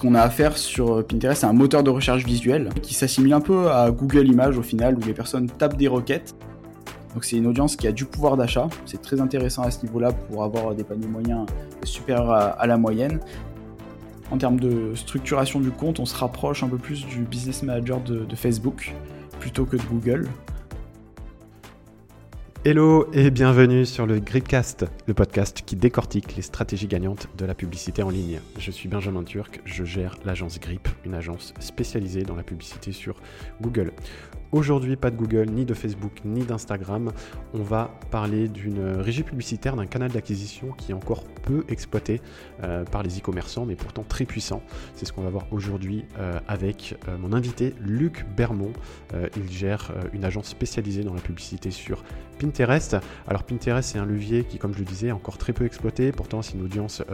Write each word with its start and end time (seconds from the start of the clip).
Qu'on 0.00 0.14
a 0.14 0.22
affaire 0.22 0.56
sur 0.56 1.06
Pinterest 1.06 1.44
à 1.44 1.48
un 1.48 1.52
moteur 1.52 1.82
de 1.82 1.90
recherche 1.90 2.24
visuel 2.24 2.70
qui 2.82 2.94
s'assimile 2.94 3.34
un 3.34 3.40
peu 3.40 3.70
à 3.70 3.90
Google 3.90 4.26
Images 4.26 4.56
au 4.56 4.62
final, 4.62 4.96
où 4.96 5.00
les 5.00 5.12
personnes 5.12 5.48
tapent 5.48 5.76
des 5.76 5.88
requêtes. 5.88 6.34
Donc 7.12 7.24
c'est 7.24 7.36
une 7.36 7.46
audience 7.46 7.76
qui 7.76 7.86
a 7.86 7.92
du 7.92 8.06
pouvoir 8.06 8.36
d'achat. 8.36 8.68
C'est 8.86 9.02
très 9.02 9.20
intéressant 9.20 9.62
à 9.62 9.70
ce 9.70 9.82
niveau-là 9.82 10.12
pour 10.12 10.42
avoir 10.42 10.74
des 10.74 10.84
paniers 10.84 11.06
moyens 11.06 11.46
supérieurs 11.84 12.30
à, 12.30 12.66
la 12.66 12.78
moyenne. 12.78 13.20
En 14.30 14.38
termes 14.38 14.58
de 14.58 14.94
structuration 14.94 15.60
du 15.60 15.70
compte, 15.70 16.00
on 16.00 16.06
se 16.06 16.16
rapproche 16.16 16.62
un 16.62 16.68
peu 16.68 16.78
plus 16.78 17.04
du 17.04 17.18
business 17.24 17.62
manager 17.62 18.00
de 18.00 18.36
Facebook 18.36 18.94
plutôt 19.38 19.64
que 19.64 19.76
de 19.76 19.82
Google. 19.82 20.28
Hello 22.62 23.08
et 23.14 23.30
bienvenue 23.30 23.86
sur 23.86 24.04
le 24.04 24.18
Gripcast, 24.18 24.84
le 25.06 25.14
podcast 25.14 25.62
qui 25.64 25.76
décortique 25.76 26.36
les 26.36 26.42
stratégies 26.42 26.88
gagnantes 26.88 27.26
de 27.38 27.46
la 27.46 27.54
publicité 27.54 28.02
en 28.02 28.10
ligne. 28.10 28.38
Je 28.58 28.70
suis 28.70 28.86
Benjamin 28.86 29.24
Turc, 29.24 29.62
je 29.64 29.82
gère 29.82 30.18
l'agence 30.26 30.60
Grip, 30.60 30.86
une 31.06 31.14
agence 31.14 31.54
spécialisée 31.58 32.22
dans 32.22 32.36
la 32.36 32.42
publicité 32.42 32.92
sur 32.92 33.16
Google. 33.62 33.92
Aujourd'hui, 34.52 34.96
pas 34.96 35.12
de 35.12 35.16
Google, 35.16 35.48
ni 35.48 35.64
de 35.64 35.74
Facebook, 35.74 36.22
ni 36.24 36.42
d'Instagram. 36.42 37.12
On 37.54 37.62
va 37.62 37.94
parler 38.10 38.48
d'une 38.48 38.96
régie 38.96 39.22
publicitaire, 39.22 39.76
d'un 39.76 39.86
canal 39.86 40.10
d'acquisition 40.10 40.72
qui 40.72 40.90
est 40.90 40.94
encore 40.94 41.22
peu 41.44 41.64
exploité 41.68 42.20
euh, 42.64 42.84
par 42.84 43.04
les 43.04 43.18
e-commerçants, 43.18 43.64
mais 43.64 43.76
pourtant 43.76 44.02
très 44.02 44.24
puissant. 44.24 44.60
C'est 44.96 45.04
ce 45.06 45.12
qu'on 45.12 45.22
va 45.22 45.30
voir 45.30 45.46
aujourd'hui 45.52 46.04
euh, 46.18 46.40
avec 46.48 46.96
euh, 47.06 47.16
mon 47.16 47.32
invité 47.32 47.74
Luc 47.80 48.26
Bermond. 48.36 48.72
il 49.36 49.50
gère 49.52 49.92
une 50.12 50.24
agence 50.24 50.48
spécialisée 50.48 51.04
dans 51.04 51.14
la 51.14 51.20
publicité 51.20 51.70
sur 51.70 52.02
Pinterest. 52.40 52.96
Alors 53.28 53.44
Pinterest, 53.44 53.88
c'est 53.88 53.98
un 53.98 54.04
levier 54.04 54.42
qui, 54.42 54.58
comme 54.58 54.74
je 54.74 54.80
le 54.80 54.84
disais, 54.84 55.08
est 55.08 55.12
encore 55.12 55.38
très 55.38 55.52
peu 55.52 55.64
exploité. 55.64 56.10
Pourtant, 56.10 56.42
c'est 56.42 56.54
une 56.54 56.64
audience 56.64 57.04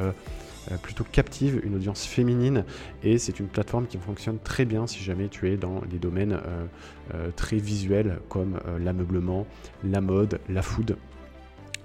plutôt 0.82 1.04
captive, 1.04 1.60
une 1.64 1.74
audience 1.76 2.04
féminine, 2.04 2.64
et 3.02 3.18
c'est 3.18 3.38
une 3.40 3.46
plateforme 3.46 3.86
qui 3.86 3.98
fonctionne 3.98 4.38
très 4.38 4.64
bien 4.64 4.86
si 4.86 5.02
jamais 5.02 5.28
tu 5.28 5.50
es 5.50 5.56
dans 5.56 5.80
les 5.90 5.98
domaines 5.98 6.32
euh, 6.32 6.66
euh, 7.14 7.30
très 7.34 7.56
visuels 7.56 8.18
comme 8.28 8.58
l'ameublement, 8.80 9.46
la 9.84 10.00
mode, 10.00 10.40
la 10.48 10.62
food. 10.62 10.96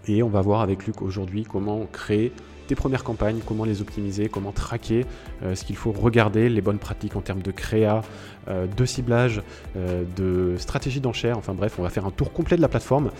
Et 0.08 0.24
on 0.24 0.30
va 0.30 0.42
voir 0.42 0.62
avec 0.62 0.88
Luc 0.88 1.02
aujourd'hui 1.02 1.44
comment 1.44 1.86
créer 1.92 2.32
premières 2.76 3.04
campagnes, 3.04 3.40
comment 3.46 3.66
les 3.66 3.82
optimiser, 3.82 4.30
comment 4.30 4.52
traquer, 4.52 5.06
euh, 5.44 5.56
ce 5.56 5.66
qu'il 5.66 5.76
faut 5.76 5.92
regarder, 5.92 6.50
les 6.50 6.62
bonnes 6.62 6.80
pratiques 6.80 7.16
en 7.16 7.22
termes 7.22 7.42
de 7.42 7.52
créa, 7.52 8.02
euh, 8.48 8.68
de 8.68 8.86
ciblage, 8.86 9.42
euh, 9.76 10.04
de 10.16 10.58
stratégie 10.58 11.00
d'enchère. 11.00 11.38
Enfin 11.38 11.54
bref, 11.54 11.76
on 11.80 11.84
va 11.84 11.90
faire 11.90 12.06
un 12.06 12.12
tour 12.12 12.34
complet 12.34 12.58
de 12.58 12.62
la 12.62 12.70
plateforme 12.70 13.12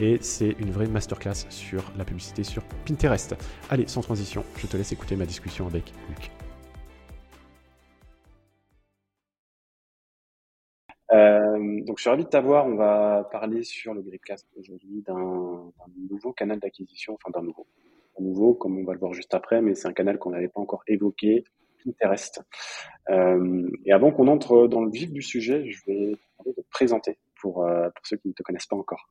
et 0.00 0.18
c'est 0.20 0.56
une 0.58 0.70
vraie 0.70 0.86
masterclass 0.86 1.46
sur 1.48 1.82
la 1.96 2.04
publicité 2.04 2.44
sur 2.44 2.62
Pinterest. 2.86 3.34
Allez, 3.70 3.86
sans 3.86 4.00
transition, 4.00 4.44
je 4.56 4.66
te 4.66 4.76
laisse 4.76 4.92
écouter 4.92 5.16
ma 5.16 5.26
discussion 5.26 5.66
avec 5.66 5.92
Luc. 6.08 6.30
donc 11.88 11.96
je 11.96 12.02
suis 12.02 12.10
ravi 12.10 12.24
de 12.24 12.28
t'avoir. 12.28 12.66
On 12.66 12.76
va 12.76 13.26
parler 13.32 13.62
sur 13.62 13.94
le 13.94 14.02
Gripcast 14.02 14.46
aujourd'hui 14.58 15.02
d'un 15.06 15.72
nouveau 16.10 16.32
canal 16.32 16.60
d'acquisition, 16.60 17.14
enfin 17.14 17.30
d'un 17.30 17.44
nouveau, 17.44 17.66
nouveau, 18.20 18.54
comme 18.54 18.78
on 18.78 18.84
va 18.84 18.92
le 18.92 18.98
voir 18.98 19.12
juste 19.12 19.34
après, 19.34 19.60
mais 19.62 19.74
c'est 19.74 19.88
un 19.88 19.92
canal 19.92 20.18
qu'on 20.18 20.30
n'avait 20.30 20.48
pas 20.48 20.60
encore 20.60 20.82
évoqué, 20.86 21.44
Pinterest. 21.84 22.42
Euh, 23.10 23.68
et 23.84 23.92
avant 23.92 24.10
qu'on 24.10 24.28
entre 24.28 24.66
dans 24.66 24.82
le 24.82 24.90
vif 24.90 25.12
du 25.12 25.22
sujet, 25.22 25.70
je 25.70 25.80
vais 25.86 26.16
te 26.44 26.60
présenter 26.70 27.18
pour, 27.40 27.64
euh, 27.64 27.88
pour 27.94 28.06
ceux 28.06 28.16
qui 28.16 28.28
ne 28.28 28.32
te 28.32 28.42
connaissent 28.42 28.66
pas 28.66 28.76
encore. 28.76 29.08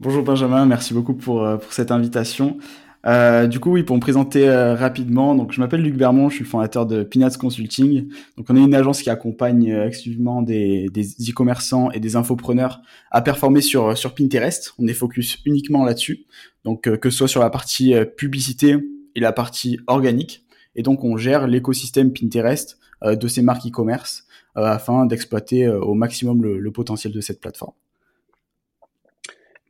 Bonjour 0.00 0.22
Benjamin, 0.24 0.66
merci 0.66 0.92
beaucoup 0.92 1.14
pour, 1.14 1.44
euh, 1.44 1.56
pour 1.56 1.72
cette 1.72 1.90
invitation. 1.90 2.58
Euh, 3.06 3.46
du 3.46 3.60
coup, 3.60 3.72
oui, 3.72 3.82
pour 3.82 3.96
me 3.96 4.00
présenter 4.00 4.48
euh, 4.48 4.74
rapidement, 4.74 5.34
donc 5.34 5.52
je 5.52 5.60
m'appelle 5.60 5.82
Luc 5.82 5.94
Bermond, 5.96 6.30
je 6.30 6.36
suis 6.36 6.44
fondateur 6.44 6.86
de 6.86 7.02
Peanuts 7.02 7.36
Consulting. 7.38 8.08
Donc, 8.36 8.46
on 8.48 8.56
est 8.56 8.60
une 8.60 8.74
agence 8.74 9.02
qui 9.02 9.10
accompagne 9.10 9.70
euh, 9.70 9.86
exclusivement 9.86 10.40
des, 10.42 10.88
des 10.88 11.04
e-commerçants 11.30 11.90
et 11.90 12.00
des 12.00 12.16
infopreneurs 12.16 12.80
à 13.10 13.20
performer 13.20 13.60
sur 13.60 13.96
sur 13.96 14.14
Pinterest. 14.14 14.74
On 14.78 14.86
est 14.86 14.94
focus 14.94 15.38
uniquement 15.44 15.84
là-dessus. 15.84 16.24
Donc, 16.64 16.82
que 16.82 17.10
ce 17.10 17.18
soit 17.18 17.28
sur 17.28 17.40
la 17.40 17.50
partie 17.50 17.94
publicité 18.16 18.76
et 19.14 19.20
la 19.20 19.32
partie 19.32 19.78
organique. 19.86 20.44
Et 20.76 20.82
donc, 20.82 21.04
on 21.04 21.18
gère 21.18 21.46
l'écosystème 21.46 22.12
Pinterest 22.12 22.78
de 23.04 23.28
ces 23.28 23.42
marques 23.42 23.66
e-commerce 23.66 24.24
afin 24.54 25.04
d'exploiter 25.04 25.68
au 25.68 25.92
maximum 25.92 26.42
le 26.42 26.70
potentiel 26.72 27.12
de 27.12 27.20
cette 27.20 27.40
plateforme. 27.40 27.74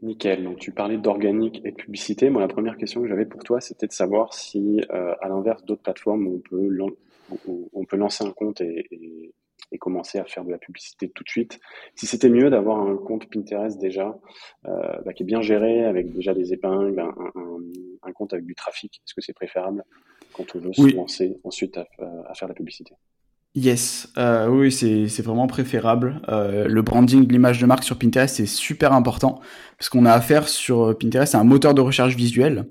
Nickel. 0.05 0.45
Donc, 0.45 0.59
tu 0.59 0.71
parlais 0.71 0.99
d'organique 0.99 1.61
et 1.65 1.71
de 1.71 1.77
publicité. 1.77 2.31
Moi, 2.31 2.41
la 2.41 2.49
première 2.49 2.77
question 2.77 3.03
que 3.03 3.09
j'avais 3.09 3.27
pour 3.27 3.43
toi, 3.43 3.61
c'était 3.61 3.87
de 3.87 3.93
savoir 3.93 4.35
si, 4.35 4.81
euh, 4.93 5.15
à 5.21 5.29
l'inverse 5.29 5.65
d'autres 5.65 5.83
plateformes, 5.83 6.27
on 6.27 6.39
peut, 6.39 6.69
on 7.73 7.85
peut 7.85 7.97
lancer 7.97 8.25
un 8.25 8.33
compte 8.33 8.61
et, 8.61 8.89
commencer 9.81 10.19
à 10.21 10.25
faire 10.25 10.45
de 10.45 10.53
la 10.53 10.59
publicité 10.59 11.09
tout 11.09 11.25
de 11.25 11.29
suite, 11.29 11.59
si 11.97 12.07
c'était 12.07 12.29
mieux 12.29 12.49
d'avoir 12.49 12.79
un 12.79 12.97
compte 12.97 13.29
Pinterest 13.29 13.77
déjà, 13.77 14.17
euh, 14.67 15.01
bah, 15.05 15.13
qui 15.13 15.25
est 15.25 15.27
bien 15.27 15.43
géré, 15.43 15.85
avec 15.85 16.13
déjà 16.13 16.33
des 16.33 16.53
épingles, 16.53 17.01
un, 17.01 18.13
compte 18.13 18.33
avec 18.35 18.47
du 18.47 18.55
trafic. 18.55 19.03
Est-ce 19.05 19.15
que 19.15 19.21
c'est 19.21 19.33
préférable 19.33 19.83
quand 20.33 20.45
on 20.55 20.61
veut 20.61 20.73
se 20.73 20.95
lancer 20.95 21.41
ensuite 21.43 21.77
à, 21.77 21.89
à 22.29 22.35
faire 22.35 22.47
de 22.47 22.53
la 22.53 22.55
publicité? 22.55 22.95
Yes, 23.57 24.09
euh, 24.19 24.49
oui, 24.49 24.73
c'est 24.73 25.23
vraiment 25.23 25.47
préférable. 25.47 26.21
Euh, 26.29 26.67
le 26.67 26.83
branding, 26.83 27.31
l'image 27.31 27.61
de 27.61 27.67
marque 27.67 27.85
sur 27.85 27.97
Pinterest, 27.97 28.35
c'est 28.35 28.47
super 28.47 28.93
important 28.93 29.41
parce 29.79 29.89
qu'on 29.89 30.07
a 30.07 30.13
affaire 30.13 30.49
sur 30.49 30.97
Pinterest 30.99 31.37
à 31.37 31.39
un 31.39 31.45
moteur 31.45 31.73
de 31.73 31.81
recherche 31.81 32.17
visuel. 32.17 32.67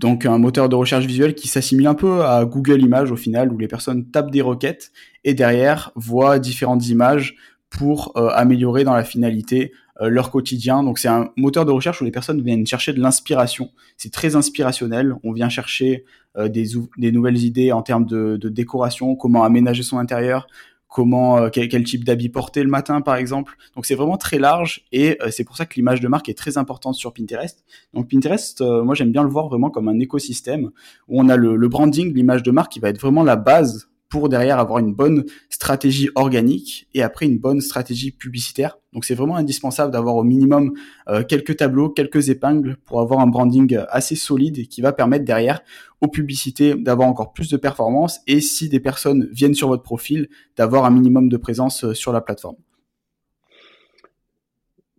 Donc 0.00 0.26
un 0.26 0.38
moteur 0.38 0.68
de 0.68 0.74
recherche 0.74 1.06
visuel 1.06 1.34
qui 1.34 1.46
s'assimile 1.46 1.86
un 1.86 1.94
peu 1.94 2.24
à 2.24 2.44
Google 2.44 2.82
Images 2.82 3.12
au 3.12 3.16
final, 3.16 3.52
où 3.52 3.58
les 3.58 3.68
personnes 3.68 4.10
tapent 4.10 4.32
des 4.32 4.42
requêtes 4.42 4.90
et 5.22 5.34
derrière 5.34 5.92
voient 5.94 6.40
différentes 6.40 6.88
images 6.88 7.36
pour 7.70 8.12
euh, 8.16 8.30
améliorer 8.34 8.84
dans 8.84 8.94
la 8.94 9.04
finalité 9.04 9.72
euh, 9.72 9.76
leur 10.00 10.30
quotidien. 10.30 10.82
Donc 10.82 10.98
c'est 10.98 11.08
un 11.08 11.30
moteur 11.36 11.64
de 11.64 11.72
recherche 11.72 12.00
où 12.00 12.04
les 12.04 12.10
personnes 12.10 12.40
viennent 12.40 12.66
chercher 12.66 12.92
de 12.92 13.00
l'inspiration. 13.00 13.70
C'est 13.96 14.12
très 14.12 14.36
inspirationnel. 14.36 15.14
On 15.24 15.32
vient 15.32 15.48
chercher 15.48 16.04
euh, 16.36 16.48
des, 16.48 17.12
nouvelles 17.12 17.38
idées 17.38 17.72
en 17.72 17.82
termes 17.82 18.06
de, 18.06 18.36
décoration, 18.48 19.16
comment 19.16 19.44
aménager 19.44 19.82
son 19.82 19.98
intérieur, 19.98 20.46
comment 20.88 21.50
quel, 21.50 21.68
quel, 21.68 21.84
type 21.84 22.04
d'habit 22.04 22.28
porter 22.28 22.62
le 22.62 22.68
matin 22.68 23.00
par 23.00 23.16
exemple. 23.16 23.56
Donc 23.74 23.86
c'est 23.86 23.96
vraiment 23.96 24.16
très 24.16 24.38
large 24.38 24.84
et 24.92 25.18
c'est 25.30 25.44
pour 25.44 25.56
ça 25.56 25.66
que 25.66 25.74
l'image 25.74 26.00
de 26.00 26.08
marque 26.08 26.28
est 26.28 26.38
très 26.38 26.58
importante 26.58 26.94
sur 26.94 27.12
Pinterest. 27.12 27.64
Donc 27.92 28.08
Pinterest, 28.10 28.60
moi 28.60 28.94
j'aime 28.94 29.12
bien 29.12 29.22
le 29.22 29.28
voir 29.28 29.48
vraiment 29.48 29.70
comme 29.70 29.88
un 29.88 29.98
écosystème 29.98 30.70
où 31.08 31.20
on 31.20 31.28
a 31.28 31.36
le 31.36 31.68
branding, 31.68 32.14
l'image 32.14 32.42
de 32.42 32.50
marque 32.50 32.72
qui 32.72 32.80
va 32.80 32.88
être 32.88 33.00
vraiment 33.00 33.22
la 33.22 33.36
base 33.36 33.88
pour 34.08 34.28
derrière 34.28 34.58
avoir 34.58 34.78
une 34.78 34.94
bonne 34.94 35.24
stratégie 35.50 36.08
organique 36.14 36.88
et 36.94 37.02
après 37.02 37.26
une 37.26 37.38
bonne 37.38 37.60
stratégie 37.60 38.10
publicitaire. 38.10 38.78
Donc 38.92 39.04
c'est 39.04 39.14
vraiment 39.14 39.36
indispensable 39.36 39.92
d'avoir 39.92 40.16
au 40.16 40.24
minimum 40.24 40.72
euh, 41.08 41.22
quelques 41.22 41.56
tableaux, 41.56 41.90
quelques 41.90 42.30
épingles 42.30 42.76
pour 42.84 43.00
avoir 43.00 43.20
un 43.20 43.26
branding 43.26 43.78
assez 43.90 44.16
solide 44.16 44.66
qui 44.68 44.80
va 44.80 44.92
permettre 44.92 45.24
derrière 45.24 45.60
aux 46.00 46.08
publicités 46.08 46.74
d'avoir 46.74 47.08
encore 47.08 47.32
plus 47.32 47.50
de 47.50 47.56
performance 47.56 48.20
et 48.26 48.40
si 48.40 48.68
des 48.68 48.80
personnes 48.80 49.28
viennent 49.32 49.54
sur 49.54 49.68
votre 49.68 49.82
profil, 49.82 50.28
d'avoir 50.56 50.84
un 50.84 50.90
minimum 50.90 51.28
de 51.28 51.36
présence 51.36 51.84
euh, 51.84 51.94
sur 51.94 52.12
la 52.12 52.20
plateforme. 52.20 52.56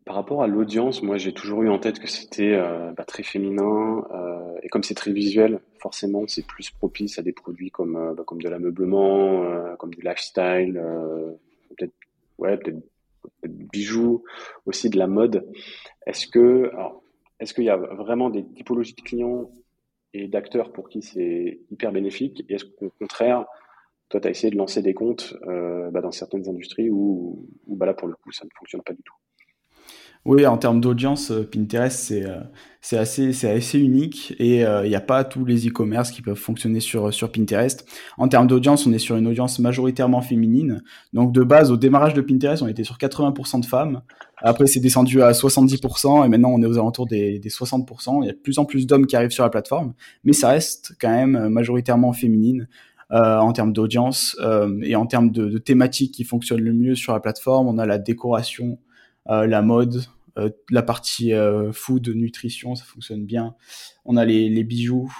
Par 0.10 0.16
rapport 0.16 0.42
à 0.42 0.48
l'audience, 0.48 1.04
moi 1.04 1.20
j'ai 1.20 1.34
toujours 1.34 1.62
eu 1.62 1.70
en 1.70 1.78
tête 1.78 2.00
que 2.00 2.08
c'était 2.08 2.54
euh, 2.54 2.92
bah, 2.94 3.04
très 3.06 3.22
féminin 3.22 4.04
euh, 4.12 4.58
et 4.64 4.68
comme 4.68 4.82
c'est 4.82 4.96
très 4.96 5.12
visuel, 5.12 5.60
forcément 5.78 6.24
c'est 6.28 6.48
plus 6.48 6.72
propice 6.72 7.20
à 7.20 7.22
des 7.22 7.32
produits 7.32 7.70
comme 7.70 7.96
euh, 7.96 8.16
bah, 8.16 8.24
de 8.32 8.50
l'ameublement, 8.50 9.76
comme 9.78 9.94
du 9.94 10.02
lifestyle, 10.02 10.82
peut-être 11.78 11.94
ouais 12.40 12.58
peut-être 12.58 12.80
bijoux, 13.72 14.24
aussi 14.66 14.90
de 14.90 14.98
la 14.98 15.06
mode. 15.06 15.48
Est-ce 16.08 16.26
que 16.26 16.72
est-ce 17.40 17.54
qu'il 17.54 17.66
y 17.66 17.70
a 17.70 17.78
vraiment 17.78 18.32
des 18.32 18.44
typologies 18.44 18.96
de 18.96 19.02
clients 19.02 19.52
et 20.16 20.28
d'acteurs 20.28 20.72
pour 20.72 20.90
qui 20.90 21.04
c'est 21.04 21.60
hyper 21.70 21.92
bénéfique? 21.92 22.44
Et 22.50 22.56
est-ce 22.56 22.66
qu'au 22.66 22.92
contraire 22.98 23.46
toi, 24.10 24.20
tu 24.20 24.28
as 24.28 24.32
essayé 24.32 24.50
de 24.50 24.58
lancer 24.58 24.82
des 24.82 24.96
comptes 24.96 25.36
bah, 25.46 26.02
dans 26.02 26.12
certaines 26.12 26.50
industries 26.50 26.90
où, 26.90 27.48
où 27.68 27.78
là, 27.78 27.94
pour 27.94 28.08
le 28.08 28.16
coup, 28.16 28.32
ça 28.32 28.44
ne 28.44 28.50
fonctionne 28.58 28.82
pas 28.82 28.94
du 28.94 29.04
tout? 29.04 29.14
Oui, 30.26 30.46
en 30.46 30.58
termes 30.58 30.82
d'audience, 30.82 31.32
euh, 31.32 31.44
Pinterest, 31.50 31.98
c'est 31.98 32.26
euh, 32.26 32.42
c'est 32.82 32.98
assez, 32.98 33.46
assez 33.46 33.80
unique 33.80 34.36
et 34.38 34.66
euh, 34.66 34.86
il 34.86 34.90
n'y 34.90 34.96
a 34.96 35.02
pas 35.02 35.24
tous 35.24 35.44
les 35.44 35.68
e-commerce 35.68 36.12
qui 36.12 36.22
peuvent 36.22 36.38
fonctionner 36.38 36.82
sur, 36.82 37.14
sur 37.14 37.32
Pinterest. 37.32 37.86
En 38.18 38.28
termes 38.28 38.48
d'audience, 38.48 38.86
on 38.86 38.94
est 38.94 39.00
sur 39.00 39.16
une 39.16 39.28
audience 39.28 39.60
majoritairement 39.60 40.22
féminine. 40.22 40.82
Donc 41.14 41.34
de 41.34 41.42
base, 41.44 41.72
au 41.72 41.78
démarrage 41.78 42.14
de 42.14 42.22
Pinterest, 42.22 42.62
on 42.62 42.68
était 42.68 42.84
sur 42.84 42.98
80% 42.98 43.62
de 43.62 43.66
femmes. 43.66 44.02
Après, 44.38 44.68
c'est 44.68 44.80
descendu 44.80 45.22
à 45.22 45.32
70% 45.32 46.26
et 46.26 46.30
maintenant 46.30 46.52
on 46.52 46.62
est 46.62 46.66
aux 46.66 46.78
alentours 46.78 47.06
des, 47.06 47.40
des 47.40 47.50
60%. 47.50 48.20
Il 48.24 48.28
y 48.28 48.30
a 48.30 48.34
de 48.34 48.38
plus 48.38 48.60
en 48.60 48.66
plus 48.66 48.88
d'hommes 48.88 49.08
qui 49.08 49.16
arrivent 49.16 49.32
sur 49.32 49.44
la 49.44 49.50
plateforme, 49.50 49.94
mais 50.24 50.34
ça 50.34 50.50
reste 50.50 50.96
quand 51.02 51.10
même 51.10 51.50
majoritairement 51.50 52.14
féminine. 52.14 52.68
En 53.12 53.52
termes 53.54 53.74
d'audience 53.74 54.38
et 54.84 54.96
en 54.96 55.08
termes 55.08 55.32
de, 55.32 55.58
thématiques 55.58 56.14
qui 56.14 56.24
fonctionnent 56.24 56.62
le 56.62 56.74
mieux 56.74 56.94
sur 56.94 57.12
la 57.12 57.20
plateforme. 57.20 57.68
On 57.68 57.80
a 57.80 57.88
la 57.88 57.98
décoration, 57.98 58.78
la 59.30 59.62
mode, 59.62 60.04
la 60.70 60.82
partie 60.82 61.32
food, 61.72 62.10
nutrition, 62.10 62.76
ça 62.76 62.84
fonctionne 62.86 63.26
bien. 63.26 63.56
On 64.06 64.18
a 64.18 64.26
les, 64.26 64.50
les 64.50 64.64
bijoux. 64.64 65.14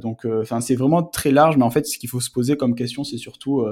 donc, 0.00 0.24
enfin, 0.24 0.60
c'est 0.60 0.76
vraiment 0.76 1.02
très 1.02 1.30
large. 1.30 1.56
Mais 1.56 1.64
en 1.64 1.70
fait, 1.70 1.86
ce 1.86 1.98
qu'il 1.98 2.08
faut 2.08 2.20
se 2.20 2.30
poser 2.30 2.56
comme 2.56 2.74
question, 2.74 3.04
c'est 3.04 3.18
surtout 3.18 3.64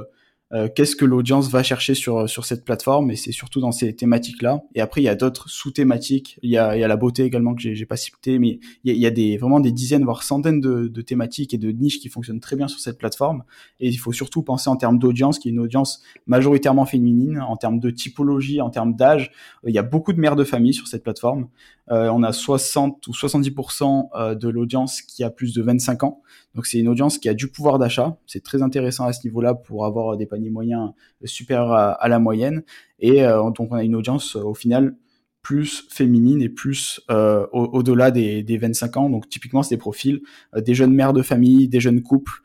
euh, 0.52 0.68
qu'est-ce 0.74 0.96
que 0.96 1.04
l'audience 1.04 1.48
va 1.48 1.62
chercher 1.62 1.94
sur 1.94 2.28
sur 2.28 2.44
cette 2.44 2.64
plateforme? 2.64 3.10
Et 3.10 3.16
c'est 3.16 3.32
surtout 3.32 3.60
dans 3.60 3.70
ces 3.70 3.94
thématiques 3.94 4.42
là 4.42 4.62
et 4.74 4.80
après 4.80 5.00
il 5.00 5.04
y 5.04 5.08
a 5.08 5.14
d'autres 5.14 5.48
sous-thématiques. 5.48 6.38
Il 6.42 6.50
y 6.50 6.58
a 6.58 6.76
il 6.76 6.80
y 6.80 6.84
a 6.84 6.88
la 6.88 6.96
beauté 6.96 7.22
également 7.22 7.54
que 7.54 7.62
j'ai 7.62 7.74
j'ai 7.74 7.86
pas 7.86 7.96
cité 7.96 8.38
mais 8.38 8.58
il 8.84 8.88
y 8.88 8.90
a, 8.90 8.94
il 8.94 9.00
y 9.00 9.06
a 9.06 9.10
des 9.10 9.36
vraiment 9.36 9.60
des 9.60 9.72
dizaines 9.72 10.04
voire 10.04 10.22
centaines 10.22 10.60
de, 10.60 10.88
de 10.88 11.02
thématiques 11.02 11.54
et 11.54 11.58
de 11.58 11.70
niches 11.70 12.00
qui 12.00 12.08
fonctionnent 12.08 12.40
très 12.40 12.56
bien 12.56 12.68
sur 12.68 12.80
cette 12.80 12.98
plateforme. 12.98 13.44
Et 13.78 13.88
il 13.88 13.96
faut 13.96 14.12
surtout 14.12 14.42
penser 14.42 14.68
en 14.68 14.76
termes 14.76 14.98
d'audience 14.98 15.38
qui 15.38 15.48
est 15.48 15.52
une 15.52 15.60
audience 15.60 16.02
majoritairement 16.26 16.84
féminine 16.84 17.40
en 17.40 17.56
termes 17.56 17.78
de 17.78 17.90
typologie 17.90 18.60
en 18.60 18.70
termes 18.70 18.94
d'âge. 18.94 19.30
Il 19.66 19.74
y 19.74 19.78
a 19.78 19.82
beaucoup 19.82 20.12
de 20.12 20.20
mères 20.20 20.36
de 20.36 20.44
famille 20.44 20.74
sur 20.74 20.88
cette 20.88 21.04
plateforme. 21.04 21.48
Euh, 21.90 22.08
on 22.08 22.22
a 22.22 22.32
60 22.32 23.06
ou 23.08 23.12
70% 23.12 24.08
euh, 24.14 24.34
de 24.34 24.48
l'audience 24.48 25.02
qui 25.02 25.24
a 25.24 25.30
plus 25.30 25.54
de 25.54 25.62
25 25.62 26.04
ans. 26.04 26.22
Donc 26.54 26.66
c'est 26.66 26.78
une 26.78 26.88
audience 26.88 27.18
qui 27.18 27.28
a 27.28 27.34
du 27.34 27.48
pouvoir 27.48 27.78
d'achat. 27.78 28.16
C'est 28.26 28.42
très 28.42 28.62
intéressant 28.62 29.06
à 29.06 29.12
ce 29.12 29.26
niveau-là 29.26 29.54
pour 29.54 29.84
avoir 29.84 30.16
des 30.16 30.26
paniers 30.26 30.39
moyens 30.48 30.92
supérieurs 31.24 31.72
à, 31.72 32.08
la 32.08 32.18
moyenne. 32.18 32.62
Et 32.98 33.22
euh, 33.24 33.50
donc 33.50 33.70
on 33.70 33.74
a 33.74 33.84
une 33.84 33.94
audience 33.94 34.36
au 34.36 34.54
final 34.54 34.96
plus 35.42 35.86
féminine 35.90 36.40
et 36.40 36.48
plus 36.48 37.00
au-delà 37.08 38.10
des, 38.10 38.42
des, 38.42 38.56
25 38.56 38.96
ans. 38.96 39.10
Donc 39.10 39.28
typiquement, 39.28 39.62
c'est 39.62 39.74
des 39.74 39.80
profils 39.80 40.20
des 40.56 40.74
jeunes 40.74 40.94
mères 40.94 41.12
de 41.12 41.22
famille, 41.22 41.66
des 41.66 41.80
jeunes 41.80 42.02
couples 42.02 42.42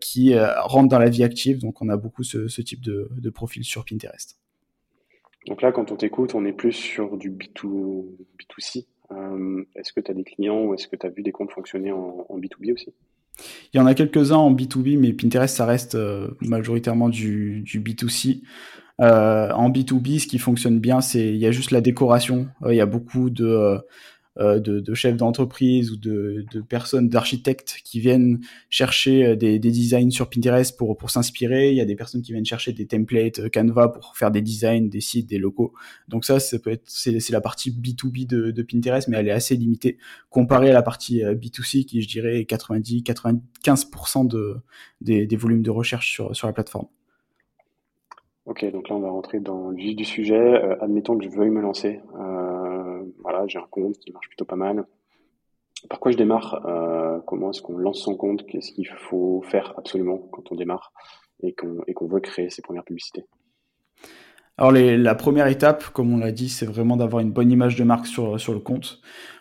qui 0.00 0.34
rentrent 0.38 0.88
dans 0.88 0.98
la 0.98 1.10
vie 1.10 1.24
active. 1.24 1.58
Donc 1.58 1.82
on 1.82 1.90
a 1.90 1.98
beaucoup 1.98 2.22
ce, 2.22 2.60
type 2.62 2.80
de, 2.80 3.10
de 3.16 3.30
profil 3.30 3.64
sur 3.64 3.84
Pinterest. 3.84 4.38
Donc 5.48 5.62
là, 5.62 5.72
quand 5.72 5.92
on 5.92 5.96
t'écoute, 5.96 6.34
on 6.34 6.44
est 6.44 6.52
plus 6.52 6.72
sur 6.72 7.16
du 7.16 7.30
B2, 7.30 8.04
B2C. 8.38 8.86
Euh, 9.10 9.64
est-ce 9.74 9.92
que 9.92 10.00
tu 10.00 10.10
as 10.10 10.14
des 10.14 10.24
clients 10.24 10.64
ou 10.64 10.74
est-ce 10.74 10.86
que 10.86 10.96
tu 10.96 11.06
as 11.06 11.08
vu 11.08 11.22
des 11.22 11.32
comptes 11.32 11.50
fonctionner 11.50 11.90
en, 11.90 12.26
B2B 12.30 12.74
aussi? 12.74 12.92
Il 13.72 13.76
y 13.76 13.80
en 13.80 13.86
a 13.86 13.94
quelques-uns 13.94 14.36
en 14.36 14.52
B2B, 14.52 14.98
mais 14.98 15.12
Pinterest, 15.12 15.56
ça 15.56 15.66
reste 15.66 15.94
euh, 15.94 16.28
majoritairement 16.40 17.08
du, 17.08 17.62
du 17.62 17.80
B2C. 17.80 18.42
Euh, 19.00 19.50
en 19.52 19.70
B2B, 19.70 20.18
ce 20.18 20.26
qui 20.26 20.38
fonctionne 20.38 20.80
bien, 20.80 21.00
c'est 21.00 21.28
il 21.28 21.36
y 21.36 21.46
a 21.46 21.52
juste 21.52 21.70
la 21.70 21.80
décoration. 21.80 22.48
Il 22.68 22.74
y 22.74 22.80
a 22.80 22.86
beaucoup 22.86 23.30
de 23.30 23.46
euh, 23.46 23.78
de, 24.38 24.80
de, 24.80 24.94
chefs 24.94 25.16
d'entreprise 25.16 25.90
ou 25.90 25.96
de, 25.96 26.44
personnes, 26.68 27.08
d'architectes 27.08 27.80
qui 27.84 27.98
viennent 27.98 28.40
chercher 28.70 29.26
euh, 29.26 29.36
des, 29.36 29.58
des, 29.58 29.70
designs 29.70 30.10
sur 30.10 30.30
Pinterest 30.30 30.76
pour, 30.76 30.96
pour 30.96 31.10
s'inspirer. 31.10 31.70
Il 31.70 31.76
y 31.76 31.80
a 31.80 31.84
des 31.84 31.96
personnes 31.96 32.22
qui 32.22 32.32
viennent 32.32 32.44
chercher 32.44 32.72
des 32.72 32.86
templates 32.86 33.40
euh, 33.40 33.48
Canva 33.48 33.88
pour 33.88 34.16
faire 34.16 34.30
des 34.30 34.40
designs, 34.40 34.88
des 34.88 35.00
sites, 35.00 35.28
des 35.28 35.38
locaux. 35.38 35.72
Donc 36.06 36.24
ça, 36.24 36.38
ça 36.38 36.58
peut 36.58 36.70
être, 36.70 36.84
c'est, 36.86 37.18
la 37.30 37.40
partie 37.40 37.72
B2B 37.72 38.26
de, 38.26 38.62
Pinterest, 38.62 39.08
mais 39.08 39.16
elle 39.16 39.28
est 39.28 39.32
assez 39.32 39.56
limitée 39.56 39.98
comparée 40.30 40.70
à 40.70 40.72
la 40.72 40.82
partie 40.82 41.22
B2C 41.22 41.84
qui, 41.84 42.02
je 42.02 42.08
dirais, 42.08 42.40
est 42.40 42.44
90, 42.44 43.02
95% 43.02 44.28
de, 44.28 44.56
des, 45.00 45.36
volumes 45.36 45.62
de 45.62 45.70
recherche 45.70 46.12
sur, 46.12 46.34
sur 46.36 46.46
la 46.46 46.52
plateforme. 46.52 46.86
Ok, 48.46 48.64
donc 48.72 48.88
là 48.88 48.96
on 48.96 49.00
va 49.00 49.10
rentrer 49.10 49.40
dans 49.40 49.70
le 49.70 49.76
vif 49.76 49.94
du 49.94 50.04
sujet. 50.04 50.60
admettons 50.80 51.18
que 51.18 51.24
je 51.24 51.28
veuille 51.28 51.50
me 51.50 51.60
lancer. 51.60 52.00
Euh, 52.18 52.57
j'ai 53.46 53.58
un 53.58 53.66
compte 53.70 53.98
qui 53.98 54.12
marche 54.12 54.28
plutôt 54.28 54.44
pas 54.44 54.56
mal. 54.56 54.86
Par 55.88 56.00
quoi 56.00 56.10
je 56.10 56.16
démarre 56.16 56.66
euh, 56.66 57.20
Comment 57.26 57.50
est-ce 57.50 57.62
qu'on 57.62 57.76
lance 57.76 58.02
son 58.02 58.16
compte 58.16 58.46
Qu'est-ce 58.46 58.72
qu'il 58.72 58.88
faut 58.88 59.42
faire 59.42 59.74
absolument 59.78 60.18
quand 60.18 60.50
on 60.50 60.56
démarre 60.56 60.92
et 61.40 61.54
qu'on 61.54 62.06
veut 62.06 62.20
créer 62.20 62.50
ses 62.50 62.62
premières 62.62 62.84
publicités? 62.84 63.24
Alors 64.58 64.72
la 64.72 65.14
première 65.14 65.46
étape, 65.46 65.90
comme 65.90 66.12
on 66.12 66.18
l'a 66.18 66.32
dit, 66.32 66.48
c'est 66.48 66.66
vraiment 66.66 66.96
d'avoir 66.96 67.20
une 67.20 67.30
bonne 67.30 67.50
image 67.50 67.76
de 67.76 67.84
marque 67.84 68.06
sur, 68.06 68.40
sur 68.40 68.52
le 68.52 68.58
compte. 68.58 69.00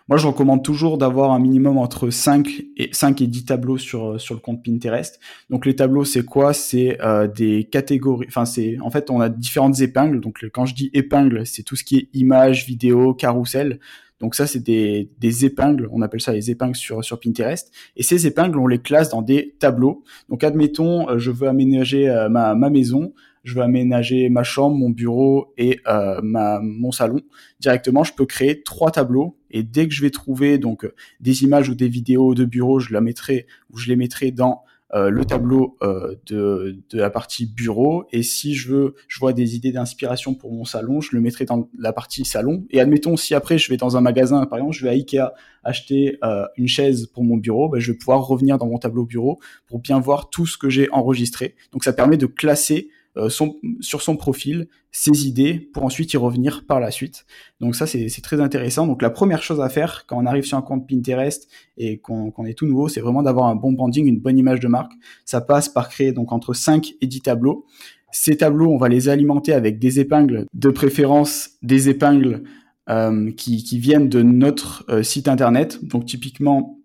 Moi, 0.10 0.18
je 0.18 0.28
recommande 0.28 0.64
toujours 0.64 0.98
d'avoir 0.98 1.32
un 1.32 1.40
minimum 1.40 1.78
entre 1.78 2.10
5 2.10 2.48
et 2.78 2.90
5 2.94 3.22
et 3.22 3.28
10 3.28 3.46
tableaux 3.46 3.78
sur 3.78 4.22
sur 4.22 4.36
le 4.36 4.40
compte 4.40 4.64
Pinterest. 4.64 5.20
Donc 5.50 5.66
les 5.66 5.76
tableaux, 5.76 6.06
c'est 6.06 6.24
quoi? 6.24 6.54
C'est 6.54 6.98
euh, 7.02 7.28
des 7.28 7.66
catégories. 7.66 8.28
Enfin, 8.30 8.46
c'est 8.46 8.78
en 8.80 8.90
fait, 8.90 9.10
on 9.10 9.20
a 9.20 9.28
différentes 9.28 9.82
épingles. 9.82 10.22
Donc 10.22 10.46
quand 10.54 10.66
je 10.66 10.76
dis 10.76 10.90
épingles, 10.94 11.46
c'est 11.46 11.64
tout 11.64 11.76
ce 11.76 11.84
qui 11.84 11.98
est 11.98 12.10
images, 12.14 12.66
vidéos, 12.66 13.14
carrousel. 13.14 13.80
Donc 14.20 14.36
ça, 14.36 14.48
c'est 14.48 14.60
des, 14.60 15.46
épingles, 15.46 15.88
on 15.92 16.02
appelle 16.02 16.22
ça 16.22 16.34
les 16.34 16.50
épingles 16.50 16.76
sur, 16.76 17.04
sur 17.04 17.20
Pinterest. 17.20 17.72
Et 17.96 18.04
ces 18.04 18.26
épingles, 18.26 18.58
on 18.58 18.68
les 18.68 18.80
classe 18.80 19.10
dans 19.10 19.22
des 19.22 19.56
tableaux. 19.60 20.04
Donc 20.30 20.44
admettons, 20.44 21.10
euh, 21.10 21.20
je 21.20 21.32
veux 21.32 21.48
aménager 21.48 22.10
euh, 22.10 22.30
ma, 22.30 22.56
ma 22.56 22.70
maison 22.70 23.14
je 23.48 23.56
veux 23.56 23.62
aménager 23.62 24.28
ma 24.30 24.44
chambre, 24.44 24.76
mon 24.76 24.90
bureau 24.90 25.54
et 25.58 25.80
euh, 25.88 26.20
ma, 26.22 26.60
mon 26.60 26.92
salon. 26.92 27.22
Directement, 27.62 28.04
je 28.04 28.14
peux 28.14 28.26
créer 28.26 28.62
trois 28.62 28.92
tableaux 28.92 29.38
et 29.52 29.64
dès 29.64 29.88
que 29.88 29.94
je 29.94 30.02
vais 30.02 30.10
trouver 30.10 30.58
donc 30.58 30.86
des 31.22 31.44
images 31.44 31.70
ou 31.70 31.76
des 31.76 31.88
vidéos 31.88 32.36
de 32.36 32.44
bureau, 32.44 32.80
je 32.80 32.92
la 32.92 33.00
mettrai 33.00 33.48
ou 33.72 33.78
je 33.78 33.88
les 33.88 33.96
mettrai 33.96 34.32
dans 34.32 34.64
euh, 34.94 35.10
le 35.10 35.26
tableau 35.26 35.78
euh, 35.82 36.16
de, 36.28 36.78
de 36.90 36.98
la 36.98 37.10
partie 37.10 37.46
bureau. 37.46 38.06
Et 38.14 38.24
si 38.24 38.56
je 38.56 38.72
veux 38.72 38.96
je 39.08 39.20
vois 39.20 39.34
des 39.34 39.56
idées 39.56 39.74
d'inspiration 39.74 40.34
pour 40.34 40.54
mon 40.54 40.64
salon 40.64 41.02
je 41.02 41.10
le 41.14 41.22
mettrai 41.22 41.46
dans 41.46 41.70
la 41.78 41.92
partie 41.92 42.24
salon. 42.24 42.66
Et 42.70 42.80
admettons 42.80 43.18
si 43.18 43.36
après 43.36 43.58
je 43.58 43.70
vais 43.70 43.78
dans 43.78 43.98
un 43.98 44.02
magasin 44.02 44.46
par 44.46 44.60
exemple 44.60 44.76
je 44.76 44.84
vais 44.84 44.90
à 44.90 44.94
Ikea 44.94 45.34
acheter 45.64 46.18
euh, 46.24 46.46
une 46.56 46.70
chaise 46.70 47.08
pour 47.08 47.24
mon 47.24 47.36
bureau 47.36 47.68
ben, 47.68 47.80
je 47.80 47.92
vais 47.92 47.98
pouvoir 47.98 48.26
revenir 48.26 48.58
dans 48.58 48.68
mon 48.68 48.78
tableau 48.78 49.06
bureau 49.06 49.40
pour 49.66 49.80
bien 49.80 50.00
voir 50.00 50.30
tout 50.30 50.46
ce 50.46 50.58
que 50.58 50.70
j'ai 50.70 50.90
enregistré. 50.92 51.56
Donc 51.74 51.84
ça 51.84 51.92
permet 51.92 52.18
de 52.18 52.26
classer 52.26 52.90
son, 53.30 53.56
sur 53.80 54.02
son 54.02 54.16
profil 54.16 54.68
ses 54.92 55.28
idées 55.28 55.70
pour 55.74 55.84
ensuite 55.84 56.14
y 56.14 56.18
revenir 56.18 56.66
par 56.66 56.80
la 56.80 56.90
suite. 56.90 57.26
Donc 57.60 57.76
ça, 57.76 57.86
c'est 57.86 58.10
très 58.22 58.42
intéressant. 58.42 58.88
Donc 58.88 59.02
la 59.02 59.12
première 59.12 59.44
chose 59.44 59.62
à 59.62 59.70
faire 59.70 60.06
quand 60.08 60.18
on 60.18 60.26
arrive 60.26 60.44
sur 60.44 60.58
un 60.58 60.64
compte 60.64 60.88
Pinterest 60.90 61.48
et 61.78 62.00
qu'on 62.00 62.46
est 62.46 62.54
tout 62.54 62.66
nouveau, 62.66 62.88
c'est 62.88 63.02
vraiment 63.02 63.22
d'avoir 63.22 63.48
un 63.48 63.56
bon 63.56 63.74
branding, 63.74 64.08
une 64.08 64.20
bonne 64.20 64.40
image 64.40 64.60
de 64.60 64.68
marque. 64.68 64.94
Ça 65.24 65.42
passe 65.42 65.70
par 65.70 65.90
créer 65.90 66.14
donc 66.14 66.32
entre 66.32 66.54
5 66.54 66.94
et 67.00 67.08
10 67.08 67.22
tableaux. 67.22 67.66
Ces 68.12 68.38
tableaux, 68.38 68.72
on 68.72 68.78
va 68.78 68.90
les 68.90 69.10
alimenter 69.10 69.54
avec 69.54 69.78
des 69.78 70.00
épingles, 70.00 70.46
de 70.54 70.70
préférence 70.70 71.52
des 71.62 71.90
épingles 71.90 72.44
euh, 72.90 73.32
qui, 73.32 73.64
qui, 73.64 73.80
viennent 73.80 74.10
de 74.10 74.24
notre 74.24 74.86
euh, 74.90 75.04
site 75.04 75.28
internet. 75.28 75.80
Donc 75.84 76.06
typiquement, 76.06 76.77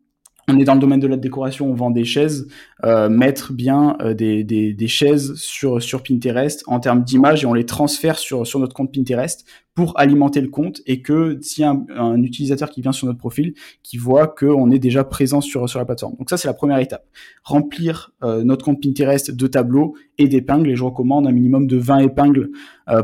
on 0.48 0.58
est 0.58 0.64
dans 0.64 0.74
le 0.74 0.80
domaine 0.80 1.00
de 1.00 1.06
la 1.06 1.16
décoration, 1.16 1.70
on 1.70 1.74
vend 1.74 1.90
des 1.90 2.04
chaises, 2.04 2.48
euh, 2.84 3.08
mettre 3.08 3.52
bien 3.52 3.96
euh, 4.00 4.12
des, 4.14 4.42
des, 4.42 4.88
chaises 4.88 5.34
sur, 5.34 5.80
sur 5.80 6.02
Pinterest 6.02 6.64
en 6.66 6.80
termes 6.80 7.04
d'images 7.04 7.44
et 7.44 7.46
on 7.46 7.54
les 7.54 7.66
transfère 7.66 8.18
sur, 8.18 8.46
sur 8.46 8.58
notre 8.58 8.74
compte 8.74 8.92
Pinterest 8.92 9.44
pour 9.74 9.98
alimenter 9.98 10.40
le 10.40 10.48
compte 10.48 10.82
et 10.86 11.00
que 11.00 11.38
a 11.62 11.68
un, 11.68 11.84
un, 11.96 12.22
utilisateur 12.22 12.70
qui 12.70 12.82
vient 12.82 12.92
sur 12.92 13.06
notre 13.06 13.20
profil, 13.20 13.54
qui 13.82 13.96
voit 13.96 14.26
qu'on 14.26 14.70
est 14.70 14.78
déjà 14.78 15.04
présent 15.04 15.40
sur, 15.40 15.68
sur 15.68 15.78
la 15.78 15.84
plateforme. 15.84 16.16
Donc 16.18 16.28
ça, 16.28 16.36
c'est 16.36 16.48
la 16.48 16.54
première 16.54 16.78
étape. 16.78 17.06
Remplir 17.44 18.12
euh, 18.22 18.42
notre 18.42 18.64
compte 18.64 18.82
Pinterest 18.82 19.30
de 19.30 19.46
tableaux 19.46 19.94
et 20.18 20.28
d'épingles 20.28 20.70
et 20.70 20.76
je 20.76 20.84
recommande 20.84 21.26
un 21.26 21.32
minimum 21.32 21.66
de 21.66 21.76
20 21.76 21.98
épingles 21.98 22.50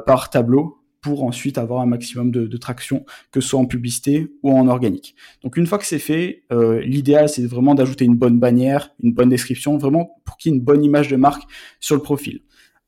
par 0.07 0.29
tableau 0.29 0.78
pour 1.01 1.23
ensuite 1.25 1.59
avoir 1.59 1.81
un 1.81 1.87
maximum 1.87 2.31
de, 2.31 2.57
traction, 2.57 3.05
que 3.31 3.41
ce 3.41 3.49
soit 3.49 3.61
en 3.61 3.67
publicité 3.67 4.33
ou 4.43 4.53
en 4.53 4.69
organique. 4.69 5.15
Donc 5.43 5.57
une 5.57 5.67
fois 5.67 5.79
que 5.79 5.87
c'est 5.87 5.99
fait, 5.99 6.43
euh, 6.53 6.81
l'idéal 6.81 7.29
c'est 7.29 7.47
vraiment 7.47 7.75
d'ajouter 7.75 8.05
une 8.05 8.17
bonne 8.17 8.39
bannière, 8.39 8.95
une 9.03 9.13
bonne 9.13 9.29
description, 9.29 9.79
vraiment 9.79 10.21
pour 10.25 10.37
qu'il 10.37 10.51
y 10.51 10.55
ait 10.55 10.59
une 10.59 10.65
bonne 10.65 10.85
image 10.85 11.09
de 11.09 11.17
marque 11.17 11.45
sur 11.81 11.95
le 11.95 12.03
profil. 12.03 12.41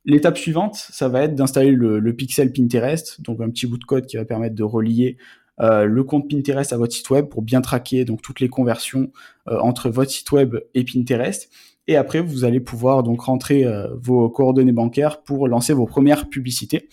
L'étape 0.04 0.38
suivante, 0.38 0.74
ça 0.74 1.08
va 1.08 1.22
être 1.22 1.34
d'installer 1.34 1.72
le, 1.72 2.16
pixel 2.16 2.52
Pinterest, 2.52 3.20
donc 3.20 3.40
un 3.40 3.50
petit 3.50 3.66
bout 3.66 3.78
de 3.78 3.84
code 3.84 4.06
qui 4.06 4.16
va 4.16 4.24
permettre 4.24 4.54
de 4.54 4.64
relier 4.64 5.16
euh, 5.60 5.84
le 5.84 6.04
compte 6.04 6.28
Pinterest 6.28 6.72
à 6.72 6.78
votre 6.78 6.94
site 6.94 7.10
web 7.10 7.26
pour 7.26 7.42
bien 7.42 7.60
traquer 7.60 8.06
donc 8.06 8.22
toutes 8.22 8.40
les 8.40 8.48
conversions 8.48 9.12
euh, 9.48 9.58
entre 9.60 9.90
votre 9.90 10.10
site 10.10 10.32
web 10.32 10.56
et 10.74 10.84
Pinterest. 10.84 11.50
Et 11.86 11.96
après, 11.96 12.20
vous 12.20 12.44
allez 12.44 12.60
pouvoir 12.60 13.02
donc 13.02 13.22
rentrer 13.22 13.64
vos 14.00 14.30
coordonnées 14.30 14.70
bancaires 14.70 15.22
pour 15.22 15.48
lancer 15.48 15.72
vos 15.72 15.86
premières 15.86 16.28
publicités. 16.28 16.88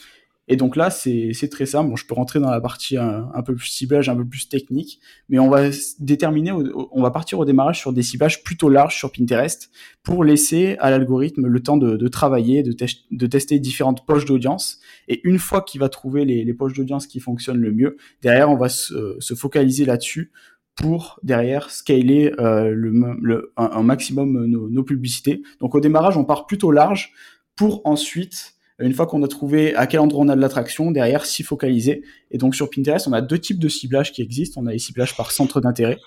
Et 0.48 0.56
donc 0.56 0.76
là, 0.76 0.90
c'est 0.90 1.50
très 1.52 1.66
simple. 1.66 1.90
Bon, 1.90 1.96
je 1.96 2.06
peux 2.06 2.14
rentrer 2.14 2.40
dans 2.40 2.50
la 2.50 2.62
partie 2.62 2.96
un, 2.98 3.42
peu 3.46 3.54
plus 3.56 3.68
ciblage, 3.68 4.08
un 4.08 4.16
peu 4.16 4.26
plus 4.26 4.48
technique, 4.48 5.02
mais 5.28 5.40
on 5.40 5.50
va 5.50 5.70
déterminer, 6.00 6.52
on 6.52 7.02
va 7.02 7.12
partir 7.12 7.40
au 7.40 7.46
démarrage 7.46 7.80
sur 7.80 7.92
des 7.92 8.02
ciblages 8.02 8.44
plutôt 8.44 8.70
larges 8.70 8.96
sur 8.96 9.12
Pinterest 9.12 9.70
pour 10.04 10.24
laisser 10.24 10.78
à 10.80 10.90
l'algorithme 10.90 11.48
le 11.48 11.60
temps 11.62 11.76
de, 11.76 11.98
de 11.98 12.08
travailler, 12.08 12.64
de, 12.64 13.28
tester 13.28 13.60
différentes 13.60 14.06
poches 14.06 14.26
d'audience. 14.26 14.80
Et 15.10 15.20
une 15.28 15.38
fois 15.38 15.62
qu'il 15.62 15.82
va 15.82 15.90
trouver 15.90 16.24
les, 16.24 16.46
les 16.46 16.54
poches 16.54 16.74
d'audience 16.74 17.08
qui 17.08 17.20
fonctionnent 17.20 17.60
le 17.60 17.74
mieux, 17.74 17.98
derrière, 18.22 18.50
on 18.50 18.58
va 18.58 18.70
se, 18.70 19.18
se 19.20 19.34
focaliser 19.34 19.84
là-dessus 19.84 20.32
pour 20.76 21.20
derrière 21.24 21.72
scaler 21.72 22.32
euh, 22.40 22.70
le, 22.70 22.94
le, 23.20 23.52
un, 23.58 23.84
maximum 23.84 24.46
nos, 24.46 24.70
nos 24.70 24.84
publicités. 24.84 25.42
Donc 25.60 25.76
au 25.76 25.82
démarrage, 25.82 26.16
on 26.16 26.24
part 26.24 26.46
plutôt 26.46 26.72
large 26.72 27.12
pour 27.56 27.82
ensuite 27.84 28.57
une 28.80 28.94
fois 28.94 29.08
qu'on 29.08 29.24
a 29.24 29.28
trouvé 29.28 29.76
à 29.76 29.88
quel 29.88 30.00
endroit 30.00 30.24
on 30.24 30.30
a 30.30 30.36
de 30.36 30.42
l'attraction, 30.42 30.92
derrière 30.92 31.26
s'y 31.26 31.44
focaliser. 31.44 32.04
Et 32.32 32.38
donc 32.38 32.56
sur 32.56 32.70
Pinterest, 32.70 33.08
on 33.08 33.14
a 33.14 33.22
deux 33.22 33.40
types 33.40 33.60
de 33.60 33.70
ciblage 33.70 34.12
qui 34.12 34.22
existent. 34.22 34.62
On 34.62 34.68
a 34.68 34.72
les 34.72 34.80
ciblages 34.80 35.16
par 35.16 35.32
centre 35.32 35.60
d'intérêt. 35.62 35.98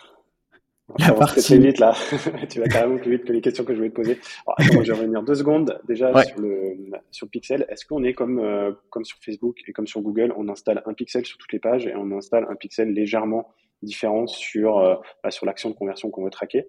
la 0.98 1.12
partie... 1.12 1.58
vite 1.58 1.78
là. 1.78 1.94
tu 2.48 2.60
vas 2.60 2.68
carrément 2.68 2.98
plus 2.98 3.10
vite 3.10 3.24
que 3.24 3.32
les 3.32 3.40
questions 3.40 3.64
que 3.64 3.72
je 3.72 3.78
voulais 3.78 3.90
te 3.90 3.96
poser. 3.96 4.18
Alors, 4.46 4.84
je 4.84 4.92
vais 4.92 4.98
revenir 4.98 5.22
deux 5.22 5.34
secondes 5.34 5.80
déjà 5.88 6.12
sur 6.22 6.40
le 6.40 6.76
sur 7.10 7.28
Pixel. 7.28 7.66
Est-ce 7.68 7.84
qu'on 7.84 8.04
est 8.04 8.12
comme 8.12 8.38
euh, 8.38 8.72
comme 8.90 9.04
sur 9.04 9.18
Facebook 9.18 9.58
et 9.66 9.72
comme 9.72 9.88
sur 9.88 10.00
Google, 10.00 10.32
on 10.36 10.48
installe 10.48 10.82
un 10.86 10.94
pixel 10.94 11.26
sur 11.26 11.38
toutes 11.38 11.52
les 11.52 11.60
pages 11.60 11.86
et 11.86 11.94
on 11.96 12.12
installe 12.12 12.46
un 12.48 12.54
pixel 12.54 12.92
légèrement 12.92 13.48
différent 13.82 14.26
sur 14.26 14.78
euh, 14.78 14.94
bah, 15.24 15.32
sur 15.32 15.44
l'action 15.44 15.70
de 15.70 15.74
conversion 15.74 16.10
qu'on 16.10 16.24
veut 16.24 16.30
traquer? 16.30 16.68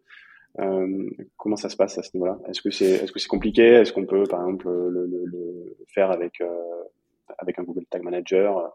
Euh, 0.60 1.10
comment 1.38 1.56
ça 1.56 1.70
se 1.70 1.78
passe 1.78 1.98
à 1.98 2.04
ce 2.04 2.10
niveau-là? 2.14 2.38
Est-ce 2.50 2.62
que 2.62 2.72
c'est 2.72 2.86
est-ce 2.86 3.12
que 3.12 3.20
c'est 3.20 3.28
compliqué? 3.28 3.64
Est-ce 3.64 3.94
qu'on 3.94 4.06
peut 4.06 4.24
par 4.24 4.42
exemple 4.42 4.70
le, 4.70 5.06
le, 5.06 5.26
le 5.26 5.78
faire 5.88 6.12
avec 6.12 6.42
euh, 6.42 6.48
avec 7.38 7.58
un 7.60 7.64
Google 7.64 7.86
Tag 7.90 8.04
Manager? 8.04 8.74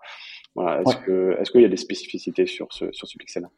Voilà. 0.55 0.81
Est-ce 0.81 0.97
que 0.97 1.37
est-ce 1.39 1.51
qu'il 1.51 1.63
y 1.63 1.67
a 1.67 1.69
des 1.69 1.77
spécificités 1.77 2.47
sur 2.47 2.73
ce 2.73 2.87
sur 2.93 3.07
ce 3.07 3.19
pixel 3.19 3.49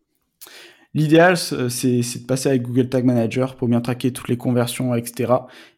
L'idéal, 0.94 1.36
c'est 1.36 2.00
de 2.00 2.26
passer 2.26 2.48
avec 2.48 2.62
Google 2.62 2.88
Tag 2.88 3.04
Manager 3.04 3.56
pour 3.56 3.68
bien 3.68 3.82
traquer 3.82 4.10
toutes 4.10 4.28
les 4.28 4.38
conversions, 4.38 4.94
etc. 4.94 5.34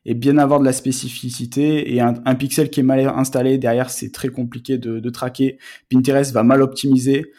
Et 0.07 0.15
bien 0.15 0.39
avoir 0.39 0.61
de 0.61 0.65
la 0.65 0.73
spécificité. 0.73 1.93
Et 1.93 2.01
un, 2.01 2.15
pixel 2.37 2.71
qui 2.71 2.81
est 2.81 2.85
mal 2.85 3.01
installé, 3.09 3.59
derrière, 3.59 3.91
c'est 3.91 4.13
très 4.13 4.29
compliqué 4.29 4.79
de, 4.79 5.01
de, 5.01 5.11
traquer. 5.11 5.59
Pinterest 5.91 6.33
va 6.33 6.45
mal 6.45 6.63
optimiser. 6.63 7.33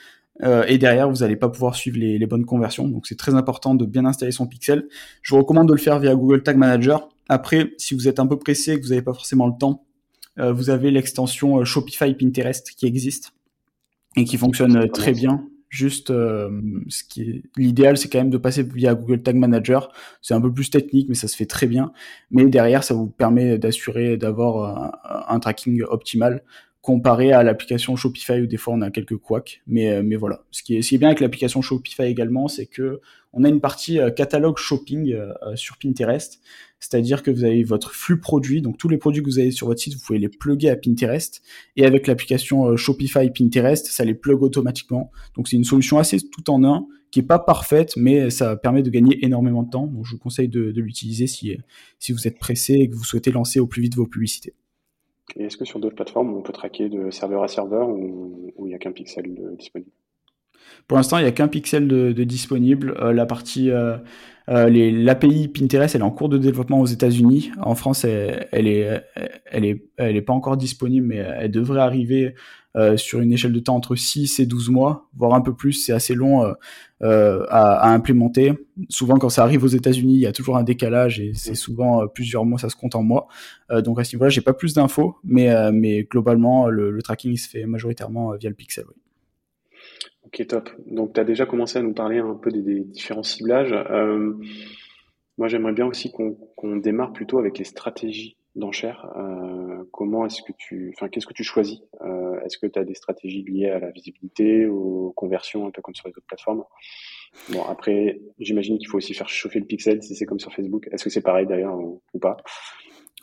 Euh, 0.44 0.64
et 0.68 0.78
derrière, 0.78 1.10
vous 1.10 1.18
n'allez 1.18 1.36
pas 1.36 1.50
pouvoir 1.50 1.76
suivre 1.76 1.98
les, 2.00 2.26
bonnes 2.26 2.46
conversions. 2.46 2.88
Donc, 2.88 3.08
c'est 3.08 3.18
très 3.18 3.36
important 3.36 3.76
de 3.76 3.86
bien 3.86 4.06
installer 4.06 4.32
son 4.32 4.48
pixel. 4.48 4.88
Je 5.22 5.36
vous 5.36 5.42
recommande 5.42 5.68
de 5.68 5.74
le 5.74 5.80
faire 5.80 6.00
via 6.00 6.16
Google 6.16 6.44
Tag 6.44 6.58
Manager. 6.58 7.10
Après, 7.30 7.74
si 7.78 7.94
vous 7.94 8.08
êtes 8.08 8.20
un 8.20 8.28
peu 8.28 8.38
pressé 8.38 8.74
et 8.74 8.78
que 8.78 8.84
vous 8.84 8.90
n'avez 8.90 9.02
pas 9.02 9.14
forcément 9.14 9.48
le 9.48 9.54
temps, 9.58 9.86
euh, 10.40 10.52
vous 10.52 10.70
avez 10.70 10.92
l'extension 10.92 11.60
euh, 11.60 11.66
Shopify 11.66 12.14
Pinterest 12.14 12.72
qui 12.72 12.86
existe 12.86 13.34
et 14.16 14.24
qui 14.24 14.38
fonctionne 14.38 14.90
très 14.90 15.14
bien. 15.14 15.46
Juste, 15.70 16.12
l'idéal, 17.56 17.98
c'est 17.98 18.10
quand 18.10 18.18
même 18.18 18.30
de 18.30 18.38
passer 18.38 18.62
via 18.62 18.94
Google 18.94 19.22
Tag 19.22 19.38
Manager. 19.38 19.90
C'est 20.22 20.34
un 20.34 20.42
peu 20.42 20.52
plus 20.52 20.70
technique, 20.70 21.08
mais 21.08 21.16
ça 21.16 21.30
se 21.30 21.38
fait 21.38 21.46
très 21.46 21.66
bien. 21.66 21.94
Mais 22.30 22.44
derrière, 22.48 22.84
ça 22.84 22.94
vous 22.94 23.08
permet 23.08 23.58
d'assurer 23.58 24.18
d'avoir 24.18 25.32
un, 25.32 25.40
tracking 25.40 25.82
optimal 25.84 26.44
comparé 26.82 27.32
à 27.32 27.44
l'application 27.44 27.96
Shopify 27.96 28.42
où 28.42 28.48
des 28.48 28.58
fois 28.58 28.74
on 28.74 28.82
a 28.82 28.90
quelques 28.90 29.18
couacs. 29.18 29.62
Mais, 29.68 29.90
euh, 29.90 30.02
mais 30.04 30.16
voilà. 30.16 30.44
Ce 30.52 30.64
qui, 30.64 30.76
est, 30.76 30.82
ce 30.82 30.90
qui 30.90 30.96
est 30.96 30.98
bien 30.98 31.10
avec 31.10 31.20
l'application 31.20 31.62
Shopify 31.62 32.04
également, 32.04 32.48
c'est 32.48 32.66
que 32.66 33.00
on 33.34 33.44
a 33.44 33.50
une 33.50 33.62
partie 33.62 34.00
euh, 34.00 34.10
catalogue 34.10 34.58
shopping 34.58 35.14
euh, 35.14 35.32
sur 35.56 35.78
Pinterest. 35.78 36.42
C'est-à-dire 36.80 37.22
que 37.22 37.30
vous 37.30 37.44
avez 37.44 37.64
votre 37.64 37.94
flux 37.94 38.20
produit, 38.20 38.64
donc 38.64 38.78
tous 38.78 38.90
les 38.90 38.98
produits 38.98 39.22
que 39.22 39.28
vous 39.28 39.38
avez 39.38 39.52
sur 39.52 39.68
votre 39.68 39.80
site, 39.80 39.94
vous 39.94 40.02
pouvez 40.04 40.18
les 40.18 40.30
plugger 40.30 40.70
à 40.70 40.76
Pinterest. 40.76 41.44
Et 41.76 41.86
avec 41.86 42.08
l'application 42.08 42.76
Shopify 42.76 43.30
Pinterest, 43.30 43.86
ça 43.86 44.04
les 44.04 44.16
plug 44.16 44.42
automatiquement. 44.42 45.12
Donc 45.36 45.48
c'est 45.48 45.58
une 45.58 45.64
solution 45.64 46.00
assez 46.00 46.18
tout 46.20 46.50
en 46.50 46.64
un, 46.64 46.88
qui 47.12 47.20
est 47.20 47.24
pas 47.24 47.38
parfaite, 47.38 47.94
mais 47.96 48.32
ça 48.32 48.56
permet 48.56 48.82
de 48.82 48.90
gagner 48.90 49.24
énormément 49.24 49.62
de 49.62 49.70
temps. 49.70 49.86
Donc 49.86 50.06
je 50.08 50.14
vous 50.14 50.18
conseille 50.18 50.50
de, 50.50 50.72
de 50.72 50.82
l'utiliser 50.82 51.28
si, 51.28 51.56
si 52.00 52.14
vous 52.14 52.28
êtes 52.28 52.40
pressé 52.40 52.74
et 52.74 52.90
que 52.90 52.96
vous 52.96 53.04
souhaitez 53.04 53.32
lancer 53.32 53.60
au 53.60 53.68
plus 53.68 53.84
vite 53.84 53.96
vos 53.96 54.08
publicités. 54.08 54.56
Et 55.38 55.46
est-ce 55.46 55.58
que 55.58 55.66
sur 55.66 55.80
d'autres 55.80 55.96
plateformes, 55.96 56.34
on 56.36 56.42
peut 56.42 56.54
traquer 56.54 56.90
de 56.90 57.10
serveur 57.12 57.44
à 57.44 57.48
serveur 57.48 57.90
ou 57.90 58.54
il 58.60 58.66
n'y 58.66 58.76
a 58.76 58.80
qu'un 58.80 58.92
pixel 58.92 59.26
disponible? 59.58 59.92
Pour 60.88 60.98
l'instant, 60.98 61.18
il 61.18 61.24
n'y 61.24 61.28
a 61.28 61.32
qu'un 61.32 61.48
pixel 61.48 61.88
de, 61.88 62.12
disponible. 62.24 62.96
Euh, 63.02 63.14
la 63.14 63.26
partie, 63.26 63.70
euh, 63.70 63.98
euh, 64.50 64.70
l'API 64.70 65.48
Pinterest, 65.48 65.96
elle 65.96 66.02
est 66.02 66.04
en 66.06 66.12
cours 66.12 66.30
de 66.30 66.38
développement 66.38 66.80
aux 66.80 66.86
États-Unis. 66.86 67.52
En 67.62 67.76
France, 67.76 68.04
elle, 68.04 68.48
elle, 68.52 68.68
est, 68.68 69.04
elle 69.46 69.66
est, 69.66 69.86
elle 69.98 70.16
est 70.16 70.22
pas 70.22 70.34
encore 70.34 70.58
disponible, 70.58 71.08
mais 71.08 71.18
elle 71.18 71.52
devrait 71.52 71.82
arriver 71.82 72.36
euh, 72.78 72.96
sur 72.96 73.20
une 73.20 73.34
échelle 73.34 73.52
de 73.52 73.60
temps 73.60 73.76
entre 73.76 73.96
6 73.96 74.40
et 74.40 74.46
12 74.46 74.70
mois, 74.70 75.10
voire 75.14 75.34
un 75.34 75.42
peu 75.42 75.54
plus. 75.54 75.74
C'est 75.74 75.92
assez 75.92 76.16
long 76.16 76.46
euh, 76.46 76.54
euh, 77.02 77.46
à, 77.50 77.92
implémenter. 77.92 78.54
Souvent, 78.88 79.18
quand 79.18 79.28
ça 79.28 79.44
arrive 79.44 79.66
aux 79.66 79.68
États-Unis, 79.68 80.14
il 80.14 80.22
y 80.22 80.26
a 80.26 80.32
toujours 80.32 80.56
un 80.56 80.64
décalage 80.64 81.20
et 81.20 81.34
c'est 81.34 81.56
souvent 81.56 82.08
plusieurs 82.08 82.46
mois, 82.46 82.60
ça 82.60 82.70
se 82.70 82.78
compte 82.78 82.96
en 82.96 83.04
mois. 83.04 83.28
donc 83.84 84.00
à 84.00 84.06
ce 84.06 84.16
niveau-là, 84.16 84.30
j'ai 84.30 84.42
pas 84.42 84.54
plus 84.54 84.74
d'infos, 84.74 85.18
mais, 85.24 86.08
globalement, 86.10 86.68
le, 86.68 87.02
tracking 87.02 87.36
se 87.36 87.50
fait 87.50 87.66
majoritairement 87.66 88.36
via 88.36 88.50
le 88.50 88.56
pixel. 88.56 88.86
Ok, 90.26 90.48
top. 90.48 90.70
Donc, 90.88 91.14
tu 91.14 91.20
as 91.20 91.26
déjà 91.26 91.46
commencé 91.46 91.78
à 91.78 91.82
nous 91.82 91.94
parler 91.94 92.20
un 92.20 92.36
peu 92.36 92.52
des, 92.52 92.82
différents 92.86 93.24
ciblages. 93.24 93.76
Moi, 95.38 95.48
j'aimerais 95.48 95.74
bien 95.74 95.88
aussi 95.88 96.12
qu'on 96.12 96.78
démarre 96.78 97.12
plutôt 97.12 97.38
avec 97.38 97.58
les 97.58 97.66
stratégies 97.66 98.38
d'enchères. 98.56 99.08
Comment 99.92 100.26
est-ce 100.26 100.42
que 100.44 100.54
tu, 100.58 100.94
enfin, 100.96 101.10
qu'est-ce 101.10 101.28
que 101.28 101.34
tu 101.34 101.44
choisis 101.44 101.82
Est-ce 102.46 102.58
que 102.58 102.68
tu 102.68 102.80
as 102.80 102.84
des 102.84 102.94
stratégies 102.94 103.44
liées 103.44 103.70
à 103.70 103.80
la 103.80 103.92
visibilité, 103.92 104.66
aux 104.66 105.14
conversions, 105.16 105.68
un 105.68 105.72
peu 105.72 105.82
comme 105.82 105.96
sur 105.96 106.08
les 106.08 106.12
autres 106.12 106.26
plateformes? 106.28 106.64
Bon, 107.50 107.64
après, 107.64 108.20
j'imagine 108.40 108.78
qu'il 108.78 108.88
faut 108.88 108.98
aussi 108.98 109.14
faire 109.14 109.30
chauffer 109.30 109.60
le 109.60 109.66
pixel 109.66 110.04
si 110.04 110.16
c'est 110.16 110.26
comme 110.26 110.40
sur 110.40 110.54
Facebook. 110.54 110.88
Est-ce 110.92 111.04
que 111.04 111.10
c'est 111.10 111.22
pareil 111.22 111.48
d'ailleurs 111.48 111.76
ou, 111.76 112.02
pas? 112.20 112.38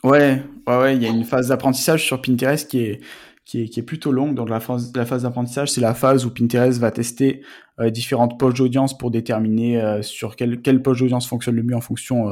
Ouais, 0.03 0.41
ouais, 0.67 0.77
ouais. 0.77 0.95
Il 0.95 1.03
y 1.03 1.05
a 1.05 1.09
une 1.09 1.25
phase 1.25 1.49
d'apprentissage 1.49 2.05
sur 2.05 2.21
Pinterest 2.21 2.69
qui 2.69 2.79
est 2.79 3.01
qui 3.49 3.63
est, 3.63 3.65
qui 3.67 3.79
est 3.79 3.83
plutôt 3.83 4.11
longue. 4.11 4.35
Donc 4.35 4.47
la 4.47 4.59
phase, 4.59 4.91
d'apprentissage, 4.91 5.71
c'est 5.71 5.81
la 5.81 5.95
phase 5.95 6.23
où 6.23 6.31
Pinterest 6.31 6.79
va 6.79 6.91
tester 6.91 7.41
euh, 7.79 7.89
différentes 7.89 8.39
poches 8.39 8.59
d'audience 8.59 8.95
pour 8.95 9.09
déterminer 9.09 9.81
euh, 9.81 10.03
sur 10.03 10.35
quelle, 10.35 10.61
quelle 10.61 10.83
poche 10.83 10.99
d'audience 10.99 11.27
fonctionne 11.27 11.55
le 11.55 11.63
mieux 11.63 11.75
en 11.75 11.81
fonction 11.81 12.29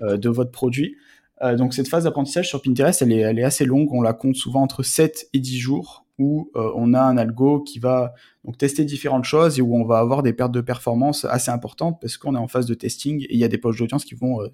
euh, 0.00 0.16
de 0.16 0.28
votre 0.28 0.50
produit. 0.50 0.96
Euh, 1.42 1.56
donc 1.56 1.74
cette 1.74 1.88
phase 1.88 2.04
d'apprentissage 2.04 2.48
sur 2.48 2.62
Pinterest, 2.62 3.02
elle 3.02 3.12
est, 3.12 3.42
assez 3.42 3.64
longue. 3.64 3.88
On 3.92 4.02
la 4.02 4.12
compte 4.12 4.36
souvent 4.36 4.62
entre 4.62 4.82
7 4.82 5.28
et 5.32 5.40
10 5.40 5.58
jours 5.58 6.06
où 6.18 6.50
euh, 6.56 6.72
on 6.74 6.94
a 6.94 7.00
un 7.00 7.16
algo 7.16 7.60
qui 7.60 7.78
va 7.78 8.12
donc 8.44 8.58
tester 8.58 8.84
différentes 8.84 9.24
choses 9.24 9.58
et 9.58 9.62
où 9.62 9.76
on 9.76 9.84
va 9.84 9.98
avoir 9.98 10.24
des 10.24 10.32
pertes 10.32 10.50
de 10.50 10.60
performance 10.60 11.24
assez 11.24 11.50
importantes 11.50 11.98
parce 12.00 12.16
qu'on 12.16 12.34
est 12.34 12.38
en 12.38 12.48
phase 12.48 12.66
de 12.66 12.74
testing 12.74 13.22
et 13.22 13.34
il 13.34 13.38
y 13.38 13.44
a 13.44 13.48
des 13.48 13.58
poches 13.58 13.78
d'audience 13.78 14.04
qui 14.04 14.16
vont 14.16 14.42
euh, 14.42 14.48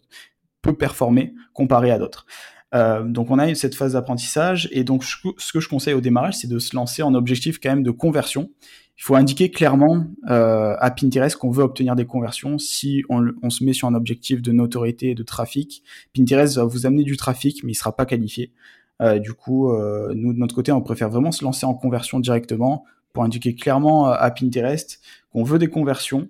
peu 0.60 0.74
performer 0.74 1.34
comparé 1.52 1.90
à 1.90 1.98
d'autres. 1.98 2.26
Donc 3.04 3.30
on 3.30 3.38
a 3.38 3.54
cette 3.54 3.76
phase 3.76 3.92
d'apprentissage 3.92 4.68
et 4.72 4.82
donc 4.82 5.04
ce 5.04 5.52
que 5.52 5.60
je 5.60 5.68
conseille 5.68 5.94
au 5.94 6.00
démarrage, 6.00 6.38
c'est 6.38 6.48
de 6.48 6.58
se 6.58 6.74
lancer 6.74 7.04
en 7.04 7.14
objectif 7.14 7.60
quand 7.60 7.68
même 7.68 7.84
de 7.84 7.92
conversion 7.92 8.50
il 8.96 9.02
faut 9.02 9.16
indiquer 9.16 9.50
clairement 9.50 10.06
euh, 10.30 10.76
à 10.78 10.90
Pinterest 10.90 11.36
qu'on 11.36 11.50
veut 11.50 11.64
obtenir 11.64 11.96
des 11.96 12.06
conversions. 12.06 12.58
Si 12.58 13.02
on, 13.08 13.26
on, 13.42 13.50
se 13.50 13.64
met 13.64 13.72
sur 13.72 13.88
un 13.88 13.94
objectif 13.94 14.40
de 14.40 14.52
notoriété 14.52 15.10
et 15.10 15.14
de 15.14 15.22
trafic, 15.22 15.82
Pinterest 16.14 16.56
va 16.56 16.64
vous 16.64 16.86
amener 16.86 17.02
du 17.02 17.16
trafic, 17.16 17.64
mais 17.64 17.72
il 17.72 17.74
sera 17.74 17.96
pas 17.96 18.06
qualifié. 18.06 18.52
Euh, 19.02 19.18
du 19.18 19.32
coup, 19.32 19.72
euh, 19.72 20.12
nous 20.14 20.32
de 20.32 20.38
notre 20.38 20.54
côté, 20.54 20.70
on 20.70 20.80
préfère 20.80 21.10
vraiment 21.10 21.32
se 21.32 21.44
lancer 21.44 21.66
en 21.66 21.74
conversion 21.74 22.20
directement 22.20 22.84
pour 23.12 23.24
indiquer 23.24 23.54
clairement 23.54 24.06
à 24.06 24.30
Pinterest 24.30 25.00
qu'on 25.30 25.42
veut 25.42 25.58
des 25.58 25.68
conversions. 25.68 26.28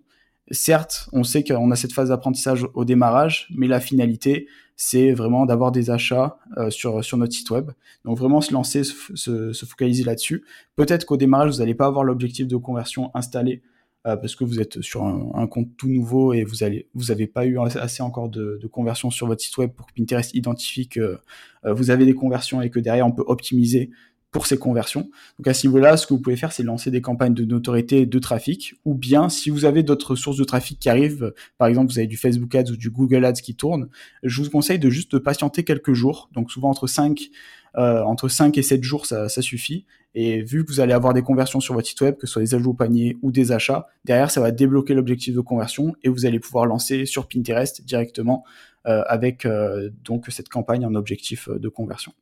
Certes, 0.51 1.09
on 1.13 1.25
sait 1.25 1.45
qu'on 1.45 1.71
a 1.71 1.77
cette 1.77 1.93
phase 1.93 2.11
d'apprentissage 2.11 2.67
au 2.75 2.85
démarrage, 2.85 3.49
mais 3.57 3.67
la 3.67 3.81
finalité, 3.81 4.47
c'est 4.77 5.13
vraiment 5.13 5.47
d'avoir 5.47 5.73
des 5.73 5.91
achats 5.91 6.39
euh, 6.57 6.71
sur, 6.71 7.05
sur 7.05 7.17
notre 7.17 7.33
site 7.33 7.51
web. 7.51 7.71
Donc 8.05 8.19
vraiment 8.19 8.41
se 8.41 8.53
lancer, 8.53 8.83
se, 8.85 9.53
se, 9.53 9.67
focaliser 9.67 10.05
là-dessus. 10.05 10.45
Peut-être 10.77 11.05
qu'au 11.05 11.17
démarrage, 11.17 11.53
vous 11.53 11.59
n'allez 11.59 11.75
pas 11.75 11.87
avoir 11.87 12.05
l'objectif 12.05 12.49
de 12.49 12.57
conversion 12.57 13.11
installé 13.15 13.63
euh, 14.07 14.17
parce 14.17 14.37
que 14.37 14.45
vous 14.45 14.61
êtes 14.61 14.83
sur 14.83 15.05
un, 15.05 15.47
compte 15.47 15.77
tout 15.79 15.89
nouveau 15.89 16.35
et 16.35 16.45
vous 16.45 16.63
allez 16.63 16.89
vous 16.95 17.07
pas 17.33 17.47
eu 17.47 17.59
assez 17.59 18.03
encore 18.03 18.29
de, 18.29 18.59
de 18.61 18.67
conversion 18.67 19.11
sur 19.11 19.27
votre 19.27 19.43
site 19.43 19.57
web 19.57 19.71
pour 19.71 19.87
que 19.87 19.93
Pinterest 19.95 20.35
identifie 20.35 20.89
que 20.89 21.19
euh, 21.65 21.73
vous 21.73 21.91
avez 21.91 22.05
des 22.05 22.15
conversions 22.15 22.61
et 22.61 22.69
que 22.69 22.81
derrière 22.81 23.07
on 23.07 23.13
peut 23.13 23.25
optimiser 23.27 23.91
pour 24.35 24.49
ces 24.49 24.59
conversions. 24.59 25.09
Donc 25.39 25.47
à 25.47 25.55
ce 25.55 25.65
niveau-là, 25.65 25.97
ce 25.97 26.09
que 26.09 26.13
vous 26.13 26.21
pouvez 26.21 26.35
faire, 26.35 26.53
c'est 26.53 26.65
lancer 26.65 26.91
des 26.91 27.01
campagnes 27.01 27.35
de 27.35 27.45
notoriété 27.45 28.05
de 28.05 28.19
trafic, 28.19 28.75
ou 28.85 28.95
bien 28.95 29.29
si 29.29 29.49
vous 29.49 29.65
avez 29.65 29.85
d'autres 29.85 30.17
sources 30.17 30.37
de 30.37 30.43
trafic 30.43 30.81
qui 30.81 30.89
arrivent, 30.89 31.33
par 31.57 31.69
exemple 31.69 31.93
vous 31.93 32.01
avez 32.01 32.09
du 32.09 32.17
Facebook 32.17 32.53
Ads 32.53 32.73
ou 32.73 32.77
du 32.77 32.91
Google 32.91 33.25
Ads 33.25 33.35
qui 33.35 33.55
tourne, 33.55 33.89
je 34.25 34.43
vous 34.43 34.51
conseille 34.51 34.81
de 34.81 34.91
juste 34.91 35.21
patienter 35.21 35.63
quelques 35.63 35.93
jours, 35.93 36.31
donc 36.33 36.51
souvent 36.51 36.69
entre 36.69 36.89
5, 36.89 37.31
euh, 37.77 38.03
entre 38.03 38.27
5 38.27 38.59
et 38.59 38.63
7 38.63 38.83
jours, 38.83 39.07
ça, 39.07 39.29
ça, 39.29 39.41
suffit. 39.41 39.87
Et 40.17 40.43
vu 40.43 40.65
que 40.65 40.73
vous 40.73 40.81
allez 40.81 40.93
avoir 40.93 41.15
des 41.15 41.23
conversions 41.23 41.61
sur 41.61 41.75
votre 41.75 41.87
site 41.87 42.01
web, 42.01 42.17
que 42.17 42.27
ce 42.27 42.33
soit 42.33 42.43
des 42.43 42.57
ajouts 42.57 42.71
au 42.71 42.75
panier 42.75 43.17
ou 43.23 43.31
des 43.31 43.53
achats, 43.53 43.87
derrière 44.05 44.33
ça 44.33 44.41
va 44.41 44.51
débloquer 44.51 44.95
l'objectif 44.95 45.33
de 45.33 45.41
conversion 45.41 45.95
et 46.03 46.09
vous 46.09 46.27
allez 46.27 46.41
pouvoir 46.41 46.67
lancer 46.67 47.07
sur 47.07 47.29
Pinterest 47.29 47.85
directement 47.85 48.43
euh, 48.89 49.03
avec 49.07 49.47
euh, 49.47 49.91
donc 50.05 50.27
cette 50.31 50.49
campagne 50.49 50.85
en 50.85 50.97
objectif 50.97 51.49
de 51.49 51.69
conversion 51.69 52.13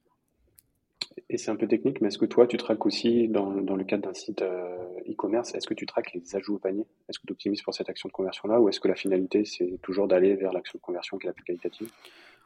et 1.33 1.39
c'est 1.39 1.51
un 1.51 1.57
peu 1.57 1.67
technique, 1.67 2.01
mais 2.01 2.09
est-ce 2.09 2.19
que 2.19 2.27
toi, 2.27 2.47
tu 2.47 2.59
traques 2.59 2.85
aussi, 2.85 3.27
dans, 3.29 3.51
le 3.51 3.85
cadre 3.85 4.03
d'un 4.05 4.15
site 4.15 4.43
euh, 4.43 4.77
e-commerce, 5.11 5.55
est-ce 5.55 5.67
que 5.67 5.75
tu 5.75 5.87
traques 5.87 6.13
les 6.13 6.37
ajouts 6.37 6.57
au 6.57 6.59
panier? 6.59 6.85
Est-ce 7.09 7.19
que 7.19 7.27
tu 7.27 7.33
optimises 7.33 7.63
pour 7.63 7.75
cette 7.75 7.89
action 7.89 8.09
de 8.09 8.13
conversion-là 8.13 8.61
ou 8.61 8.69
est-ce 8.69 8.81
que 8.81 8.89
la 8.89 8.95
finalité, 8.95 9.45
c'est 9.45 9.79
toujours 9.83 10.09
d'aller 10.09 10.37
vers 10.37 10.53
l'action 10.53 10.79
de 10.79 10.83
conversion 10.83 11.17
qui 11.17 11.27
est 11.27 11.31
la 11.31 11.33
plus 11.33 11.45
qualitative? 11.45 11.89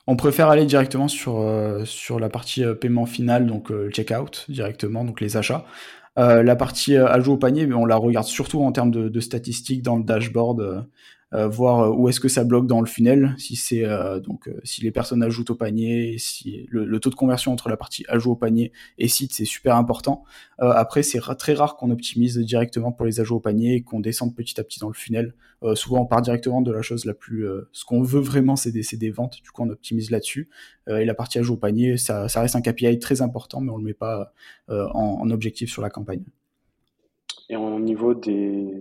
On 0.06 0.14
préfère 0.14 0.48
aller 0.48 0.66
directement 0.66 1.08
sur, 1.08 1.40
euh, 1.40 1.84
sur 1.84 2.20
la 2.20 2.28
partie 2.28 2.64
euh, 2.64 2.74
paiement 2.74 3.06
final, 3.06 3.46
donc 3.46 3.72
euh, 3.72 3.90
checkout 3.90 4.44
directement, 4.48 5.04
donc 5.04 5.20
les 5.20 5.36
achats. 5.36 5.64
la 6.16 6.56
partie 6.56 6.96
ajout 6.96 7.32
au 7.32 7.36
panier, 7.36 7.70
on 7.72 7.84
la 7.84 7.96
regarde 7.96 8.26
surtout 8.26 8.62
en 8.62 8.72
termes 8.72 8.90
de 8.90 9.20
statistiques 9.20 9.82
dans 9.82 9.96
le 9.96 10.04
dashboard 10.04 10.86
euh, 11.34 11.48
voir 11.48 11.98
où 11.98 12.08
est-ce 12.08 12.20
que 12.20 12.28
ça 12.28 12.44
bloque 12.44 12.66
dans 12.66 12.80
le 12.80 12.86
funnel, 12.86 13.34
si 13.38 13.56
c'est 13.56 13.84
donc 14.22 14.48
si 14.62 14.82
les 14.82 14.90
personnes 14.90 15.22
ajoutent 15.22 15.50
au 15.50 15.54
panier, 15.54 16.16
si 16.18 16.66
le, 16.70 17.00
taux 17.00 17.10
de 17.10 17.14
conversion 17.14 17.52
entre 17.52 17.68
la 17.68 17.76
partie 17.76 18.04
ajout 18.08 18.32
au 18.32 18.36
panier 18.36 18.72
et 18.98 19.08
site 19.08 19.32
c'est 19.34 19.44
super 19.44 19.76
important. 19.76 20.24
après 20.58 21.02
c'est 21.02 21.20
très 21.36 21.54
rare 21.54 21.76
qu'on 21.76 21.90
optimise 21.90 22.38
directement 22.38 22.92
pour 22.92 23.06
les 23.06 23.20
ajouts 23.20 23.36
au 23.36 23.40
panier 23.40 23.74
et 23.74 23.82
qu'on 23.82 24.00
descende 24.00 24.34
petit 24.34 24.60
à 24.60 24.64
petit 24.64 24.78
dans 24.78 24.88
le 24.88 24.94
funnel. 24.94 25.34
souvent 25.74 26.00
on 26.00 26.06
part 26.06 26.22
directement 26.22 26.62
de 26.62 26.70
la 26.70 26.82
chose 26.82 27.04
la 27.04 27.14
plus, 27.14 27.44
ce 27.72 27.84
qu'on 27.84 28.02
veut 28.02 28.20
vraiment 28.20 28.56
c'est 28.56 28.72
des, 28.72 28.82
des, 28.92 29.10
ventes, 29.10 29.42
du 29.42 29.50
coup 29.50 29.62
on 29.62 29.70
optimise 29.70 30.10
là-dessus. 30.10 30.48
et 30.88 31.04
la 31.04 31.14
partie 31.14 31.38
ajout 31.38 31.54
au 31.54 31.58
panier 31.58 31.96
ça, 31.96 32.28
ça, 32.28 32.40
reste 32.40 32.56
un 32.56 32.62
KPI 32.62 32.98
très 32.98 33.20
important 33.20 33.60
mais 33.60 33.70
on 33.70 33.78
le 33.78 33.84
met 33.84 33.94
pas 33.94 34.32
en, 34.68 34.84
en 34.94 35.30
objectif 35.30 35.70
sur 35.70 35.82
la 35.82 35.90
campagne. 35.90 36.24
Et 37.48 37.56
au 37.56 37.78
niveau 37.78 38.14
des, 38.14 38.72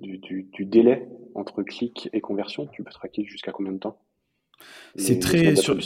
du, 0.00 0.48
délai 0.60 1.08
entre 1.34 1.62
clic 1.62 2.08
et 2.12 2.20
conversion, 2.20 2.66
tu 2.72 2.82
peux 2.82 2.90
traquer 2.90 3.24
jusqu'à 3.24 3.52
combien 3.52 3.72
de 3.72 3.78
temps 3.78 3.98
C'est 4.96 5.18
très 5.18 5.56
sur, 5.56 5.76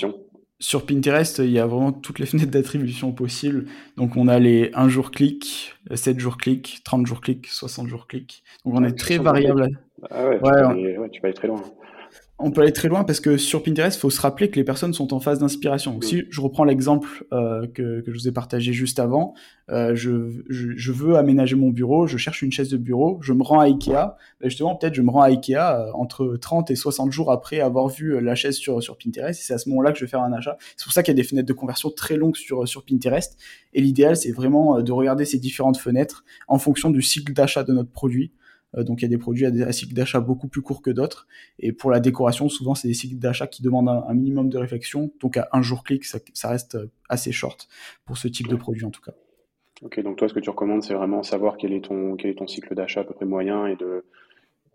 sur 0.63 0.87
Pinterest, 0.87 1.39
il 1.39 1.51
y 1.51 1.59
a 1.59 1.67
vraiment 1.67 1.93
toutes 1.93 2.19
les 2.19 2.27
fenêtres 2.27 2.51
d'attribution 2.51 3.13
possibles. 3.13 3.67
Donc 3.97 4.17
on 4.17 4.29
a 4.29 4.39
les 4.39 4.71
1 4.75 4.89
jour 4.89 5.11
clic, 5.11 5.75
7 5.93 6.19
jours 6.21 6.37
clic, 6.39 6.81
30 6.85 7.07
jours 7.07 7.21
clic, 7.21 7.47
60 7.47 7.89
jours 7.89 8.07
clic. 8.07 8.43
Donc 8.65 8.75
on 8.75 8.85
est 8.85 8.99
très 8.99 9.19
variable. 9.19 9.69
Ah 10.11 10.29
ouais, 10.29 10.37
tu, 10.37 10.43
peux 10.43 10.99
ouais, 10.99 11.11
tu 11.11 11.21
peux 11.21 11.27
aller 11.27 11.35
très 11.35 11.49
loin 11.49 11.63
on 12.43 12.51
peut 12.51 12.61
aller 12.61 12.73
très 12.73 12.89
loin 12.89 13.05
parce 13.05 13.21
que 13.21 13.37
sur 13.37 13.63
Pinterest, 13.63 13.97
il 13.97 14.01
faut 14.01 14.11
se 14.11 14.21
rappeler 14.21 14.51
que 14.51 14.57
les 14.57 14.65
personnes 14.65 14.93
sont 14.93 15.15
en 15.15 15.21
phase 15.21 15.39
d'inspiration. 15.39 16.01
Si 16.03 16.25
je 16.29 16.41
reprends 16.41 16.65
l'exemple 16.65 17.25
euh, 17.33 17.67
que, 17.69 18.03
je 18.07 18.13
vous 18.13 18.29
ai 18.29 18.33
partagé 18.33 18.73
juste 18.73 18.99
avant, 18.99 19.35
euh, 19.71 19.95
je, 19.95 20.43
je, 20.49 20.93
veux 20.93 21.17
aménager 21.17 21.55
mon 21.55 21.71
bureau, 21.71 22.07
je 22.07 22.17
cherche 22.19 22.43
une 22.43 22.51
chaise 22.51 22.69
de 22.69 22.77
bureau, 22.77 23.19
je 23.23 23.33
me 23.33 23.43
rends 23.43 23.61
à 23.61 23.65
Ikea. 23.65 24.17
Ben 24.41 24.49
justement, 24.49 24.75
peut-être 24.75 24.95
je 24.95 25.03
me 25.03 25.11
rends 25.11 25.23
à 25.23 25.29
Ikea 25.29 25.57
euh, 25.57 25.93
entre 25.95 26.37
30 26.37 26.71
et 26.71 26.77
60 26.77 27.13
jours 27.13 27.31
après 27.31 27.61
avoir 27.61 27.89
vu 27.89 28.21
la 28.21 28.35
chaise 28.35 28.57
sur, 28.57 28.83
sur 28.83 28.99
Pinterest. 28.99 29.41
Et 29.41 29.43
c'est 29.43 29.55
à 29.55 29.59
ce 29.59 29.69
moment-là 29.69 29.93
que 29.93 29.99
je 29.99 30.05
vais 30.05 30.11
faire 30.11 30.23
un 30.23 30.33
achat. 30.33 30.59
C'est 30.77 30.85
pour 30.85 30.93
ça 30.93 31.03
qu'il 31.03 31.13
y 31.13 31.17
a 31.17 31.23
des 31.23 31.29
fenêtres 31.29 31.49
de 31.49 31.53
conversion 31.53 31.91
très 31.91 32.17
longues 32.17 32.37
sur, 32.37 32.67
sur 32.67 32.85
Pinterest. 32.85 33.39
Et 33.73 33.81
l'idéal, 33.81 34.17
c'est 34.17 34.33
vraiment 34.33 34.83
de 34.83 34.93
regarder 34.93 35.25
ces 35.25 35.39
différentes 35.39 35.79
fenêtres 35.79 36.25
en 36.49 36.59
fonction 36.59 36.91
du 36.91 37.03
cycle 37.03 37.33
d'achat 37.33 37.63
de 37.63 37.73
notre 37.73 37.91
produit. 37.91 38.33
Euh, 38.77 38.85
donc 38.85 39.01
il 39.01 39.03
y 39.03 39.07
a 39.07 39.09
des 39.09 39.19
produits 39.19 39.47
à 39.47 39.51
des 39.51 39.71
cycles 39.73 39.95
d'achat 39.95 40.21
beaucoup 40.21 40.49
plus 40.49 40.63
courts 40.63 40.83
que 40.83 40.91
d'autres. 40.91 41.27
Et 41.59 41.73
pour 41.73 41.91
la 41.91 42.01
décoration, 42.01 42.49
souvent 42.49 42.75
c'est 42.75 42.89
des 42.89 42.95
cycles 42.95 43.19
d'achat 43.19 43.47
qui 43.47 43.63
demandent 43.63 43.89
un, 43.89 44.15
minimum 44.15 44.49
de 44.49 44.59
réflexion. 44.59 45.11
Donc 45.21 45.37
à 45.37 45.49
un 45.53 45.63
jour 45.63 45.85
clic, 45.85 46.05
ça, 46.05 46.49
reste 46.49 46.79
assez 47.09 47.33
short 47.33 47.69
pour 48.05 48.17
ce 48.17 48.29
type 48.29 48.49
de 48.49 48.57
produit 48.57 48.85
en 48.85 48.91
tout 48.91 49.03
cas. 49.03 49.13
Ok, 49.83 50.01
donc 50.01 50.17
toi 50.17 50.29
ce 50.29 50.35
que 50.35 50.41
tu 50.41 50.51
recommandes, 50.51 50.83
c'est 50.83 50.95
vraiment 50.95 51.23
savoir 51.23 51.57
quel 51.57 51.73
est 51.73 51.85
ton, 51.85 52.15
quel 52.17 52.31
est 52.31 52.35
ton 52.35 52.47
cycle 52.47 52.75
d'achat 52.75 53.01
à 53.01 53.05
peu 53.05 53.15
près 53.15 53.27
moyen 53.27 53.67
et 53.67 53.77
de, 53.77 54.05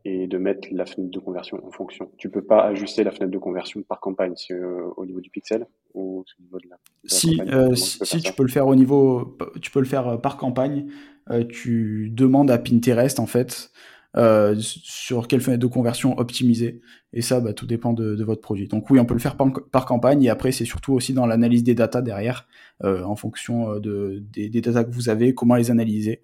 et 0.07 0.25
de 0.27 0.37
mettre 0.37 0.69
la 0.71 0.85
fenêtre 0.85 1.11
de 1.11 1.19
conversion 1.19 1.59
en 1.67 1.71
fonction. 1.71 2.09
Tu 2.17 2.29
peux 2.29 2.41
pas 2.41 2.63
ajuster 2.63 3.03
la 3.03 3.11
fenêtre 3.11 3.31
de 3.31 3.37
conversion 3.37 3.83
par 3.83 3.99
campagne 3.99 4.35
euh, 4.51 4.89
au 4.95 5.05
niveau 5.05 5.19
du 5.19 5.29
pixel 5.29 5.67
ou 5.93 6.19
au 6.19 6.41
niveau 6.41 6.59
de 6.59 6.69
la, 6.69 6.77
si, 7.03 7.41
euh, 7.41 7.75
si, 7.75 8.21
tu 8.21 8.31
peux 8.31 8.43
le 8.43 8.49
faire 8.49 8.67
au 8.67 8.75
niveau, 8.75 9.37
tu 9.61 9.69
peux 9.69 9.79
le 9.79 9.85
faire 9.85 10.21
par 10.21 10.37
campagne. 10.37 10.87
Euh, 11.29 11.43
tu 11.43 12.09
demandes 12.13 12.49
à 12.49 12.57
Pinterest 12.57 13.19
en 13.19 13.25
fait 13.25 13.69
euh, 14.15 14.55
sur 14.57 15.27
quelle 15.27 15.41
fenêtre 15.41 15.61
de 15.61 15.67
conversion 15.67 16.17
optimiser. 16.17 16.79
Et 17.11 17.21
ça, 17.21 17.41
bah, 17.41 17.51
tout 17.51 17.67
dépend 17.67 17.91
de, 17.91 18.23
votre 18.23 18.41
produit. 18.41 18.69
Donc 18.69 18.89
oui, 18.89 19.01
on 19.01 19.05
peut 19.05 19.13
le 19.13 19.19
faire 19.19 19.35
par, 19.35 19.85
campagne. 19.85 20.23
Et 20.23 20.29
après, 20.29 20.53
c'est 20.53 20.63
surtout 20.63 20.93
aussi 20.93 21.13
dans 21.13 21.25
l'analyse 21.25 21.65
des 21.65 21.75
datas 21.75 22.01
derrière, 22.01 22.47
euh, 22.85 23.03
en 23.03 23.17
fonction 23.17 23.77
de, 23.79 24.23
des, 24.31 24.47
des 24.47 24.61
datas 24.61 24.85
que 24.85 24.91
vous 24.91 25.09
avez, 25.09 25.33
comment 25.33 25.55
les 25.55 25.69
analyser, 25.69 26.23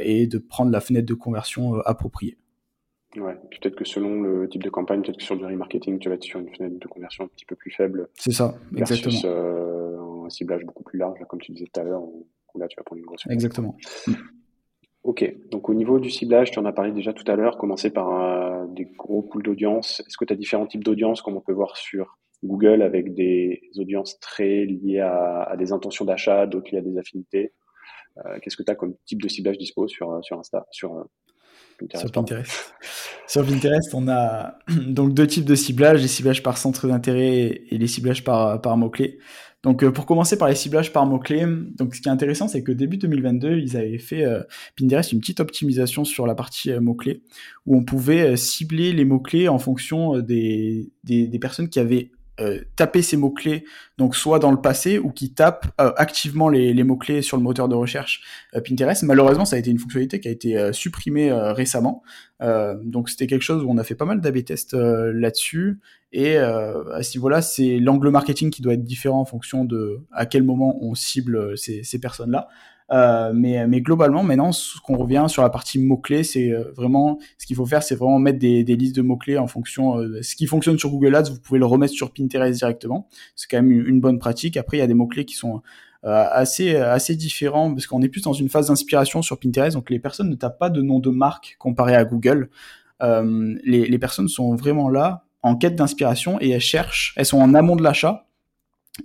et 0.00 0.28
de 0.28 0.38
prendre 0.38 0.70
la 0.70 0.80
fenêtre 0.80 1.06
de 1.06 1.14
conversion 1.14 1.74
appropriée. 1.80 2.38
Ouais, 3.16 3.34
peut-être 3.50 3.76
que 3.76 3.84
selon 3.84 4.22
le 4.22 4.48
type 4.48 4.62
de 4.62 4.70
campagne, 4.70 5.02
peut-être 5.02 5.18
que 5.18 5.22
sur 5.22 5.36
du 5.36 5.44
remarketing, 5.44 5.98
tu 5.98 6.08
vas 6.08 6.16
être 6.16 6.24
sur 6.24 6.40
une 6.40 6.54
fenêtre 6.54 6.78
de 6.78 6.88
conversion 6.88 7.24
un 7.24 7.28
petit 7.28 7.46
peu 7.46 7.56
plus 7.56 7.70
faible. 7.70 8.08
C'est 8.14 8.32
ça, 8.32 8.54
exactement. 8.76 10.24
un 10.26 10.30
ciblage 10.30 10.64
beaucoup 10.64 10.84
plus 10.84 10.98
large, 10.98 11.18
comme 11.28 11.40
tu 11.40 11.52
disais 11.52 11.66
tout 11.72 11.80
à 11.80 11.84
l'heure, 11.84 12.02
là 12.58 12.68
tu 12.68 12.76
vas 12.76 12.82
prendre 12.82 13.00
une 13.00 13.06
grosse. 13.06 13.26
Exactement. 13.30 13.76
Ok, 15.06 15.36
donc 15.52 15.68
au 15.68 15.74
niveau 15.74 16.00
du 16.00 16.10
ciblage, 16.10 16.50
tu 16.50 16.58
en 16.58 16.64
as 16.64 16.72
parlé 16.72 16.90
déjà 16.90 17.12
tout 17.12 17.30
à 17.30 17.36
l'heure, 17.36 17.58
commencer 17.58 17.90
par 17.90 18.10
euh, 18.10 18.66
des 18.66 18.86
gros 18.86 19.22
pools 19.22 19.44
d'audience. 19.44 20.00
Est-ce 20.00 20.16
que 20.16 20.24
tu 20.24 20.32
as 20.32 20.36
différents 20.36 20.66
types 20.66 20.82
d'audience, 20.82 21.22
comme 21.22 21.36
on 21.36 21.40
peut 21.40 21.52
voir 21.52 21.76
sur 21.76 22.18
Google, 22.42 22.82
avec 22.82 23.14
des 23.14 23.60
audiences 23.76 24.18
très 24.18 24.64
liées 24.64 24.98
à, 24.98 25.54
des 25.56 25.70
intentions 25.70 26.04
d'achat, 26.04 26.48
d'autres 26.48 26.72
liées 26.72 26.78
à 26.78 26.82
des 26.82 26.98
affinités? 26.98 27.52
Euh, 28.18 28.40
Qu'est-ce 28.42 28.56
que 28.56 28.64
tu 28.64 28.72
as 28.72 28.74
comme 28.74 28.96
type 29.04 29.22
de 29.22 29.28
ciblage 29.28 29.58
dispo 29.58 29.86
sur, 29.86 30.10
euh, 30.10 30.22
sur 30.22 30.40
Insta 30.40 30.66
sur, 30.72 31.06
Sur 33.28 33.44
Pinterest. 33.44 33.94
on 33.94 34.08
a 34.08 34.58
donc 34.86 35.14
deux 35.14 35.26
types 35.26 35.44
de 35.44 35.54
ciblage, 35.54 36.00
les 36.02 36.08
ciblages 36.08 36.42
par 36.42 36.58
centre 36.58 36.88
d'intérêt 36.88 37.64
et 37.70 37.78
les 37.78 37.86
ciblages 37.86 38.24
par, 38.24 38.76
mots-clés. 38.76 39.18
Donc 39.62 39.82
euh, 39.82 39.90
pour 39.90 40.06
commencer 40.06 40.38
par 40.38 40.48
les 40.48 40.54
ciblages 40.54 40.92
par 40.92 41.06
mots-clés, 41.06 41.44
donc 41.76 41.94
ce 41.94 42.00
qui 42.00 42.08
est 42.08 42.12
intéressant, 42.12 42.46
c'est 42.46 42.62
que 42.62 42.72
début 42.72 42.98
2022, 42.98 43.58
ils 43.58 43.76
avaient 43.76 43.98
fait 43.98 44.24
euh, 44.24 44.42
Pinterest 44.78 45.12
une 45.12 45.20
petite 45.20 45.40
optimisation 45.40 46.04
sur 46.04 46.26
la 46.26 46.34
partie 46.34 46.70
euh, 46.70 46.80
mots-clés, 46.80 47.22
où 47.66 47.76
on 47.76 47.82
pouvait 47.82 48.36
cibler 48.36 48.92
les 48.92 49.04
mots-clés 49.04 49.48
en 49.48 49.58
fonction 49.58 50.18
des, 50.20 50.92
des 51.04 51.38
personnes 51.38 51.68
qui 51.68 51.80
avaient 51.80 52.10
euh, 52.38 52.60
taper 52.76 53.00
ces 53.00 53.16
mots-clés, 53.16 53.64
donc 53.96 54.14
soit 54.14 54.38
dans 54.38 54.50
le 54.50 54.60
passé 54.60 54.98
ou 54.98 55.10
qui 55.10 55.32
tapent 55.32 55.68
euh, 55.80 55.92
activement 55.96 56.50
les, 56.50 56.84
mots-clés 56.84 57.22
sur 57.22 57.38
le 57.38 57.42
moteur 57.42 57.66
de 57.66 57.74
recherche 57.74 58.20
euh, 58.54 58.60
Pinterest. 58.60 59.02
Malheureusement, 59.04 59.46
ça 59.46 59.56
a 59.56 59.58
été 59.58 59.70
une 59.70 59.78
fonctionnalité 59.78 60.20
qui 60.20 60.28
a 60.28 60.30
été 60.30 60.72
supprimée 60.72 61.32
récemment. 61.32 62.02
donc 62.82 63.08
c'était 63.08 63.26
quelque 63.26 63.42
chose 63.42 63.64
où 63.64 63.70
on 63.70 63.78
a 63.78 63.84
fait 63.84 63.94
pas 63.94 64.04
mal 64.04 64.20
d'AB 64.20 64.44
tests 64.44 64.74
là-dessus. 64.74 65.78
Et 66.12 66.36
à 66.36 67.02
ce 67.02 67.16
niveau-là, 67.16 67.42
c'est 67.42 67.78
l'angle 67.78 68.10
marketing 68.10 68.50
qui 68.50 68.62
doit 68.62 68.74
être 68.74 68.84
différent 68.84 69.20
en 69.20 69.24
fonction 69.24 69.64
de 69.64 70.00
à 70.12 70.26
quel 70.26 70.42
moment 70.42 70.78
on 70.82 70.94
cible 70.94 71.56
ces, 71.56 71.82
ces 71.82 71.98
personnes-là. 71.98 72.48
Euh, 72.92 73.32
mais, 73.34 73.66
mais 73.66 73.80
globalement, 73.80 74.22
maintenant, 74.22 74.52
ce 74.52 74.78
qu'on 74.80 74.96
revient 74.96 75.24
sur 75.28 75.42
la 75.42 75.50
partie 75.50 75.78
mots-clés, 75.78 76.22
c'est 76.22 76.50
euh, 76.50 76.72
vraiment, 76.76 77.18
ce 77.38 77.46
qu'il 77.46 77.56
faut 77.56 77.66
faire, 77.66 77.82
c'est 77.82 77.96
vraiment 77.96 78.18
mettre 78.18 78.38
des, 78.38 78.62
des, 78.62 78.76
listes 78.76 78.94
de 78.94 79.02
mots-clés 79.02 79.38
en 79.38 79.46
fonction, 79.46 79.98
euh, 79.98 80.22
ce 80.22 80.36
qui 80.36 80.46
fonctionne 80.46 80.78
sur 80.78 80.90
Google 80.90 81.14
Ads, 81.16 81.30
vous 81.30 81.40
pouvez 81.40 81.58
le 81.58 81.66
remettre 81.66 81.92
sur 81.92 82.12
Pinterest 82.12 82.56
directement. 82.56 83.08
C'est 83.34 83.48
quand 83.50 83.56
même 83.56 83.72
une, 83.72 84.00
bonne 84.00 84.18
pratique. 84.18 84.56
Après, 84.56 84.76
il 84.76 84.80
y 84.80 84.82
a 84.82 84.86
des 84.86 84.94
mots-clés 84.94 85.24
qui 85.24 85.34
sont 85.34 85.62
assez, 86.02 86.76
assez 86.76 87.16
différents 87.16 87.72
parce 87.74 87.88
qu'on 87.88 88.00
est 88.00 88.08
plus 88.08 88.22
dans 88.22 88.32
une 88.32 88.48
phase 88.48 88.68
d'inspiration 88.68 89.22
sur 89.22 89.40
Pinterest. 89.40 89.74
Donc, 89.74 89.90
les 89.90 89.98
personnes 89.98 90.30
ne 90.30 90.36
tapent 90.36 90.58
pas 90.58 90.70
de 90.70 90.80
nom 90.80 91.00
de 91.00 91.10
marque 91.10 91.56
comparé 91.58 91.96
à 91.96 92.04
Google. 92.04 92.48
les, 93.00 93.86
les 93.88 93.98
personnes 93.98 94.28
sont 94.28 94.54
vraiment 94.54 94.88
là 94.88 95.24
en 95.42 95.56
quête 95.56 95.74
d'inspiration 95.74 96.38
et 96.40 96.50
elles 96.50 96.60
cherchent, 96.60 97.12
elles 97.16 97.26
sont 97.26 97.40
en 97.40 97.54
amont 97.54 97.74
de 97.74 97.82
l'achat 97.82 98.28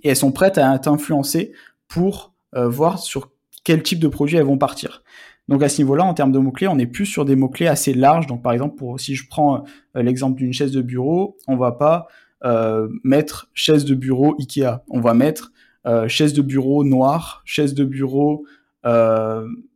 et 0.04 0.10
elles 0.10 0.16
sont 0.16 0.30
prêtes 0.30 0.58
à 0.58 0.78
t'influencer 0.78 1.52
pour 1.88 2.34
voir 2.52 3.00
sur 3.00 3.32
quel 3.64 3.82
type 3.82 4.00
de 4.00 4.08
produit 4.08 4.36
elles 4.36 4.44
vont 4.44 4.58
partir. 4.58 5.02
Donc 5.48 5.62
à 5.62 5.68
ce 5.68 5.80
niveau-là, 5.82 6.04
en 6.04 6.14
termes 6.14 6.32
de 6.32 6.38
mots-clés, 6.38 6.68
on 6.68 6.78
est 6.78 6.86
plus 6.86 7.06
sur 7.06 7.24
des 7.24 7.36
mots-clés 7.36 7.66
assez 7.66 7.94
larges. 7.94 8.26
Donc 8.26 8.42
par 8.42 8.52
exemple, 8.52 8.82
si 8.98 9.14
je 9.14 9.26
prends 9.28 9.64
euh, 9.96 10.02
l'exemple 10.02 10.38
d'une 10.38 10.52
chaise 10.52 10.72
de 10.72 10.82
bureau, 10.82 11.36
on 11.48 11.56
va 11.56 11.72
pas 11.72 12.06
euh, 12.44 12.88
mettre 13.04 13.50
chaise 13.54 13.84
de 13.84 13.94
bureau 13.94 14.34
Ikea. 14.38 14.82
On 14.88 15.00
va 15.00 15.14
mettre 15.14 15.52
euh, 15.86 16.06
chaise 16.08 16.32
de 16.32 16.42
bureau 16.42 16.84
noire, 16.84 17.42
chaise 17.44 17.74
de 17.74 17.84
bureau 17.84 18.46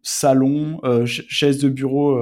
salon, 0.02 0.80
chaise 1.04 1.58
de 1.58 1.68
bureau 1.68 2.18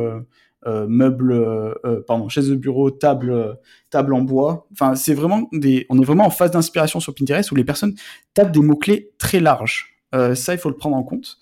meuble, 0.67 1.75
pardon, 2.07 2.29
chaise 2.29 2.51
de 2.51 2.57
bureau 2.57 2.91
table, 2.91 3.59
table 3.89 4.13
en 4.13 4.21
bois. 4.21 4.67
Enfin, 4.73 4.95
c'est 4.95 5.15
vraiment 5.15 5.49
des, 5.55 5.87
on 5.89 5.99
est 5.99 6.05
vraiment 6.05 6.27
en 6.27 6.31
phase 6.31 6.51
d'inspiration 6.51 7.01
sur 7.01 7.15
Pinterest 7.15 7.51
où 7.53 7.55
les 7.55 7.65
personnes 7.65 7.95
tapent 8.35 8.53
des 8.53 8.61
mots-clés 8.61 9.13
très 9.17 9.41
larges. 9.41 9.94
Euh, 10.15 10.35
ça, 10.35 10.55
il 10.55 10.59
faut 10.59 10.71
le 10.71 10.77
prendre 10.77 10.97
en 10.97 11.03
compte. 11.03 11.39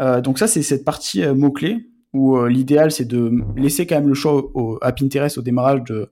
Euh, 0.00 0.20
donc 0.20 0.38
ça, 0.38 0.46
c'est 0.46 0.62
cette 0.62 0.84
partie 0.84 1.22
euh, 1.22 1.34
mots-clés 1.34 1.90
où 2.12 2.44
l'idéal, 2.44 2.92
c'est 2.92 3.06
de 3.06 3.32
laisser 3.56 3.88
quand 3.88 3.96
même 3.96 4.06
le 4.06 4.14
choix 4.14 4.48
à 4.82 4.92
Pinterest 4.92 5.36
au 5.36 5.42
démarrage 5.42 5.82
de, 5.82 6.08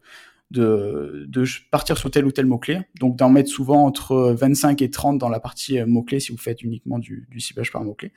partir 1.70 1.96
sur 1.96 2.11
tel 2.11 2.27
ou 2.27 2.33
tel 2.33 2.44
mot-clé. 2.46 2.81
Donc 2.98 3.14
d'en 3.14 3.31
mettre 3.31 3.48
souvent 3.48 3.85
entre 3.85 4.35
25 4.37 4.83
et 4.83 4.90
30 4.90 5.18
dans 5.18 5.29
la 5.29 5.38
partie 5.38 5.81
mot-clé 5.85 6.18
si 6.18 6.33
vous 6.33 6.38
faites 6.38 6.64
uniquement 6.64 6.98
du, 6.98 7.29
du 7.31 7.38
ciblage 7.38 7.70
par 7.70 7.85
mot-clé. 7.85 8.11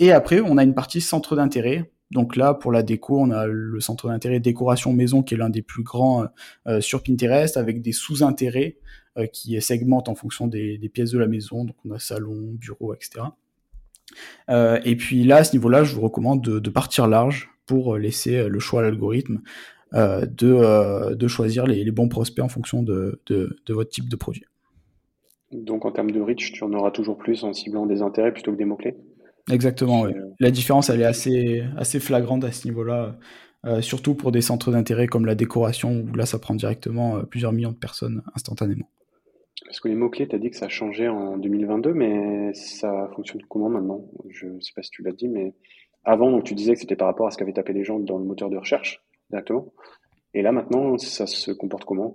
Et 0.00 0.10
après, 0.10 0.40
on 0.40 0.58
a 0.58 0.64
une 0.64 0.74
partie 0.74 1.00
centre 1.00 1.36
d'intérêt. 1.36 1.92
Donc 2.10 2.36
là, 2.36 2.54
pour 2.54 2.72
la 2.72 2.82
déco, 2.82 3.20
on 3.20 3.30
a 3.30 3.46
le 3.46 3.80
centre 3.80 4.08
d'intérêt 4.08 4.40
décoration 4.40 4.92
maison 4.92 5.22
qui 5.22 5.34
est 5.34 5.36
l'un 5.36 5.50
des 5.50 5.62
plus 5.62 5.82
grands 5.82 6.26
sur 6.80 7.02
Pinterest 7.02 7.56
avec 7.56 7.82
des 7.82 7.92
sous-intérêts 7.92 8.78
euh, 9.18 9.26
qui 9.26 9.60
segmente 9.60 10.08
en 10.08 10.14
fonction 10.14 10.46
des, 10.46 10.78
pièces 10.92 11.10
de 11.10 11.18
la 11.18 11.26
maison. 11.26 11.64
Donc 11.64 11.74
on 11.84 11.90
a 11.90 11.98
salon, 11.98 12.52
bureau, 12.52 12.94
etc. 12.94 13.24
Euh, 14.48 14.78
et 14.84 14.94
puis 14.94 15.24
là, 15.24 15.38
à 15.38 15.44
ce 15.44 15.54
niveau-là, 15.54 15.82
je 15.82 15.94
vous 15.94 16.02
recommande 16.02 16.40
de, 16.40 16.70
partir 16.70 17.08
large 17.08 17.50
pour 17.66 17.96
laisser 17.96 18.48
le 18.48 18.58
choix 18.60 18.80
à 18.80 18.82
l'algorithme 18.84 19.40
euh, 19.94 20.24
de, 20.24 21.26
choisir 21.26 21.66
les, 21.66 21.90
bons 21.90 22.08
prospects 22.08 22.44
en 22.44 22.48
fonction 22.48 22.82
de, 22.82 23.20
votre 23.68 23.90
type 23.90 24.08
de 24.08 24.16
produit. 24.16 24.44
Donc 25.50 25.84
en 25.84 25.90
termes 25.90 26.12
de 26.12 26.20
reach, 26.20 26.52
tu 26.52 26.62
en 26.62 26.72
auras 26.72 26.90
toujours 26.90 27.18
plus 27.18 27.42
en 27.42 27.52
ciblant 27.52 27.86
des 27.86 28.02
intérêts 28.02 28.32
plutôt 28.32 28.52
que 28.52 28.58
des 28.58 28.66
mots-clés? 28.66 28.96
Exactement, 29.50 30.02
oui. 30.02 30.12
La 30.40 30.50
différence, 30.50 30.90
elle 30.90 31.00
est 31.00 31.04
assez, 31.04 31.62
assez 31.76 32.00
flagrante 32.00 32.44
à 32.44 32.52
ce 32.52 32.66
niveau-là. 32.66 33.18
surtout 33.80 34.14
pour 34.14 34.32
des 34.32 34.40
centres 34.40 34.70
d'intérêt 34.70 35.06
comme 35.06 35.26
la 35.26 35.34
décoration, 35.34 36.04
où 36.08 36.14
là, 36.14 36.26
ça 36.26 36.38
prend 36.38 36.54
directement 36.54 37.22
plusieurs 37.24 37.52
millions 37.52 37.72
de 37.72 37.76
personnes 37.76 38.22
instantanément. 38.34 38.88
Parce 39.64 39.80
que 39.80 39.88
les 39.88 39.96
mots-clés, 39.96 40.28
tu 40.28 40.36
as 40.36 40.38
dit 40.38 40.50
que 40.50 40.56
ça 40.56 40.66
a 40.66 40.68
changé 40.68 41.08
en 41.08 41.36
2022, 41.36 41.92
mais 41.92 42.54
ça 42.54 43.10
fonctionne 43.14 43.42
comment 43.48 43.68
maintenant? 43.68 44.04
Je 44.30 44.46
ne 44.46 44.60
sais 44.60 44.72
pas 44.74 44.82
si 44.82 44.90
tu 44.90 45.02
l'as 45.02 45.12
dit, 45.12 45.28
mais 45.28 45.54
avant, 46.04 46.40
tu 46.40 46.54
disais 46.54 46.74
que 46.74 46.80
c'était 46.80 46.96
par 46.96 47.08
rapport 47.08 47.26
à 47.26 47.30
ce 47.30 47.36
qu'avaient 47.36 47.52
tapé 47.52 47.72
les 47.72 47.84
gens 47.84 47.98
dans 47.98 48.18
le 48.18 48.24
moteur 48.24 48.50
de 48.50 48.56
recherche, 48.56 49.04
directement. 49.30 49.72
Et 50.34 50.42
là, 50.42 50.52
maintenant, 50.52 50.96
ça 50.98 51.26
se 51.26 51.50
comporte 51.50 51.84
comment? 51.84 52.14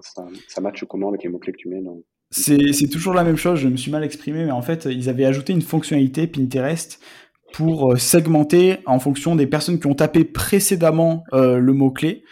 Ça, 0.00 0.26
ça 0.48 0.60
matche 0.60 0.84
comment 0.84 1.08
avec 1.08 1.22
les 1.22 1.28
mots-clés 1.28 1.52
que 1.52 1.58
tu 1.58 1.68
mets 1.68 1.82
dans... 1.82 1.98
C'est 2.32 2.88
toujours 2.88 3.12
la 3.12 3.24
même 3.24 3.36
chose, 3.36 3.58
je 3.58 3.66
me 3.66 3.76
suis 3.76 3.90
mal 3.90 4.04
exprimé, 4.04 4.44
mais 4.44 4.52
en 4.52 4.62
fait, 4.62 4.86
ils 4.88 5.08
avaient 5.08 5.24
ajouté 5.24 5.52
une 5.52 5.62
fonctionnalité 5.62 6.28
Pinterest 6.28 7.00
pour 7.52 7.92
euh, 7.92 7.96
segmenter 7.96 8.78
en 8.86 9.00
fonction 9.00 9.34
des 9.34 9.48
personnes 9.48 9.80
qui 9.80 9.88
ont 9.88 9.94
tapé 9.94 10.24
précédemment 10.24 11.24
euh, 11.32 11.58
le 11.58 11.72
mot-clé 11.72 12.22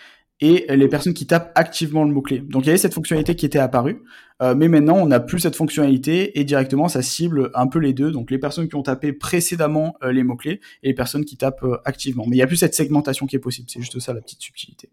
et 0.40 0.66
les 0.68 0.86
personnes 0.86 1.14
qui 1.14 1.26
tapent 1.26 1.50
activement 1.56 2.04
le 2.04 2.12
mot-clé. 2.12 2.38
Donc 2.38 2.62
il 2.62 2.66
y 2.66 2.68
avait 2.68 2.78
cette 2.78 2.94
fonctionnalité 2.94 3.34
qui 3.34 3.44
était 3.44 3.58
apparue, 3.58 4.04
euh, 4.40 4.54
mais 4.54 4.68
maintenant 4.68 4.98
on 4.98 5.06
n'a 5.06 5.18
plus 5.18 5.40
cette 5.40 5.56
fonctionnalité 5.56 6.38
et 6.38 6.44
directement 6.44 6.86
ça 6.86 7.02
cible 7.02 7.50
un 7.54 7.66
peu 7.66 7.80
les 7.80 7.92
deux, 7.92 8.12
donc 8.12 8.30
les 8.30 8.38
personnes 8.38 8.68
qui 8.68 8.76
ont 8.76 8.84
tapé 8.84 9.12
précédemment 9.12 9.96
les 10.00 10.22
mots-clés 10.22 10.60
et 10.84 10.88
les 10.88 10.94
personnes 10.94 11.24
qui 11.24 11.36
tapent 11.36 11.66
activement. 11.84 12.22
Mais 12.28 12.36
il 12.36 12.38
n'y 12.38 12.44
a 12.44 12.46
plus 12.46 12.56
cette 12.56 12.76
segmentation 12.76 13.26
qui 13.26 13.34
est 13.34 13.40
possible, 13.40 13.68
c'est 13.68 13.80
juste 13.80 13.98
ça 13.98 14.12
la 14.12 14.20
petite 14.20 14.40
subtilité. 14.40 14.90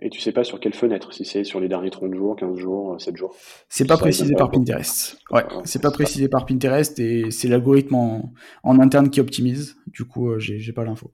Et 0.00 0.10
tu 0.10 0.20
sais 0.20 0.32
pas 0.32 0.44
sur 0.44 0.60
quelle 0.60 0.74
fenêtre, 0.74 1.12
si 1.12 1.24
c'est 1.24 1.44
sur 1.44 1.60
les 1.60 1.68
derniers 1.68 1.90
30 1.90 2.14
jours, 2.14 2.36
15 2.36 2.56
jours, 2.56 3.00
7 3.00 3.16
jours 3.16 3.34
C'est 3.68 3.86
pas 3.86 3.96
précisé 3.96 4.34
par 4.34 4.50
Pinterest. 4.50 5.18
Ouais, 5.30 5.44
c'est 5.64 5.82
pas 5.82 5.90
précisé 5.90 6.28
par 6.28 6.46
Pinterest 6.46 6.98
et 6.98 7.30
c'est 7.30 7.48
l'algorithme 7.48 7.94
en, 7.94 8.32
en, 8.62 8.78
interne 8.78 9.10
qui 9.10 9.20
optimise. 9.20 9.76
Du 9.86 10.04
coup, 10.04 10.38
j'ai 10.38 10.72
pas 10.72 10.84
l'info. 10.84 11.10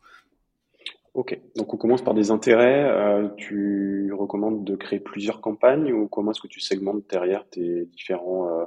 Ok, 1.16 1.40
donc 1.56 1.72
on 1.72 1.78
commence 1.78 2.02
par 2.02 2.12
des 2.12 2.30
intérêts. 2.30 2.84
Euh, 2.84 3.28
tu 3.38 4.12
recommandes 4.12 4.64
de 4.64 4.76
créer 4.76 5.00
plusieurs 5.00 5.40
campagnes 5.40 5.90
ou 5.90 6.08
comment 6.08 6.32
est-ce 6.32 6.42
que 6.42 6.46
tu 6.46 6.60
segmentes 6.60 7.08
derrière 7.08 7.48
tes 7.48 7.86
différents 7.86 8.50
euh, 8.50 8.64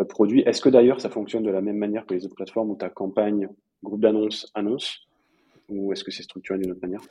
euh, 0.00 0.04
produits? 0.04 0.40
Est-ce 0.40 0.60
que 0.60 0.68
d'ailleurs 0.68 1.00
ça 1.00 1.10
fonctionne 1.10 1.44
de 1.44 1.50
la 1.52 1.60
même 1.60 1.76
manière 1.76 2.04
que 2.04 2.14
les 2.14 2.26
autres 2.26 2.34
plateformes 2.34 2.70
où 2.70 2.74
ta 2.74 2.88
campagne, 2.88 3.48
groupe 3.84 4.00
d'annonces, 4.00 4.50
annonce? 4.56 5.06
Ou 5.68 5.92
est-ce 5.92 6.02
que 6.02 6.10
c'est 6.10 6.24
structuré 6.24 6.58
d'une 6.58 6.72
autre 6.72 6.80
manière? 6.82 7.02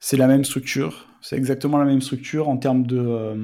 C'est 0.00 0.16
la 0.16 0.26
même 0.26 0.44
structure, 0.44 1.06
c'est 1.20 1.36
exactement 1.36 1.78
la 1.78 1.84
même 1.84 2.00
structure 2.00 2.48
en 2.48 2.56
termes 2.56 2.86
de... 2.86 3.36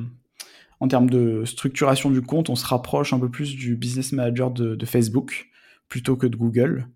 en 0.81 0.89
termes 0.89 1.11
de 1.11 1.45
structuration 1.45 2.11
du 2.11 2.23
compte, 2.23 2.51
on 2.51 2.57
se 2.57 2.67
rapproche 2.67 3.13
un 3.13 3.21
peu 3.21 3.31
plus 3.31 3.55
du 3.55 3.77
business 3.77 4.13
manager 4.13 4.51
de 4.51 4.87
Facebook 4.87 5.49
plutôt 5.89 6.17
que 6.17 6.27
de 6.27 6.37
Google. 6.37 6.89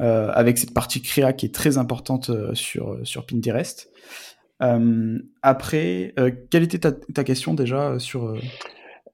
Euh, 0.00 0.30
avec 0.32 0.58
cette 0.58 0.72
partie 0.72 1.02
créa 1.02 1.32
qui 1.32 1.46
est 1.46 1.54
très 1.54 1.76
importante 1.76 2.30
euh, 2.30 2.54
sur, 2.54 3.00
sur 3.02 3.26
Pinterest. 3.26 3.90
Euh, 4.62 5.18
après, 5.42 6.14
quelle 6.50 6.62
était 6.62 6.78
ta, 6.78 6.92
ta, 6.92 7.24
question 7.24 7.52
déjà 7.52 7.98
sur... 7.98 8.36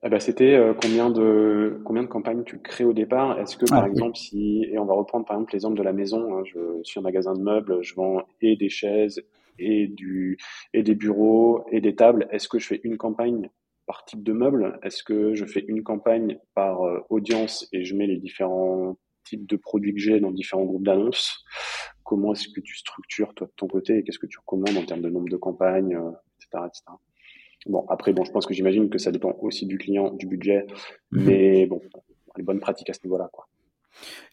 Eh 0.02 0.10
ben, 0.10 0.20
c'était 0.20 0.60
combien 0.82 1.08
de 1.08 1.80
combien 1.84 2.02
de 2.02 2.08
campagnes 2.08 2.44
tu 2.44 2.58
crées 2.58 2.84
au 2.84 2.92
départ? 2.92 3.40
Est-ce 3.40 3.56
que 3.56 3.64
par 3.64 3.84
ah, 3.84 3.88
exemple 3.88 4.18
si 4.18 4.66
et 4.70 4.78
on 4.78 4.84
va 4.84 4.92
reprendre 4.92 5.24
par 5.24 5.36
exemple 5.36 5.52
l'exemple 5.54 5.78
de 5.78 5.82
la 5.82 5.94
maison, 5.94 6.36
hein, 6.36 6.42
je 6.44 6.58
suis 6.82 7.00
un 7.00 7.02
magasin 7.02 7.32
de 7.32 7.40
meubles, 7.40 7.78
je 7.80 7.94
vends 7.94 8.22
et 8.42 8.54
des 8.56 8.68
chaises 8.68 9.22
et 9.58 9.86
du 9.86 10.38
et 10.72 10.82
des 10.82 10.94
bureaux 10.94 11.64
et 11.70 11.80
des 11.80 11.94
tables. 11.94 12.28
Est-ce 12.30 12.48
que 12.48 12.58
je 12.58 12.66
fais 12.66 12.80
une 12.84 12.96
campagne 12.96 13.50
par 13.86 14.04
type 14.04 14.22
de 14.22 14.32
meuble? 14.32 14.78
Est-ce 14.82 15.02
que 15.02 15.34
je 15.34 15.44
fais 15.44 15.64
une 15.68 15.82
campagne 15.82 16.38
par 16.54 16.80
audience 17.10 17.68
et 17.72 17.84
je 17.84 17.94
mets 17.94 18.06
les 18.06 18.16
différents 18.16 18.96
type 19.24 19.46
de 19.46 19.56
produits 19.56 19.94
que 19.94 20.00
j'ai 20.00 20.20
dans 20.20 20.30
différents 20.30 20.64
groupes 20.64 20.84
d'annonces? 20.84 21.44
Comment 22.02 22.32
est-ce 22.32 22.48
que 22.48 22.60
tu 22.60 22.76
structures 22.76 23.34
toi 23.34 23.46
de 23.46 23.52
ton 23.56 23.66
côté 23.66 23.98
et 23.98 24.04
qu'est-ce 24.04 24.18
que 24.18 24.26
tu 24.26 24.38
recommandes 24.38 24.76
en 24.76 24.84
termes 24.84 25.00
de 25.00 25.08
nombre 25.08 25.28
de 25.28 25.36
campagnes, 25.36 25.98
etc., 26.38 26.48
euh, 26.54 26.66
etc. 26.66 26.82
Bon, 27.66 27.86
après, 27.88 28.12
bon, 28.12 28.24
je 28.24 28.30
pense 28.30 28.46
que 28.46 28.52
j'imagine 28.52 28.90
que 28.90 28.98
ça 28.98 29.10
dépend 29.10 29.36
aussi 29.40 29.66
du 29.66 29.78
client, 29.78 30.10
du 30.12 30.26
budget, 30.26 30.66
mhm. 31.12 31.24
mais 31.24 31.66
bon, 31.66 31.80
les 32.36 32.42
bonnes 32.42 32.60
pratiques 32.60 32.90
à 32.90 32.94
ce 32.94 33.00
niveau-là, 33.04 33.30
quoi. 33.32 33.48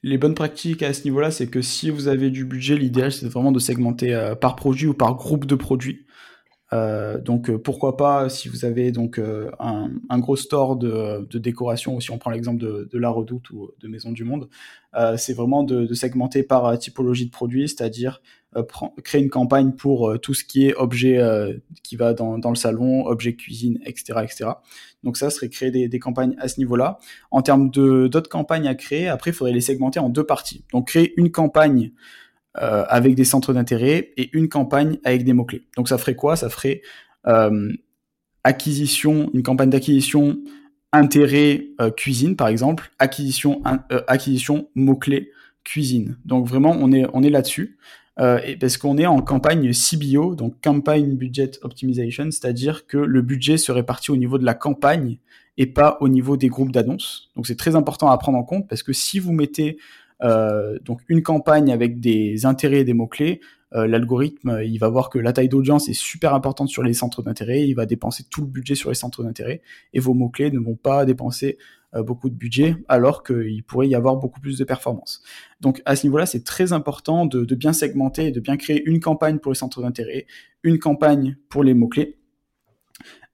Les 0.03 0.17
bonnes 0.17 0.35
pratiques 0.35 0.83
à 0.83 0.93
ce 0.93 1.03
niveau-là, 1.03 1.31
c'est 1.31 1.47
que 1.47 1.61
si 1.61 1.89
vous 1.89 2.07
avez 2.07 2.29
du 2.31 2.45
budget, 2.45 2.75
l'idéal 2.75 3.11
c'est 3.11 3.27
vraiment 3.27 3.51
de 3.51 3.59
segmenter 3.59 4.13
euh, 4.13 4.35
par 4.35 4.55
produit 4.55 4.87
ou 4.87 4.93
par 4.93 5.15
groupe 5.15 5.45
de 5.45 5.55
produits. 5.55 6.05
Euh, 6.73 7.19
donc 7.19 7.49
euh, 7.49 7.57
pourquoi 7.57 7.97
pas 7.97 8.29
si 8.29 8.47
vous 8.47 8.63
avez 8.63 8.91
donc 8.91 9.19
un, 9.19 10.19
gros 10.19 10.35
store 10.35 10.77
de, 10.77 11.27
décoration, 11.37 11.95
ou 11.95 12.01
si 12.01 12.11
on 12.11 12.17
prend 12.17 12.31
l'exemple 12.31 12.59
de, 12.59 12.97
la 12.97 13.09
Redoute 13.09 13.49
ou 13.51 13.71
de 13.79 13.87
Maison 13.87 14.11
du 14.11 14.23
Monde, 14.23 14.49
c'est 15.17 15.33
vraiment 15.33 15.63
de, 15.63 15.93
segmenter 15.93 16.43
par 16.43 16.77
typologie 16.79 17.25
de 17.25 17.31
produit, 17.31 17.67
c'est-à-dire 17.67 18.21
créer 19.03 19.21
une 19.21 19.29
campagne 19.29 19.71
pour 19.71 20.19
tout 20.21 20.33
ce 20.33 20.43
qui 20.43 20.67
est 20.67 20.75
objet 20.75 21.19
qui 21.83 21.95
va 21.95 22.13
dans, 22.13 22.37
dans, 22.37 22.49
le 22.49 22.55
salon, 22.55 23.05
objet 23.05 23.35
cuisine, 23.35 23.79
etc., 23.85 24.19
etc. 24.23 24.49
Donc 25.03 25.17
ça 25.17 25.29
serait 25.29 25.49
créer 25.49 25.71
des, 25.71 25.99
campagnes 25.99 26.35
à 26.37 26.47
ce 26.47 26.59
niveau-là. 26.59 26.99
En 27.31 27.41
termes 27.41 27.69
de 27.71 28.07
d'autres 28.07 28.29
campagnes 28.29 28.67
à 28.67 28.75
créer, 28.75 29.07
après 29.07 29.31
il 29.31 29.33
faudrait 29.33 29.53
les 29.53 29.61
segmenter 29.61 29.99
en 29.99 30.09
deux 30.09 30.25
parties. 30.25 30.65
Donc 30.71 30.87
créer 30.87 31.13
une 31.17 31.31
campagne 31.31 31.91
euh, 32.57 32.83
avec 32.87 33.15
des 33.15 33.23
centres 33.25 33.53
d'intérêt 33.53 34.11
et 34.17 34.29
une 34.33 34.49
campagne 34.49 34.99
avec 35.03 35.23
des 35.23 35.33
mots-clés. 35.33 35.63
Donc 35.77 35.89
ça 35.89 35.97
ferait 35.97 36.15
quoi? 36.15 36.35
Ça 36.35 36.49
ferait 36.49 36.81
euh, 37.27 37.71
acquisition, 38.43 39.29
une 39.33 39.43
campagne 39.43 39.69
d'acquisition 39.69 40.37
intérêt 40.91 41.67
euh, 41.79 41.89
cuisine 41.89 42.35
par 42.35 42.47
exemple, 42.47 42.91
acquisition 42.99 43.61
euh, 43.91 44.01
acquisition 44.07 44.69
mots-clés 44.75 45.31
cuisine. 45.63 46.17
Donc 46.25 46.47
vraiment 46.47 46.75
on 46.79 46.91
est 46.91 47.05
on 47.13 47.23
est 47.23 47.29
là-dessus. 47.29 47.77
Et 48.19 48.55
parce 48.57 48.77
qu'on 48.77 48.97
est 48.97 49.05
en 49.07 49.21
campagne 49.21 49.71
CBO, 49.71 50.35
donc 50.35 50.61
Campaign 50.61 51.15
Budget 51.15 51.51
Optimization, 51.63 52.25
c'est-à-dire 52.25 52.85
que 52.85 52.97
le 52.97 53.21
budget 53.21 53.57
se 53.57 53.71
répartit 53.71 54.11
au 54.11 54.17
niveau 54.17 54.37
de 54.37 54.45
la 54.45 54.53
campagne 54.53 55.17
et 55.57 55.65
pas 55.65 55.97
au 56.01 56.09
niveau 56.09 56.37
des 56.37 56.47
groupes 56.47 56.71
d'annonces. 56.71 57.29
Donc 57.35 57.47
c'est 57.47 57.57
très 57.57 57.75
important 57.75 58.09
à 58.09 58.17
prendre 58.17 58.37
en 58.37 58.43
compte 58.43 58.67
parce 58.67 58.83
que 58.83 58.93
si 58.93 59.19
vous 59.19 59.31
mettez 59.31 59.77
euh, 60.23 60.77
donc 60.83 61.01
une 61.07 61.23
campagne 61.23 61.71
avec 61.71 61.99
des 61.99 62.45
intérêts 62.45 62.79
et 62.79 62.83
des 62.83 62.93
mots-clés, 62.93 63.41
euh, 63.73 63.87
l'algorithme, 63.87 64.59
il 64.63 64.77
va 64.77 64.89
voir 64.89 65.09
que 65.09 65.17
la 65.17 65.33
taille 65.33 65.49
d'audience 65.49 65.87
est 65.87 65.93
super 65.93 66.33
importante 66.33 66.69
sur 66.69 66.83
les 66.83 66.93
centres 66.93 67.23
d'intérêt, 67.23 67.67
il 67.67 67.73
va 67.73 67.85
dépenser 67.85 68.25
tout 68.29 68.41
le 68.41 68.47
budget 68.47 68.75
sur 68.75 68.89
les 68.89 68.95
centres 68.95 69.23
d'intérêt, 69.23 69.61
et 69.93 69.99
vos 69.99 70.13
mots-clés 70.13 70.51
ne 70.51 70.59
vont 70.59 70.75
pas 70.75 71.05
dépenser 71.05 71.57
euh, 71.95 72.03
beaucoup 72.03 72.29
de 72.29 72.35
budget, 72.35 72.75
alors 72.89 73.23
qu'il 73.23 73.63
pourrait 73.63 73.87
y 73.87 73.95
avoir 73.95 74.17
beaucoup 74.17 74.41
plus 74.41 74.57
de 74.57 74.63
performance. 74.63 75.21
Donc 75.61 75.81
à 75.85 75.95
ce 75.95 76.05
niveau-là, 76.05 76.25
c'est 76.25 76.43
très 76.43 76.73
important 76.73 77.25
de, 77.25 77.55
bien 77.55 77.73
segmenter, 77.73 78.31
de 78.31 78.39
bien 78.39 78.57
créer 78.57 78.83
une 78.85 78.99
campagne 78.99 79.39
pour 79.39 79.51
les 79.51 79.57
centres 79.57 79.81
d'intérêt, 79.81 80.25
une 80.63 80.79
campagne 80.79 81.37
pour 81.49 81.63
les 81.63 81.73
mots-clés, 81.73 82.17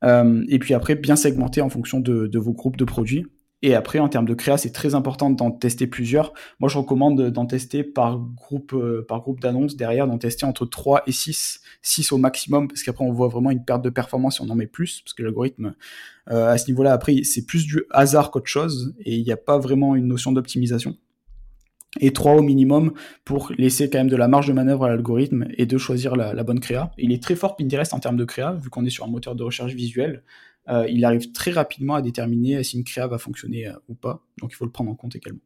euh, 0.04 0.45
et 0.47 0.60
puis 0.60 0.76
après 0.76 0.95
bien 0.95 1.15
segmenter 1.15 1.62
en 1.62 1.69
fonction 1.69 2.00
de 2.00 2.38
vos 2.38 2.54
groupes 2.54 2.78
de 2.78 2.86
produits 2.86 3.26
et 3.63 3.74
après, 3.74 3.98
en 3.98 4.08
termes 4.08 4.28
de 4.28 4.36
créa, 4.36 4.58
c'est 4.58 4.72
très 4.72 4.93
important 4.93 5.32
d'en 5.32 5.50
tester 5.50 5.88
plusieurs. 5.88 6.34
Moi, 6.60 6.70
je 6.70 6.78
recommande 6.78 7.20
d'en 7.32 7.48
tester 7.48 7.84
par 7.84 8.20
groupe, 8.20 8.74
euh, 8.74 9.04
par 9.08 9.22
groupe 9.22 9.39
d'annonces. 9.39 9.76
Derrière, 9.76 10.08
d'en 10.08 10.20
tester 10.20 10.46
entre 10.46 10.65
3 10.67 11.04
et 11.08 11.12
6, 11.12 11.62
6 11.82 12.12
au 12.12 12.17
maximum, 12.17 12.67
parce 12.67 12.84
qu'après, 12.84 13.04
on 13.04 13.12
voit 13.12 13.30
vraiment 13.30 13.50
une 13.50 13.65
perte 13.65 13.82
de 13.82 13.89
performance 13.89 14.36
si 14.36 14.41
on 14.41 14.50
en 14.50 14.56
met 14.56 14.67
plus, 14.67 15.02
parce 15.02 15.15
que 15.15 15.24
l'algorithme, 15.24 15.74
euh, 16.30 16.50
à 16.50 16.58
ce 16.60 16.67
niveau-là, 16.67 16.93
après, 16.93 17.24
c'est 17.24 17.46
plus 17.48 17.65
du 17.65 17.84
hasard 17.89 18.30
qu'autre 18.30 18.48
chose, 18.48 18.93
et 19.04 19.15
il 19.15 19.24
n'y 19.24 19.32
a 19.32 19.38
pas 19.38 19.58
vraiment 19.58 19.96
une 19.96 20.06
notion 20.06 20.32
d'optimisation. 20.32 20.96
Et 22.00 22.13
3 22.13 22.34
au 22.34 22.43
minimum 22.43 22.93
pour 23.26 23.52
laisser 23.58 23.89
quand 23.89 23.98
même 23.98 24.10
de 24.10 24.15
la 24.15 24.28
marge 24.28 24.48
de 24.48 24.54
manœuvre 24.54 24.86
à 24.86 24.89
l'algorithme 24.89 25.48
et 25.58 25.65
de 25.65 25.78
choisir 25.80 26.15
la, 26.15 26.34
la 26.34 26.43
bonne 26.43 26.60
créa. 26.60 26.91
Il 27.00 27.12
est 27.12 27.24
très 27.24 27.36
fort 27.36 27.56
Pinterest 27.56 27.91
en 27.93 28.00
termes 28.00 28.17
de 28.17 28.26
créa, 28.26 28.54
vu 28.54 28.70
qu'on 28.70 28.86
est 28.86 28.91
sur 28.91 29.06
un 29.06 29.08
moteur 29.08 29.34
de 29.34 29.43
recherche 29.43 29.74
visuel. 29.74 30.22
Euh, 30.69 30.86
il 30.89 31.06
arrive 31.06 31.32
très 31.32 31.51
rapidement 31.51 31.95
à 31.95 32.01
déterminer 32.01 32.62
si 32.63 32.77
une 32.77 32.84
créa 32.84 33.08
va 33.08 33.17
fonctionner 33.17 33.67
euh, 33.67 33.73
ou 33.88 33.95
pas. 33.95 34.21
Donc 34.39 34.51
il 34.51 34.56
faut 34.56 34.65
le 34.65 34.71
prendre 34.71 34.91
en 34.91 34.95
compte 34.95 35.15
également. 35.15 35.39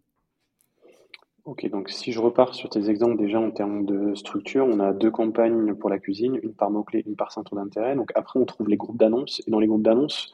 Ok, 1.43 1.67
donc 1.69 1.89
si 1.89 2.11
je 2.11 2.19
repars 2.19 2.53
sur 2.53 2.69
tes 2.69 2.89
exemples 2.89 3.17
déjà 3.17 3.39
en 3.39 3.49
termes 3.49 3.85
de 3.85 4.13
structure, 4.13 4.65
on 4.65 4.79
a 4.79 4.93
deux 4.93 5.09
campagnes 5.09 5.73
pour 5.73 5.89
la 5.89 5.97
cuisine, 5.97 6.39
une 6.43 6.53
par 6.53 6.69
mot-clé, 6.69 7.03
une 7.07 7.15
par 7.15 7.31
centre 7.31 7.55
d'intérêt. 7.55 7.95
Donc 7.95 8.11
après, 8.15 8.39
on 8.39 8.45
trouve 8.45 8.69
les 8.69 8.77
groupes 8.77 8.97
d'annonces. 8.97 9.41
Et 9.47 9.51
dans 9.51 9.59
les 9.59 9.67
groupes 9.67 9.81
d'annonces, 9.81 10.33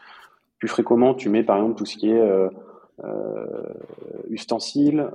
plus 0.59 0.67
fréquemment, 0.67 1.13
tu 1.13 1.29
mets 1.29 1.43
par 1.43 1.57
exemple 1.57 1.75
tout 1.75 1.85
ce 1.85 1.97
qui 1.97 2.09
est 2.09 2.19
euh, 2.19 2.49
euh 3.03 3.73
ustensiles 4.29 5.09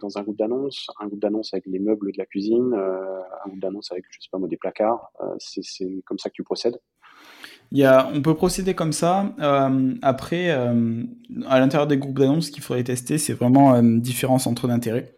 dans 0.00 0.18
un 0.18 0.22
groupe 0.22 0.36
d'annonces, 0.36 0.88
un 0.98 1.06
groupe 1.06 1.20
d'annonces 1.20 1.54
avec 1.54 1.66
les 1.66 1.78
meubles 1.78 2.10
de 2.10 2.18
la 2.18 2.26
cuisine, 2.26 2.74
un 2.74 3.48
groupe 3.48 3.60
d'annonces 3.60 3.92
avec, 3.92 4.04
je 4.10 4.18
sais 4.20 4.28
pas 4.32 4.38
moi, 4.38 4.48
des 4.48 4.56
placards. 4.56 5.12
c'est 5.38 6.02
comme 6.04 6.18
ça 6.18 6.28
que 6.28 6.34
tu 6.34 6.42
procèdes 6.42 6.80
on 7.72 8.22
peut 8.22 8.34
procéder 8.34 8.74
comme 8.74 8.92
ça. 8.92 9.32
Euh, 9.40 9.94
après, 10.02 10.50
euh, 10.50 11.02
à 11.46 11.60
l'intérieur 11.60 11.86
des 11.86 11.98
groupes 11.98 12.18
d'annonces, 12.18 12.46
ce 12.46 12.50
qu'il 12.50 12.62
faudrait 12.62 12.84
tester, 12.84 13.18
c'est 13.18 13.34
vraiment 13.34 13.74
euh, 13.74 13.82
différents 13.98 14.38
centres 14.38 14.68
d'intérêt. 14.68 15.14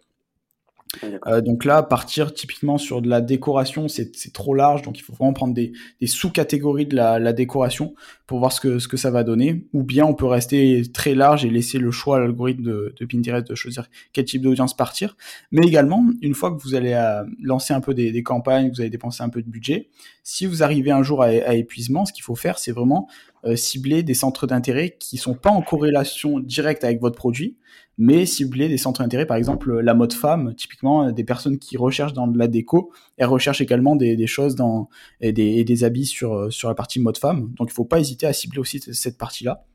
Donc 1.43 1.65
là, 1.65 1.83
partir 1.83 2.33
typiquement 2.33 2.77
sur 2.77 3.01
de 3.01 3.09
la 3.09 3.21
décoration, 3.21 3.87
c'est 3.87 4.11
trop 4.33 4.53
large, 4.53 4.81
donc 4.81 4.99
il 4.99 5.01
faut 5.01 5.13
vraiment 5.13 5.33
prendre 5.33 5.53
des, 5.53 5.73
sous-catégories 6.05 6.85
de 6.85 6.95
la, 6.95 7.33
décoration 7.33 7.93
pour 8.27 8.39
voir 8.39 8.51
ce 8.51 8.59
que, 8.59 8.79
ce 8.79 8.87
que 8.87 8.97
ça 8.97 9.09
va 9.11 9.23
donner. 9.23 9.65
Ou 9.73 9.83
bien 9.83 10.05
on 10.05 10.13
peut 10.13 10.25
rester 10.25 10.83
très 10.93 11.15
large 11.15 11.45
et 11.45 11.49
laisser 11.49 11.79
le 11.79 11.91
choix 11.91 12.17
à 12.17 12.19
l'algorithme 12.19 12.63
de, 12.63 12.93
de, 12.99 13.05
Pinterest 13.05 13.47
de 13.47 13.55
choisir 13.55 13.89
quel 14.13 14.25
type 14.25 14.41
d'audience 14.41 14.75
partir. 14.75 15.15
Mais 15.51 15.65
également, 15.65 16.05
une 16.21 16.33
fois 16.33 16.51
que 16.51 16.61
vous 16.61 16.75
allez 16.75 16.93
lancer 17.41 17.73
un 17.73 17.81
peu 17.81 17.93
des, 17.93 18.11
des 18.11 18.23
campagnes, 18.23 18.69
vous 18.69 18.81
allez 18.81 18.89
dépenser 18.89 19.23
un 19.23 19.29
peu 19.29 19.41
de 19.41 19.49
budget, 19.49 19.89
si 20.23 20.45
vous 20.45 20.61
arrivez 20.63 20.91
un 20.91 21.03
jour 21.03 21.23
à, 21.23 21.27
à 21.27 21.53
épuisement, 21.55 22.05
ce 22.05 22.13
qu'il 22.13 22.23
faut 22.23 22.35
faire, 22.35 22.59
c'est 22.59 22.71
vraiment 22.71 23.07
euh, 23.43 23.55
cibler 23.55 24.03
des 24.03 24.13
centres 24.13 24.45
d'intérêt 24.45 24.95
qui 24.99 25.17
sont 25.17 25.33
pas 25.33 25.49
en 25.49 25.63
corrélation 25.63 26.39
directe 26.39 26.83
avec 26.83 27.01
votre 27.01 27.15
produit, 27.15 27.57
mais 27.97 28.27
cibler 28.27 28.69
des 28.69 28.77
centres 28.77 29.01
d'intérêt, 29.01 29.25
par 29.25 29.37
exemple 29.37 29.79
la 29.79 29.95
mode 29.95 30.13
femme, 30.13 30.53
typiquement 30.53 31.07
euh, 31.07 31.11
des 31.11 31.23
personnes 31.23 31.57
qui 31.57 31.75
recherchent 31.75 32.13
dans 32.13 32.27
de 32.27 32.37
la 32.37 32.47
déco, 32.47 32.91
elles 33.17 33.25
recherchent 33.25 33.61
également 33.61 33.95
des, 33.95 34.27
choses 34.27 34.55
dans 34.55 34.89
et 35.21 35.33
des, 35.33 35.83
habits 35.83 36.05
sur 36.05 36.33
euh, 36.33 36.49
sur 36.51 36.67
la 36.67 36.75
partie 36.75 36.99
mode 36.99 37.17
femme. 37.17 37.51
Donc 37.57 37.69
il 37.71 37.73
faut 37.73 37.85
pas 37.85 37.99
hésiter 37.99 38.27
à 38.27 38.33
cibler 38.33 38.59
aussi 38.59 38.79
cette 38.79 39.17
partie-là. 39.17 39.65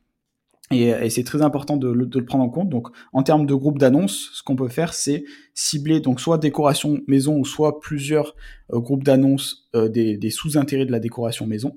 Et, 0.71 1.11
c'est 1.11 1.25
très 1.25 1.43
important 1.43 1.77
de, 1.77 1.89
le 1.89 2.25
prendre 2.25 2.43
en 2.43 2.49
compte. 2.49 2.69
Donc, 2.69 2.89
en 3.13 3.23
termes 3.23 3.47
de 3.47 3.55
groupe 3.55 3.79
d'annonces, 3.79 4.31
ce 4.33 4.43
qu'on 4.43 4.57
peut 4.57 4.69
faire, 4.69 4.95
c'est 4.95 5.23
cibler 5.55 6.01
donc 6.01 6.21
soit 6.21 6.39
décoration 6.39 6.99
maison 7.07 7.37
ou 7.39 7.45
soit 7.45 7.79
plusieurs 7.79 8.35
groupes 8.69 9.05
d'annonces 9.05 9.71
des 9.75 10.31
sous-intérêts 10.31 10.85
de 10.85 10.91
la 10.91 10.99
décoration 10.99 11.47
maison 11.47 11.77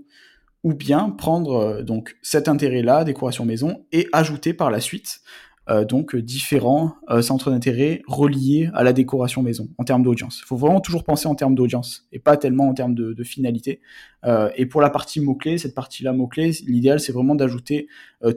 ou 0.64 0.74
bien 0.74 1.10
prendre 1.10 1.56
euh, 1.56 1.84
donc 1.84 2.18
cet 2.22 2.48
intérêt-là, 2.48 3.04
décoration 3.04 3.46
maison, 3.46 3.86
et 3.92 4.08
ajouter 4.12 4.54
par 4.54 4.72
la 4.72 4.80
suite 4.80 5.22
euh, 5.70 5.86
donc 5.86 6.16
différents 6.16 6.96
euh, 7.10 7.22
centres 7.22 7.52
d'intérêt 7.52 8.02
reliés 8.08 8.70
à 8.74 8.84
la 8.84 8.92
décoration 8.92 9.44
maison 9.44 9.70
en 9.78 9.84
termes 9.84 10.04
d'audience. 10.04 10.40
Il 10.44 10.46
faut 10.46 10.58
vraiment 10.58 10.82
toujours 10.82 11.04
penser 11.04 11.28
en 11.28 11.36
termes 11.36 11.56
d'audience 11.56 12.08
et 12.12 12.20
pas 12.20 12.38
tellement 12.38 12.68
en 12.68 12.74
termes 12.74 12.96
de, 12.96 13.14
de 13.14 13.24
finalité. 13.24 13.82
et 14.56 14.66
pour 14.66 14.82
la 14.82 14.90
partie 14.90 15.22
mots-clés, 15.22 15.58
cette 15.58 15.76
partie-là 15.76 16.12
mots-clés, 16.12 16.52
l'idéal 16.66 17.00
c'est 17.00 17.12
vraiment 17.12 17.36
d'ajouter 17.36 17.88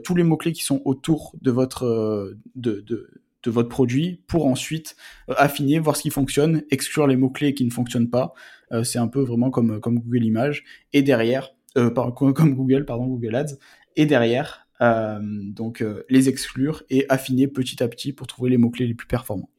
tous 0.03 0.15
les 0.15 0.23
mots-clés 0.23 0.53
qui 0.53 0.63
sont 0.63 0.81
autour 0.85 1.35
de 1.41 1.51
votre 1.51 2.35
de, 2.55 2.83
de, 2.87 3.09
de 3.43 3.51
votre 3.51 3.67
produit 3.67 4.21
pour 4.27 4.45
ensuite 4.45 4.95
affiner, 5.27 5.79
voir 5.79 5.97
ce 5.97 6.03
qui 6.03 6.09
fonctionne, 6.09 6.63
exclure 6.71 7.07
les 7.07 7.17
mots-clés 7.17 7.53
qui 7.53 7.65
ne 7.65 7.71
fonctionnent 7.71 8.09
pas. 8.09 8.33
c'est 8.83 8.99
un 8.99 9.07
peu 9.07 9.21
vraiment 9.21 9.49
comme, 9.49 9.79
comme 9.81 9.99
Google 9.99 10.23
Images. 10.23 10.63
Et 10.93 11.01
derrière, 11.01 11.53
euh, 11.77 11.89
comme 11.89 12.55
Google, 12.55 12.85
pardon, 12.85 13.07
Google 13.07 13.35
Ads, 13.35 13.57
et 13.95 14.05
derrière, 14.05 14.67
euh, 14.81 15.19
donc 15.21 15.81
euh, 15.81 16.03
les 16.09 16.29
exclure 16.29 16.83
et 16.89 17.05
affiner 17.09 17.47
petit 17.47 17.81
à 17.81 17.87
petit 17.87 18.13
pour 18.13 18.27
trouver 18.27 18.49
les 18.49 18.57
mots-clés 18.57 18.87
les 18.87 18.93
plus 18.93 19.07
performants. 19.07 19.49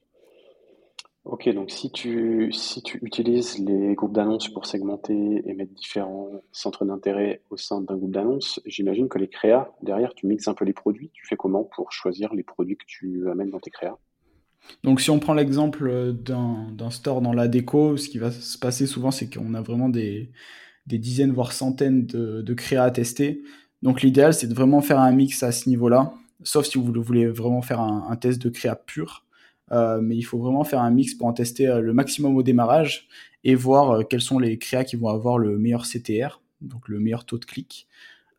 Ok, 1.24 1.48
donc 1.54 1.70
si 1.70 1.90
tu, 1.90 2.52
si 2.52 2.82
tu 2.82 2.98
utilises 3.02 3.58
les 3.58 3.94
groupes 3.94 4.12
d'annonces 4.12 4.50
pour 4.50 4.66
segmenter 4.66 5.42
et 5.46 5.54
mettre 5.54 5.72
différents 5.72 6.28
centres 6.52 6.84
d'intérêt 6.84 7.40
au 7.48 7.56
sein 7.56 7.80
d'un 7.80 7.96
groupe 7.96 8.10
d'annonces, 8.10 8.60
j'imagine 8.66 9.08
que 9.08 9.18
les 9.18 9.28
créas, 9.28 9.72
derrière, 9.82 10.14
tu 10.14 10.26
mixes 10.26 10.48
un 10.48 10.54
peu 10.54 10.66
les 10.66 10.74
produits. 10.74 11.10
Tu 11.14 11.26
fais 11.26 11.36
comment 11.36 11.64
pour 11.64 11.92
choisir 11.92 12.34
les 12.34 12.42
produits 12.42 12.76
que 12.76 12.84
tu 12.86 13.30
amènes 13.30 13.48
dans 13.48 13.60
tes 13.60 13.70
créas? 13.70 13.96
Donc 14.82 15.00
si 15.00 15.08
on 15.10 15.18
prend 15.18 15.32
l'exemple 15.32 16.12
d'un 16.12 16.90
store 16.90 17.22
dans 17.22 17.32
la 17.32 17.48
déco, 17.48 17.96
ce 17.96 18.10
qui 18.10 18.18
va 18.18 18.30
se 18.30 18.58
passer 18.58 18.86
souvent, 18.86 19.10
c'est 19.10 19.34
qu'on 19.34 19.54
a 19.54 19.62
vraiment 19.62 19.88
des, 19.88 20.30
des 20.86 20.98
dizaines 20.98 21.32
voire 21.32 21.52
centaines 21.52 22.06
de, 22.06 22.54
créas 22.54 22.84
à 22.84 22.90
tester. 22.90 23.42
Donc 23.82 24.02
l'idéal 24.02 24.34
c'est 24.34 24.46
de 24.46 24.54
vraiment 24.54 24.80
faire 24.80 24.98
un 24.98 25.12
mix 25.12 25.42
à 25.42 25.52
ce 25.52 25.68
niveau-là, 25.68 26.14
sauf 26.42 26.66
si 26.66 26.78
vous 26.78 26.92
voulez 27.02 27.26
vraiment 27.26 27.62
faire 27.62 27.80
un, 27.80 28.16
test 28.16 28.40
de 28.42 28.48
créa 28.48 28.76
pur. 28.76 29.24
Euh, 29.72 30.00
mais 30.02 30.14
il 30.14 30.22
faut 30.22 30.38
vraiment 30.38 30.64
faire 30.64 30.80
un 30.80 30.90
mix 30.90 31.14
pour 31.14 31.26
en 31.26 31.32
tester 31.32 31.66
euh, 31.66 31.80
le 31.80 31.94
maximum 31.94 32.36
au 32.36 32.42
démarrage 32.42 33.08
et 33.44 33.54
voir 33.54 33.90
euh, 33.90 34.02
quels 34.02 34.20
sont 34.20 34.38
les 34.38 34.58
créas 34.58 34.84
qui 34.84 34.96
vont 34.96 35.08
avoir 35.08 35.38
le 35.38 35.58
meilleur 35.58 35.84
CTR, 35.84 36.42
donc 36.60 36.86
le 36.88 37.00
meilleur 37.00 37.24
taux 37.24 37.38
de 37.38 37.46
clic. 37.46 37.88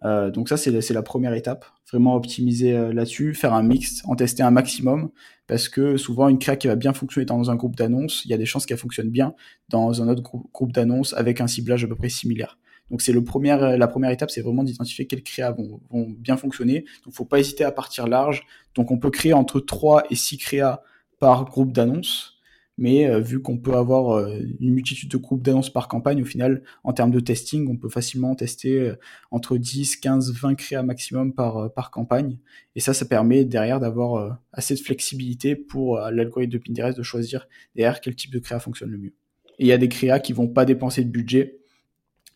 Euh, 0.03 0.29
donc 0.29 0.49
ça, 0.49 0.57
c'est 0.57 0.91
la 0.91 1.01
première 1.01 1.33
étape. 1.33 1.65
Vraiment 1.91 2.15
optimiser 2.15 2.75
euh, 2.75 2.93
là-dessus, 2.93 3.33
faire 3.33 3.53
un 3.53 3.63
mix, 3.63 4.01
en 4.05 4.15
tester 4.15 4.43
un 4.43 4.51
maximum, 4.51 5.09
parce 5.47 5.69
que 5.69 5.97
souvent 5.97 6.27
une 6.27 6.39
créa 6.39 6.55
qui 6.55 6.67
va 6.67 6.75
bien 6.75 6.93
fonctionner 6.93 7.25
dans 7.25 7.49
un 7.49 7.55
groupe 7.55 7.75
d'annonces, 7.75 8.23
il 8.25 8.31
y 8.31 8.33
a 8.33 8.37
des 8.37 8.45
chances 8.45 8.65
qu'elle 8.65 8.77
fonctionne 8.77 9.09
bien 9.09 9.33
dans 9.69 10.01
un 10.01 10.09
autre 10.09 10.21
groupe 10.21 10.71
d'annonces 10.71 11.13
avec 11.13 11.41
un 11.41 11.47
ciblage 11.47 11.83
à 11.83 11.87
peu 11.87 11.95
près 11.95 12.09
similaire. 12.09 12.57
Donc 12.91 13.01
c'est 13.01 13.19
premier, 13.21 13.57
la 13.77 13.87
première 13.87 14.11
étape, 14.11 14.29
c'est 14.29 14.41
vraiment 14.41 14.63
d'identifier 14.63 15.07
quelles 15.07 15.23
créas 15.23 15.51
vont, 15.51 15.81
vont, 15.89 16.07
bien 16.07 16.37
fonctionner. 16.37 16.85
Donc 17.03 17.15
faut 17.15 17.25
pas 17.25 17.39
hésiter 17.39 17.63
à 17.63 17.71
partir 17.71 18.07
large. 18.07 18.43
Donc 18.75 18.91
on 18.91 18.99
peut 18.99 19.09
créer 19.09 19.33
entre 19.33 19.59
3 19.59 20.03
et 20.11 20.15
6 20.15 20.37
créas 20.37 20.81
par 21.19 21.45
groupe 21.45 21.71
d'annonces 21.71 22.34
mais 22.77 23.07
euh, 23.07 23.19
vu 23.19 23.41
qu'on 23.41 23.57
peut 23.57 23.75
avoir 23.75 24.17
euh, 24.17 24.37
une 24.59 24.73
multitude 24.73 25.09
de 25.09 25.17
groupes 25.17 25.41
d'annonces 25.41 25.69
par 25.69 25.87
campagne, 25.87 26.21
au 26.21 26.25
final, 26.25 26.61
en 26.83 26.93
termes 26.93 27.11
de 27.11 27.19
testing, 27.19 27.69
on 27.69 27.77
peut 27.77 27.89
facilement 27.89 28.35
tester 28.35 28.79
euh, 28.79 28.95
entre 29.31 29.57
10, 29.57 29.97
15, 29.97 30.33
20 30.33 30.55
créas 30.55 30.83
maximum 30.83 31.33
par, 31.33 31.73
par 31.73 31.89
campagne. 31.91 32.37
Et 32.75 32.81
ça, 32.81 32.93
ça 32.93 33.05
permet 33.05 33.45
derrière 33.45 33.79
d'avoir 33.79 34.39
assez 34.51 34.75
de 34.75 34.79
flexibilité 34.79 35.55
pour 35.55 35.97
l'algorithme 35.97 36.51
de 36.51 36.57
Pinterest 36.57 36.97
de 36.97 37.03
choisir 37.03 37.47
derrière 37.75 38.01
quel 38.01 38.15
type 38.15 38.31
de 38.31 38.39
créa 38.39 38.59
fonctionne 38.59 38.89
le 38.89 38.97
mieux. 38.97 39.13
Et 39.59 39.65
il 39.65 39.67
y 39.67 39.71
a 39.71 39.77
des 39.77 39.87
créas 39.87 40.19
qui 40.19 40.33
vont 40.33 40.47
pas 40.47 40.65
dépenser 40.65 41.03
de 41.03 41.09
budget. 41.09 41.59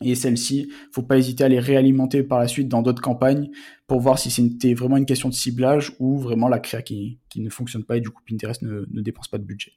Et 0.02 0.14
celles-ci, 0.14 0.72
faut 0.92 1.02
pas 1.02 1.18
hésiter 1.18 1.44
à 1.44 1.48
les 1.48 1.60
réalimenter 1.60 2.22
par 2.22 2.38
la 2.38 2.48
suite 2.48 2.68
dans 2.68 2.80
d'autres 2.80 3.02
campagnes 3.02 3.50
pour 3.86 4.00
voir 4.00 4.18
si 4.18 4.30
c'était 4.30 4.72
vraiment 4.72 4.96
une 4.96 5.04
question 5.04 5.28
de 5.28 5.34
ciblage 5.34 5.92
ou 5.98 6.16
vraiment 6.16 6.48
la 6.48 6.58
créa 6.58 6.80
qui, 6.80 7.18
qui 7.28 7.42
ne 7.42 7.50
fonctionne 7.50 7.84
pas 7.84 7.98
et 7.98 8.00
du 8.00 8.08
coup 8.08 8.22
Pinterest 8.26 8.62
ne, 8.62 8.86
ne 8.90 9.02
dépense 9.02 9.28
pas 9.28 9.36
de 9.36 9.44
budget. 9.44 9.72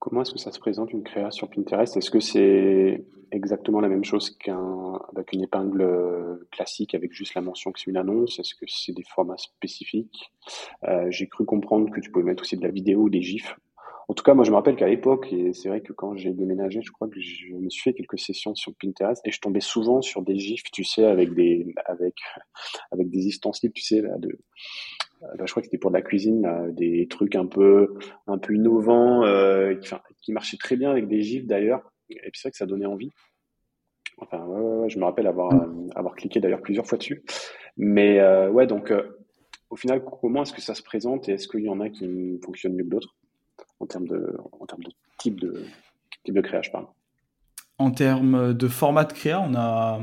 Comment 0.00 0.22
est-ce 0.22 0.32
que 0.32 0.38
ça 0.38 0.52
se 0.52 0.60
présente 0.60 0.92
une 0.92 1.02
création 1.02 1.46
sur 1.46 1.50
Pinterest? 1.50 1.96
Est-ce 1.96 2.10
que 2.10 2.20
c'est 2.20 3.04
exactement 3.32 3.80
la 3.80 3.88
même 3.88 4.04
chose 4.04 4.30
qu'avec 4.30 5.32
une 5.32 5.42
épingle 5.42 5.82
euh, 5.82 6.48
classique 6.52 6.94
avec 6.94 7.12
juste 7.12 7.34
la 7.34 7.40
mention 7.40 7.72
que 7.72 7.80
c'est 7.80 7.90
une 7.90 7.96
annonce? 7.96 8.38
Est-ce 8.38 8.54
que 8.54 8.64
c'est 8.68 8.92
des 8.92 9.02
formats 9.02 9.36
spécifiques? 9.36 10.32
Euh, 10.84 11.06
J'ai 11.10 11.26
cru 11.28 11.44
comprendre 11.44 11.90
que 11.90 12.00
tu 12.00 12.12
pouvais 12.12 12.24
mettre 12.24 12.42
aussi 12.42 12.56
de 12.56 12.62
la 12.62 12.70
vidéo 12.70 13.02
ou 13.02 13.10
des 13.10 13.22
gifs. 13.22 13.56
En 14.06 14.14
tout 14.14 14.22
cas, 14.22 14.32
moi, 14.32 14.44
je 14.44 14.50
me 14.50 14.56
rappelle 14.56 14.76
qu'à 14.76 14.88
l'époque, 14.88 15.30
et 15.32 15.52
c'est 15.52 15.68
vrai 15.68 15.82
que 15.82 15.92
quand 15.92 16.16
j'ai 16.16 16.32
déménagé, 16.32 16.80
je 16.80 16.90
crois 16.90 17.08
que 17.08 17.20
je 17.20 17.54
me 17.54 17.68
suis 17.68 17.82
fait 17.82 17.92
quelques 17.92 18.18
sessions 18.18 18.54
sur 18.54 18.72
Pinterest 18.80 19.20
et 19.26 19.30
je 19.30 19.40
tombais 19.40 19.60
souvent 19.60 20.00
sur 20.00 20.22
des 20.22 20.38
gifs, 20.38 20.62
tu 20.72 20.82
sais, 20.82 21.04
avec 21.04 21.34
des, 21.34 21.74
avec, 21.84 22.14
avec 22.90 23.10
des 23.10 23.26
ustensiles, 23.26 23.72
tu 23.72 23.82
sais, 23.82 24.00
là, 24.00 24.16
de, 24.16 24.38
bah, 25.20 25.44
je 25.44 25.50
crois 25.50 25.62
que 25.62 25.66
c'était 25.66 25.78
pour 25.78 25.90
de 25.90 25.96
la 25.96 26.02
cuisine, 26.02 26.72
des 26.72 27.06
trucs 27.08 27.34
un 27.34 27.46
peu, 27.46 27.94
un 28.26 28.38
peu 28.38 28.54
innovants, 28.54 29.24
euh, 29.24 29.74
qui, 29.74 29.94
qui, 30.22 30.32
marchaient 30.32 30.56
très 30.56 30.76
bien 30.76 30.90
avec 30.90 31.08
des 31.08 31.22
gifs 31.22 31.46
d'ailleurs. 31.46 31.92
Et 32.10 32.16
puis 32.30 32.32
c'est 32.34 32.48
vrai 32.48 32.50
que 32.52 32.56
ça 32.56 32.66
donnait 32.66 32.86
envie. 32.86 33.10
Enfin, 34.18 34.44
ouais, 34.44 34.60
ouais, 34.60 34.76
ouais 34.78 34.90
je 34.90 34.98
me 34.98 35.04
rappelle 35.04 35.26
avoir, 35.26 35.52
euh, 35.52 35.88
avoir 35.94 36.14
cliqué 36.14 36.40
d'ailleurs 36.40 36.62
plusieurs 36.62 36.86
fois 36.86 36.98
dessus. 36.98 37.22
Mais 37.76 38.20
euh, 38.20 38.50
ouais, 38.50 38.66
donc 38.66 38.92
au 39.70 39.76
final, 39.76 40.02
comment 40.04 40.42
est-ce 40.42 40.52
que 40.52 40.60
ça 40.60 40.74
se 40.74 40.82
présente 40.82 41.28
et 41.28 41.32
est-ce 41.32 41.48
qu'il 41.48 41.62
y 41.62 41.68
en 41.68 41.80
a 41.80 41.88
qui 41.88 42.40
fonctionnent 42.44 42.74
mieux 42.74 42.84
que 42.84 42.90
d'autres 42.90 43.16
en 43.80 43.86
termes 43.86 44.08
de, 44.08 44.36
en 44.58 44.66
termes 44.66 44.82
de 44.82 44.90
type 45.18 45.40
de, 45.40 45.64
type 46.24 46.34
de 46.34 46.40
créa, 46.40 46.62
je 46.62 46.70
parle. 46.70 46.86
En 47.78 47.90
termes 47.92 48.54
de 48.54 48.68
format 48.68 49.04
de 49.04 49.12
créa, 49.12 49.40
on 49.40 49.54
a 49.54 50.00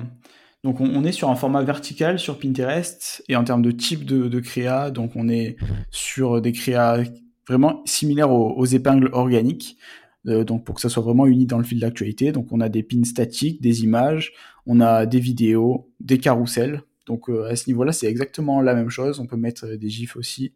donc 0.66 0.82
on, 0.82 1.04
est 1.04 1.12
sur 1.12 1.30
un 1.30 1.36
format 1.36 1.62
vertical 1.62 2.18
sur 2.18 2.40
Pinterest 2.40 3.24
et 3.30 3.36
en 3.36 3.44
termes 3.44 3.62
de 3.62 3.70
type 3.70 4.04
de, 4.04 4.40
créa, 4.40 4.90
donc 4.90 5.12
on 5.16 5.30
est 5.30 5.58
sur 5.92 6.42
des 6.42 6.54
créas 6.54 7.04
vraiment 7.48 7.84
similaires 7.86 8.32
aux, 8.32 8.66
épingles 8.66 9.12
organiques. 9.14 9.78
Euh, 10.26 10.44
donc 10.44 10.66
pour 10.66 10.74
que 10.74 10.82
ça 10.82 10.90
soit 10.90 11.04
vraiment 11.04 11.28
uni 11.28 11.46
dans 11.46 11.60
le 11.60 11.64
fil 11.64 11.80
d'actualité. 11.80 12.32
Donc 12.32 12.48
on 12.52 12.62
a 12.62 12.68
des 12.68 12.82
pins 12.82 13.04
statiques, 13.04 13.62
des 13.62 13.84
images, 13.84 14.34
on 14.66 14.82
a 14.82 15.06
des 15.06 15.20
vidéos, 15.20 15.92
des 16.00 16.18
carousels. 16.18 16.82
Donc 17.06 17.30
euh, 17.30 17.46
à 17.48 17.56
ce 17.56 17.70
niveau-là, 17.70 17.92
c'est 17.92 18.08
exactement 18.08 18.60
la 18.60 18.74
même 18.74 18.90
chose. 18.90 19.20
On 19.20 19.28
peut 19.28 19.38
mettre 19.38 19.68
des 19.68 19.90
gifs 19.90 20.16
aussi. 20.16 20.52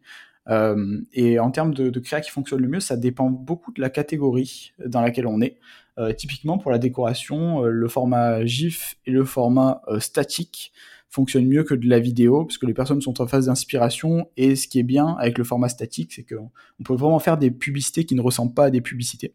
Euh, 0.48 1.00
et 1.12 1.38
en 1.38 1.52
termes 1.52 1.72
de 1.72 2.00
créa 2.00 2.20
qui 2.20 2.32
fonctionne 2.32 2.62
le 2.62 2.68
mieux, 2.68 2.80
ça 2.80 2.96
dépend 2.96 3.30
beaucoup 3.30 3.70
de 3.70 3.80
la 3.80 3.90
catégorie 3.90 4.72
dans 4.84 5.02
laquelle 5.02 5.28
on 5.28 5.40
est. 5.40 5.60
Euh, 6.00 6.14
typiquement 6.14 6.56
pour 6.56 6.70
la 6.70 6.78
décoration, 6.78 7.64
euh, 7.64 7.68
le 7.68 7.88
format 7.88 8.44
GIF 8.46 8.96
et 9.04 9.10
le 9.10 9.24
format 9.26 9.82
euh, 9.88 10.00
statique 10.00 10.72
fonctionnent 11.10 11.46
mieux 11.46 11.62
que 11.62 11.74
de 11.74 11.86
la 11.88 11.98
vidéo 11.98 12.46
parce 12.46 12.56
que 12.56 12.64
les 12.64 12.72
personnes 12.72 13.02
sont 13.02 13.20
en 13.20 13.26
phase 13.26 13.46
d'inspiration 13.46 14.30
et 14.38 14.56
ce 14.56 14.66
qui 14.66 14.78
est 14.78 14.84
bien 14.84 15.16
avec 15.18 15.36
le 15.36 15.44
format 15.44 15.68
statique, 15.68 16.12
c'est 16.14 16.22
qu'on 16.22 16.50
peut 16.84 16.94
vraiment 16.94 17.18
faire 17.18 17.36
des 17.36 17.50
publicités 17.50 18.04
qui 18.04 18.14
ne 18.14 18.22
ressemblent 18.22 18.54
pas 18.54 18.66
à 18.66 18.70
des 18.70 18.80
publicités. 18.80 19.34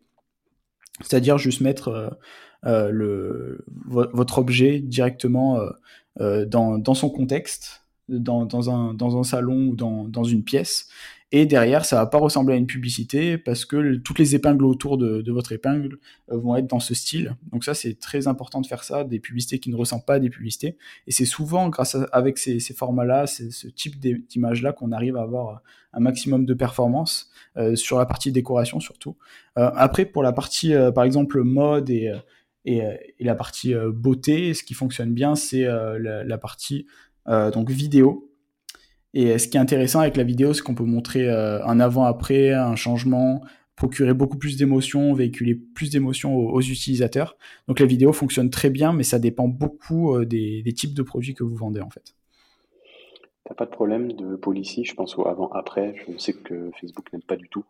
C'est-à-dire 1.02 1.38
juste 1.38 1.62
mettre 1.62 2.18
votre 2.64 4.38
objet 4.38 4.80
directement 4.80 5.60
dans, 6.18 6.94
son 6.94 7.10
contexte, 7.10 7.86
dans, 8.08 8.70
un, 8.70 9.24
salon 9.24 9.68
ou 9.68 9.76
dans 9.76 10.24
une 10.24 10.46
pièce, 10.46 10.88
Et 11.38 11.46
derrière, 11.46 11.84
ça 11.84 11.98
va 11.98 12.06
pas 12.06 12.18
ressembler 12.18 12.54
à 12.54 12.58
une 12.58 12.66
publicité 12.66 13.38
parce 13.38 13.66
que 13.66 13.98
toutes 13.98 14.20
les 14.20 14.36
épingles 14.36 14.64
autour 14.64 14.98
de, 14.98 15.30
votre 15.34 15.52
épingle 15.52 15.98
euh, 16.32 16.38
vont 16.38 16.56
être 16.56 16.68
dans 16.68 16.80
ce 16.80 16.94
style. 16.94 17.36
Donc 17.52 17.66
ça, 17.66 17.74
c'est 17.74 18.00
très 18.00 18.28
important 18.28 18.62
de 18.62 18.66
faire 18.66 18.86
ça, 18.86 19.04
des 19.04 19.20
publicités 19.20 19.60
qui 19.60 19.70
ne 19.70 19.76
ressemblent 19.76 20.06
pas 20.06 20.14
à 20.14 20.20
des 20.20 20.30
publicités. 20.30 20.78
Et 21.08 21.12
c'est 21.12 21.26
souvent 21.26 21.68
grâce 21.68 21.96
à, 21.96 22.06
avec 22.14 22.38
ces, 22.38 22.62
formats-là, 22.74 23.28
ce 23.28 23.68
type 23.68 24.00
d'image-là 24.00 24.72
qu'on 24.72 24.94
arrive 24.94 25.18
à 25.18 25.24
avoir 25.24 25.62
un 25.92 26.00
maximum 26.00 26.46
de 26.46 26.54
performance 26.54 27.30
euh, 27.58 27.76
sur 27.76 27.98
la 27.98 28.06
partie 28.06 28.32
décoration 28.32 28.80
surtout. 28.80 29.18
Euh, 29.58 29.70
après, 29.76 30.06
pour 30.06 30.24
la 30.24 30.32
partie, 30.32 30.74
par 30.94 31.04
exemple, 31.04 31.44
mode 31.44 31.90
et 31.90 32.14
et, 32.64 32.82
la 33.20 33.36
partie 33.36 33.76
beauté, 33.94 34.54
ce 34.54 34.64
qui 34.64 34.74
fonctionne 34.74 35.14
bien, 35.14 35.36
c'est 35.36 35.64
la, 35.66 36.24
la, 36.24 36.38
partie 36.38 36.88
donc 37.28 37.70
vidéo. 37.70 38.32
Et 39.16 39.40
ce 39.40 39.48
qui 39.48 39.56
est 39.56 39.62
intéressant 39.62 40.02
avec 40.02 40.18
la 40.18 40.24
vidéo, 40.24 40.54
c'est 40.54 40.62
qu'on 40.62 40.76
peut 40.76 40.84
montrer 40.84 41.30
euh, 41.30 41.66
un 41.66 41.80
avant-après, 41.80 42.52
un 42.52 42.76
changement, 42.76 43.42
procurer 43.78 44.14
beaucoup 44.14 44.38
plus 44.38 44.58
d'émotions, 44.58 45.14
véhiculer 45.14 45.56
plus 45.56 45.90
d'émotions 45.90 46.36
aux, 46.36 46.62
utilisateurs. 46.62 47.38
Donc 47.70 47.80
la 47.80 47.86
vidéo 47.86 48.12
fonctionne 48.12 48.50
très 48.50 48.70
bien, 48.70 48.92
mais 48.92 49.04
ça 49.04 49.18
dépend 49.18 49.48
beaucoup 49.48 50.14
euh, 50.14 50.26
des, 50.26 50.64
types 50.76 50.94
de 50.94 51.02
produits 51.02 51.34
que 51.34 51.46
vous 51.46 51.56
vendez 51.56 51.80
en 51.80 51.90
fait. 51.90 52.14
T'as 53.46 53.56
pas 53.56 53.66
de 53.66 53.72
problème 53.72 54.12
de 54.12 54.36
policy, 54.36 54.84
je 54.84 54.94
pense 54.96 55.18
au 55.18 55.26
avant-après. 55.28 55.96
Je 56.10 56.18
sais 56.18 56.34
que 56.34 56.72
Facebook 56.82 57.14
n'aime 57.14 57.22
pas 57.22 57.38
du 57.38 57.48
tout. 57.48 57.64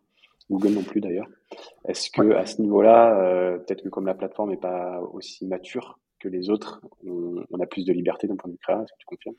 Google 0.49 0.73
non 0.73 0.83
plus 0.83 1.01
d'ailleurs. 1.01 1.27
Est-ce 1.87 2.09
que 2.09 2.31
à 2.33 2.47
ce 2.47 2.59
niveau-là, 2.59 3.19
euh, 3.19 3.57
peut-être 3.59 3.83
que 3.83 3.89
comme 3.89 4.07
la 4.07 4.15
plateforme 4.15 4.49
n'est 4.49 4.57
pas 4.57 4.99
aussi 5.13 5.45
mature 5.45 5.99
que 6.19 6.27
les 6.27 6.49
autres, 6.49 6.81
on, 7.05 7.43
on 7.51 7.59
a 7.59 7.67
plus 7.67 7.85
de 7.85 7.93
liberté 7.93 8.27
d'un 8.27 8.35
point 8.35 8.49
de 8.49 8.53
vue 8.53 8.59
créatif 8.59 8.85
Est-ce 8.85 8.93
que 8.93 8.99
tu 8.99 9.05
confirmes? 9.05 9.35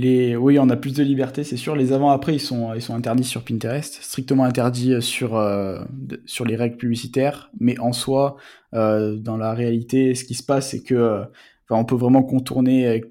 Oui, 0.00 0.58
on 0.60 0.68
a 0.68 0.76
plus 0.76 0.94
de 0.94 1.02
liberté, 1.02 1.42
c'est 1.42 1.56
sûr. 1.56 1.74
Les 1.74 1.92
avant-après, 1.92 2.36
ils 2.36 2.40
sont, 2.40 2.70
interdits 2.90 3.24
sur 3.24 3.44
Pinterest, 3.44 3.98
strictement 4.00 4.44
interdits 4.44 5.02
sur, 5.02 5.36
euh, 5.36 5.82
sur 6.24 6.44
les 6.44 6.54
règles 6.54 6.76
publicitaires. 6.76 7.50
Mais 7.58 7.78
en 7.80 7.92
soi, 7.92 8.36
euh, 8.74 9.16
dans 9.16 9.36
la 9.36 9.54
réalité, 9.54 10.14
ce 10.14 10.24
qui 10.24 10.34
se 10.34 10.44
passe, 10.44 10.70
c'est 10.70 10.82
que 10.84 10.94
euh, 10.94 11.24
on 11.70 11.84
peut 11.84 11.96
vraiment 11.96 12.22
contourner, 12.22 13.02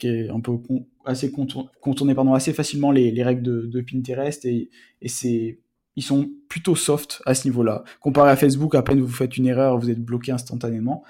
assez 1.06 1.32
contourner, 1.32 2.16
pardon, 2.16 2.34
assez 2.34 2.54
facilement 2.54 2.92
les, 2.92 3.12
les 3.12 3.24
règles 3.24 3.44
de, 3.44 3.82
Pinterest 3.82 4.46
et 4.46 4.70
c'est 5.06 5.60
ils 5.96 6.04
sont 6.04 6.30
plutôt 6.48 6.76
soft 6.76 7.22
à 7.26 7.34
ce 7.34 7.48
niveau-là. 7.48 7.84
Comparé 8.00 8.30
à 8.30 8.36
Facebook, 8.36 8.76
à 8.76 8.84
peine 8.84 9.02
vous 9.02 9.08
faites 9.08 9.36
une 9.36 9.48
erreur, 9.48 9.80
vous 9.80 9.90
êtes 9.90 10.00
bloqué 10.00 10.32
instantanément. 10.32 11.04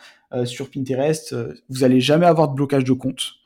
sur 0.45 0.69
Pinterest, 0.71 1.35
vous 1.69 1.83
allez 1.83 2.01
jamais 2.01 2.25
avoir 2.25 2.49
de 2.49 2.55
blocage 2.55 2.83
de 2.83 2.93
compte. 2.93 3.36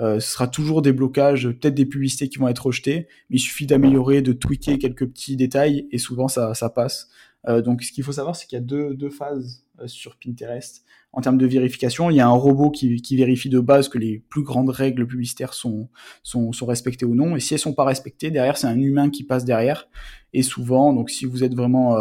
Euh, 0.00 0.18
ce 0.18 0.32
sera 0.32 0.48
toujours 0.48 0.80
des 0.82 0.92
blocages, 0.92 1.48
peut-être 1.48 1.74
des 1.74 1.86
publicités 1.86 2.28
qui 2.28 2.38
vont 2.38 2.48
être 2.48 2.66
rejetées, 2.66 3.06
mais 3.28 3.36
il 3.36 3.40
suffit 3.40 3.66
d'améliorer, 3.66 4.22
de 4.22 4.32
tweaker 4.32 4.78
quelques 4.78 5.06
petits 5.06 5.36
détails 5.36 5.86
et 5.90 5.98
souvent 5.98 6.26
ça, 6.28 6.54
passe. 6.74 7.08
Euh, 7.48 7.60
donc 7.60 7.82
ce 7.82 7.92
qu'il 7.92 8.04
faut 8.04 8.12
savoir, 8.12 8.34
c'est 8.34 8.46
qu'il 8.46 8.56
y 8.56 8.62
a 8.62 8.64
deux, 8.64 8.94
deux 8.94 9.10
phases 9.10 9.64
euh, 9.80 9.86
sur 9.86 10.16
Pinterest 10.16 10.84
en 11.12 11.20
termes 11.20 11.38
de 11.38 11.46
vérification. 11.46 12.08
Il 12.08 12.16
y 12.16 12.20
a 12.20 12.26
un 12.26 12.30
robot 12.30 12.70
qui, 12.70 13.02
qui, 13.02 13.16
vérifie 13.16 13.50
de 13.50 13.60
base 13.60 13.88
que 13.88 13.98
les 13.98 14.22
plus 14.30 14.42
grandes 14.42 14.70
règles 14.70 15.06
publicitaires 15.06 15.54
sont, 15.54 15.88
sont, 16.22 16.52
sont 16.52 16.66
respectées 16.66 17.04
ou 17.04 17.14
non. 17.14 17.36
Et 17.36 17.40
si 17.40 17.54
elles 17.54 17.60
sont 17.60 17.74
pas 17.74 17.84
respectées, 17.84 18.30
derrière, 18.30 18.56
c'est 18.56 18.68
un 18.68 18.78
humain 18.78 19.10
qui 19.10 19.24
passe 19.24 19.44
derrière. 19.44 19.88
Et 20.32 20.42
souvent, 20.42 20.92
donc 20.94 21.10
si 21.10 21.26
vous 21.26 21.42
êtes 21.44 21.54
vraiment 21.54 21.96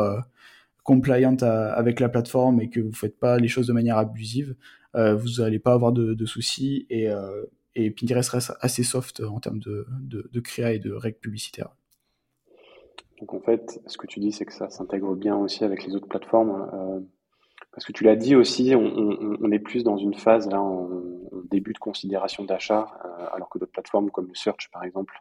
compliant 0.83 1.35
avec 1.38 1.99
la 1.99 2.07
plateforme 2.07 2.62
et 2.62 2.69
que 2.69 2.79
vous 2.79 2.93
faites 2.93 3.19
pas 3.19 3.39
les 3.39 3.47
choses 3.47 3.65
de 3.65 3.73
manière 3.73 3.97
abusive, 3.97 4.55
vous 4.93 5.29
n'allez 5.39 5.57
pas 5.59 5.73
avoir 5.73 5.91
de, 5.91 6.25
soucis. 6.27 6.85
Et 6.91 7.09
et 7.79 7.91
Pinterest 7.91 8.29
reste 8.29 8.53
assez 8.59 8.83
soft 8.83 9.21
en 9.21 9.39
termes 9.39 9.59
de, 9.59 9.87
de, 9.89 10.39
créa 10.39 10.73
et 10.73 10.79
de 10.79 10.91
règles 10.91 11.19
publicitaires. 11.19 11.75
Donc 13.19 13.33
en 13.33 13.39
fait, 13.39 13.81
ce 13.87 13.97
que 13.97 14.07
tu 14.07 14.19
dis, 14.19 14.31
c'est 14.31 14.45
que 14.45 14.53
ça 14.53 14.69
s'intègre 14.69 15.15
bien 15.15 15.35
aussi 15.35 15.63
avec 15.63 15.85
les 15.85 15.95
autres 15.95 16.07
plateformes. 16.07 16.69
Euh, 16.73 16.99
parce 17.71 17.85
que 17.85 17.91
tu 17.91 18.03
l'as 18.03 18.15
dit 18.15 18.35
aussi, 18.35 18.73
on, 18.75 19.51
est 19.51 19.59
plus 19.59 19.83
dans 19.83 19.97
une 19.97 20.13
phase 20.13 20.49
là, 20.49 20.61
en, 20.61 20.89
début 21.49 21.73
de 21.73 21.79
considération 21.79 22.43
d'achat, 22.43 22.87
euh, 23.05 23.25
alors 23.33 23.49
que 23.49 23.57
d'autres 23.57 23.71
plateformes 23.71 24.11
comme 24.11 24.27
le 24.27 24.35
Search 24.35 24.69
par 24.71 24.83
exemple, 24.83 25.13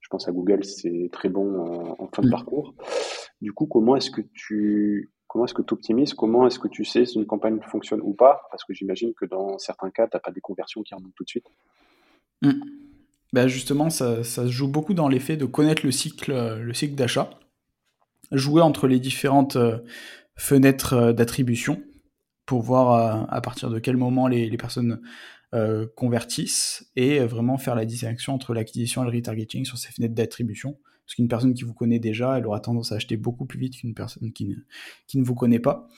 je 0.00 0.08
pense 0.08 0.28
à 0.28 0.32
Google, 0.32 0.64
c'est 0.64 1.08
très 1.12 1.28
bon 1.28 1.96
en, 1.98 2.08
fin 2.14 2.22
de 2.22 2.28
mm. 2.28 2.30
parcours. 2.30 2.74
Du 3.40 3.52
coup, 3.52 3.66
comment 3.66 3.96
est-ce 3.96 4.10
que 4.10 4.20
tu 4.34 5.10
comment 5.32 5.46
est-ce 5.46 5.54
que 5.54 5.62
tu 5.62 5.72
optimises 5.72 6.12
Comment 6.12 6.46
est-ce 6.46 6.58
que 6.58 6.68
tu 6.68 6.84
sais 6.84 7.06
si 7.06 7.18
une 7.18 7.26
campagne 7.26 7.58
fonctionne 7.62 8.00
ou 8.02 8.12
pas? 8.12 8.42
Parce 8.50 8.64
que 8.64 8.74
j'imagine 8.74 9.14
que 9.14 9.24
dans 9.24 9.56
certains 9.58 9.90
cas, 9.90 10.06
tu 10.06 10.16
n'as 10.16 10.20
pas 10.20 10.30
des 10.30 10.42
conversions 10.42 10.82
qui 10.82 10.94
remontent 10.94 11.14
tout 11.16 11.24
de 11.24 11.28
suite. 11.28 11.46
Ben 13.32 13.48
justement, 13.48 13.88
ça, 13.88 14.22
se 14.24 14.48
joue 14.48 14.68
beaucoup 14.68 14.94
dans 14.94 15.08
l'effet 15.08 15.36
de 15.36 15.46
connaître 15.46 15.84
le 15.86 15.92
cycle, 15.92 16.32
euh, 16.32 16.88
d'achat, 16.90 17.30
jouer 18.30 18.60
entre 18.60 18.86
les 18.86 19.00
différentes 19.00 19.56
euh, 19.56 19.78
fenêtres 20.36 20.92
euh, 20.92 21.12
d'attribution 21.12 21.82
pour 22.44 22.60
voir 22.60 23.30
à, 23.32 23.40
partir 23.40 23.70
de 23.70 23.78
quel 23.78 23.96
moment 23.96 24.26
les, 24.26 24.56
personnes 24.56 25.00
convertissent 25.94 26.90
et 26.96 27.20
vraiment 27.20 27.56
faire 27.56 27.76
la 27.76 27.84
distinction 27.84 28.34
entre 28.34 28.52
l'acquisition 28.52 29.02
et 29.02 29.10
le 29.10 29.16
retargeting 29.16 29.64
sur 29.64 29.78
ces 29.78 29.92
fenêtres 29.92 30.14
d'attribution. 30.14 30.76
Parce 31.06 31.14
qu'une 31.14 31.28
personne 31.28 31.54
qui 31.54 31.62
vous 31.62 31.72
connaît 31.72 32.00
déjà, 32.00 32.36
elle 32.36 32.46
aura 32.46 32.58
tendance 32.58 32.90
à 32.90 32.96
acheter 32.96 33.16
beaucoup 33.16 33.46
plus 33.46 33.60
vite 33.60 33.76
qu'une 33.76 33.94
personne 33.94 34.32
qui 34.32 34.46
ne, 34.46 34.56
qui 35.06 35.18
ne 35.18 35.24
vous 35.24 35.36
connaît 35.36 35.60
pas. 35.60 35.88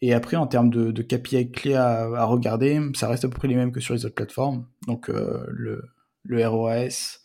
Et 0.00 0.12
après, 0.12 0.36
en 0.36 0.46
termes 0.46 0.70
de, 0.70 0.90
de 0.92 1.02
KPI 1.02 1.50
clés 1.50 1.74
à, 1.74 2.24
regarder, 2.24 2.80
ça 2.94 3.08
reste 3.08 3.24
à 3.24 3.28
peu 3.28 3.36
près 3.36 3.48
les 3.48 3.56
mêmes 3.56 3.72
que 3.72 3.80
sur 3.80 3.94
les 3.94 4.04
autres 4.04 4.14
plateformes. 4.14 4.64
Donc 4.86 5.08
le, 5.08 5.82
le 6.28 6.46
ROAS, 6.46 7.18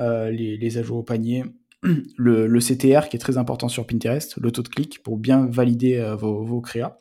euh, 0.00 0.30
les, 0.30 0.78
ajouts 0.78 0.96
au 0.96 1.02
panier, 1.02 1.44
le, 2.16 2.58
CTR 2.58 3.08
qui 3.08 3.16
est 3.16 3.20
très 3.20 3.36
important 3.36 3.68
sur 3.68 3.86
Pinterest, 3.86 4.36
le 4.38 4.50
taux 4.50 4.62
de 4.62 4.68
clic 4.68 5.02
pour 5.02 5.18
bien 5.18 5.46
valider 5.46 5.98
euh, 5.98 6.14
vos, 6.14 6.42
vos 6.42 6.60
créas. 6.60 6.98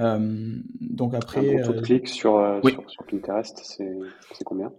Euh, 0.00 0.56
donc 0.80 1.14
après. 1.14 1.60
Un 1.60 1.66
taux 1.66 1.72
de 1.74 1.80
clic 1.80 2.08
sur, 2.08 2.60
Pinterest, 3.08 3.60
c'est 3.62 4.44
combien 4.44 4.72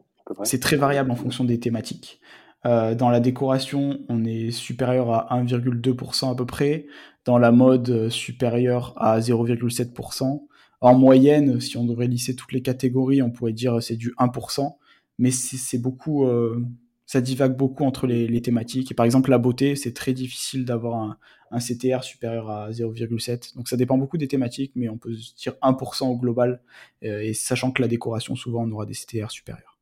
C'est 0.44 0.60
très 0.62 0.76
variable 0.76 1.12
en 1.12 1.16
fonction 1.16 1.46
des 1.46 1.60
thématiques. 1.60 2.20
dans 2.64 3.10
la 3.10 3.20
décoration, 3.22 4.00
on 4.10 4.26
est 4.26 4.52
supérieur 4.52 5.12
à 5.12 5.42
1,2% 5.42 6.32
à 6.32 6.36
peu 6.36 6.46
près. 6.46 6.86
Dans 7.30 7.38
la 7.38 7.52
mode, 7.52 8.10
supérieur 8.10 8.94
à 8.98 9.20
0,7%. 9.20 10.42
En 10.82 10.98
moyenne, 10.98 11.60
si 11.60 11.78
on 11.78 11.86
devrait 11.86 12.08
lisser 12.08 12.36
toutes 12.36 12.54
les 12.54 12.62
catégories, 12.62 13.22
on 13.22 13.30
pourrait 13.30 13.54
dire 13.54 13.84
c'est 13.84 13.98
du 13.98 14.14
1% 14.18 14.74
mais 15.20 15.32
c'est 15.32 15.78
beaucoup, 15.78 16.26
euh, 16.26 16.66
ça 17.06 17.22
divague 17.22 17.56
beaucoup 17.56 17.84
entre 17.84 18.08
les, 18.08 18.42
thématiques. 18.42 18.90
Et 18.92 18.96
par 18.96 19.06
exemple, 19.06 19.30
la 19.30 19.38
beauté, 19.38 19.76
c'est 19.76 19.94
très 19.94 20.14
difficile 20.14 20.66
d'avoir 20.66 21.18
un, 21.52 21.60
CTR 21.60 22.04
supérieur 22.04 22.50
à 22.50 22.72
0,7. 22.72 23.56
Donc 23.56 23.68
ça 23.68 23.76
dépend 23.76 23.98
beaucoup 23.98 24.18
des 24.18 24.30
thématiques, 24.30 24.72
mais 24.76 24.88
on 24.88 24.98
peut 24.98 25.14
se 25.14 25.36
dire 25.36 25.56
1% 25.62 26.06
au 26.08 26.16
global, 26.16 26.62
euh, 27.04 27.22
et 27.22 27.34
sachant 27.34 27.72
que 27.72 27.82
la 27.82 27.88
décoration, 27.90 28.36
souvent, 28.36 28.64
on 28.64 28.72
aura 28.72 28.86
des 28.86 28.94
CTR 28.94 29.30
supérieurs. 29.30 29.78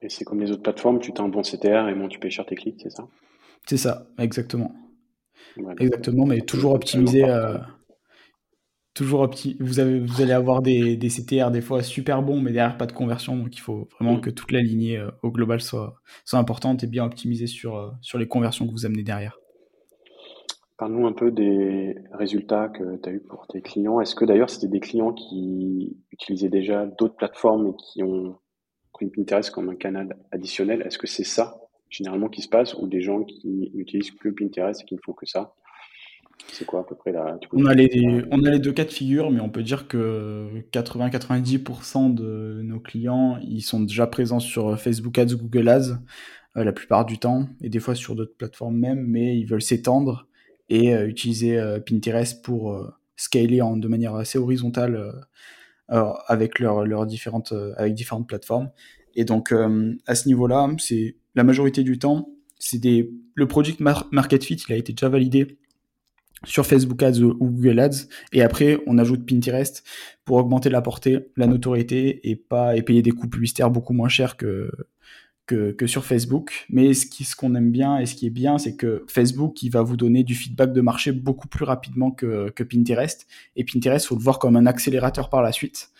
Et 0.00 0.08
c'est 0.08 0.24
comme 0.24 0.40
les 0.40 0.50
autres 0.50 0.62
plateformes, 0.62 0.98
tu 0.98 1.12
as 1.16 1.22
un 1.22 1.28
bon 1.28 1.42
CTR 1.42 1.88
et 1.88 1.94
moins 1.94 2.08
tu 2.08 2.18
payes 2.18 2.30
cher 2.30 2.46
tes 2.46 2.54
clics, 2.54 2.80
c'est 2.82 2.90
ça? 2.90 3.06
C'est 3.66 3.76
ça, 3.76 4.06
exactement. 4.18 4.74
Exactement, 5.78 6.26
mais 6.26 6.40
toujours 6.40 6.72
optimisé 6.72 7.24
toujours 8.94 9.28
vous, 9.60 9.80
avez, 9.80 10.00
vous 10.00 10.22
allez 10.22 10.32
avoir 10.32 10.62
des, 10.62 10.96
des, 10.96 11.08
CTR 11.08 11.50
des 11.50 11.60
fois 11.60 11.82
super 11.82 12.22
bons, 12.22 12.40
mais 12.40 12.52
derrière 12.52 12.78
pas 12.78 12.86
de 12.86 12.92
conversion. 12.92 13.36
Donc 13.36 13.56
il 13.56 13.60
faut 13.60 13.88
vraiment 13.98 14.16
mm. 14.16 14.20
que 14.20 14.30
toute 14.30 14.52
la 14.52 14.60
lignée 14.60 14.96
euh, 14.96 15.10
au 15.22 15.30
global 15.30 15.60
soit, 15.60 15.96
soit 16.24 16.38
importante 16.38 16.84
et 16.84 16.86
bien 16.86 17.04
optimisée 17.04 17.48
sur, 17.48 17.76
euh, 17.76 17.90
sur 18.00 18.18
les 18.18 18.28
conversions 18.28 18.66
que 18.66 18.70
vous 18.70 18.86
amenez 18.86 19.02
derrière. 19.02 19.38
Parle-nous 20.78 21.06
un 21.06 21.12
peu 21.12 21.30
des 21.30 21.96
résultats 22.12 22.68
que 22.68 22.96
tu 22.96 23.08
as 23.08 23.12
eu 23.12 23.20
pour 23.20 23.46
tes 23.48 23.62
clients. 23.62 24.00
Est-ce 24.00 24.14
que 24.14 24.24
d'ailleurs 24.24 24.50
c'était 24.50 24.68
des 24.68 24.80
clients 24.80 25.12
qui 25.12 26.00
utilisaient 26.12 26.48
déjà 26.48 26.86
d'autres 26.86 27.16
plateformes 27.16 27.68
et 27.68 27.74
qui 27.76 28.02
ont 28.02 28.36
pris 28.92 29.08
Pinterest 29.08 29.50
comme 29.50 29.68
un 29.68 29.76
canal 29.76 30.16
additionnel? 30.32 30.82
Est-ce 30.82 30.98
que 30.98 31.06
c'est 31.06 31.24
ça 31.24 31.63
généralement 31.94 32.28
qui 32.28 32.42
se 32.42 32.48
passe 32.48 32.74
ou 32.74 32.86
des 32.86 33.00
gens 33.00 33.22
qui 33.22 33.70
n'utilisent 33.74 34.10
que 34.10 34.28
Pinterest 34.28 34.82
et 34.82 34.84
qui 34.84 34.94
ne 34.94 35.00
font 35.00 35.12
que 35.12 35.26
ça 35.26 35.54
c'est 36.52 36.64
quoi 36.64 36.80
à 36.80 36.84
peu 36.84 36.94
près 36.94 37.12
la. 37.12 37.38
On 37.52 37.64
a, 37.66 37.74
les, 37.74 38.24
on 38.30 38.42
a 38.42 38.50
les 38.50 38.58
deux 38.58 38.72
cas 38.72 38.84
de 38.84 38.90
figure, 38.90 39.30
mais 39.30 39.40
on 39.40 39.50
peut 39.50 39.62
dire 39.62 39.86
que 39.86 40.48
80-90% 40.72 42.12
de 42.12 42.60
nos 42.62 42.80
clients, 42.80 43.38
ils 43.42 43.62
sont 43.62 43.80
déjà 43.80 44.06
présents 44.06 44.40
sur 44.40 44.78
Facebook 44.78 45.16
Ads, 45.18 45.36
Google 45.36 45.68
Ads, 45.68 45.98
euh, 46.56 46.64
la 46.64 46.72
plupart 46.72 47.06
du 47.06 47.18
temps, 47.18 47.48
et 47.60 47.68
des 47.68 47.80
fois 47.80 47.94
sur 47.94 48.14
d'autres 48.14 48.36
plateformes 48.36 48.76
même, 48.76 49.04
mais 49.06 49.38
ils 49.38 49.46
veulent 49.46 49.62
s'étendre 49.62 50.26
et 50.68 50.94
euh, 50.94 51.06
utiliser 51.06 51.58
euh, 51.58 51.78
Pinterest 51.78 52.44
pour 52.44 52.92
scaler 53.16 53.62
en, 53.62 53.76
de 53.76 53.88
manière 53.88 54.14
assez 54.14 54.38
horizontale 54.38 55.12
avec 55.88 56.58
leurs 56.58 57.06
différentes, 57.06 57.54
avec 57.76 57.94
différentes 57.94 58.26
plateformes. 58.26 58.70
Et 59.14 59.24
donc, 59.24 59.52
à 59.52 60.14
ce 60.16 60.26
niveau-là, 60.26 60.68
c'est 60.78 61.16
la 61.34 61.44
majorité 61.44 61.82
du 61.82 61.98
temps, 61.98 62.28
c'est 62.58 62.78
des, 62.78 63.10
le 63.34 63.46
product 63.46 63.80
market 63.80 64.44
fit, 64.44 64.54
il 64.68 64.72
a 64.72 64.76
été 64.76 64.92
déjà 64.92 65.08
validé 65.08 65.58
sur 66.44 66.66
Facebook 66.66 67.02
Ads 67.02 67.20
ou 67.20 67.50
Google 67.50 67.80
Ads 67.80 68.06
et 68.32 68.42
après 68.42 68.78
on 68.86 68.98
ajoute 68.98 69.26
Pinterest 69.26 69.82
pour 70.24 70.36
augmenter 70.36 70.68
la 70.68 70.82
portée, 70.82 71.26
la 71.36 71.46
notoriété 71.46 72.28
et 72.28 72.36
pas 72.36 72.76
et 72.76 72.82
payer 72.82 73.02
des 73.02 73.12
coûts 73.12 73.28
publicitaires 73.28 73.70
beaucoup 73.70 73.94
moins 73.94 74.08
chers 74.08 74.36
que 74.36 74.70
que, 75.46 75.72
que 75.72 75.86
sur 75.86 76.04
Facebook. 76.04 76.66
Mais 76.70 76.94
ce 76.94 77.06
qui, 77.06 77.24
ce 77.24 77.36
qu'on 77.36 77.54
aime 77.54 77.70
bien 77.70 77.98
et 77.98 78.06
ce 78.06 78.14
qui 78.14 78.26
est 78.26 78.30
bien, 78.30 78.58
c'est 78.58 78.76
que 78.76 79.04
Facebook, 79.08 79.62
il 79.62 79.70
va 79.70 79.82
vous 79.82 79.96
donner 79.96 80.24
du 80.24 80.34
feedback 80.34 80.72
de 80.72 80.80
marché 80.80 81.12
beaucoup 81.12 81.48
plus 81.48 81.64
rapidement 81.64 82.10
que, 82.10 82.50
que 82.50 82.62
Pinterest. 82.62 83.26
Et 83.56 83.64
Pinterest, 83.64 84.06
faut 84.06 84.16
le 84.16 84.22
voir 84.22 84.38
comme 84.38 84.56
un 84.56 84.66
accélérateur 84.66 85.28
par 85.28 85.42
la 85.42 85.52
suite. 85.52 85.90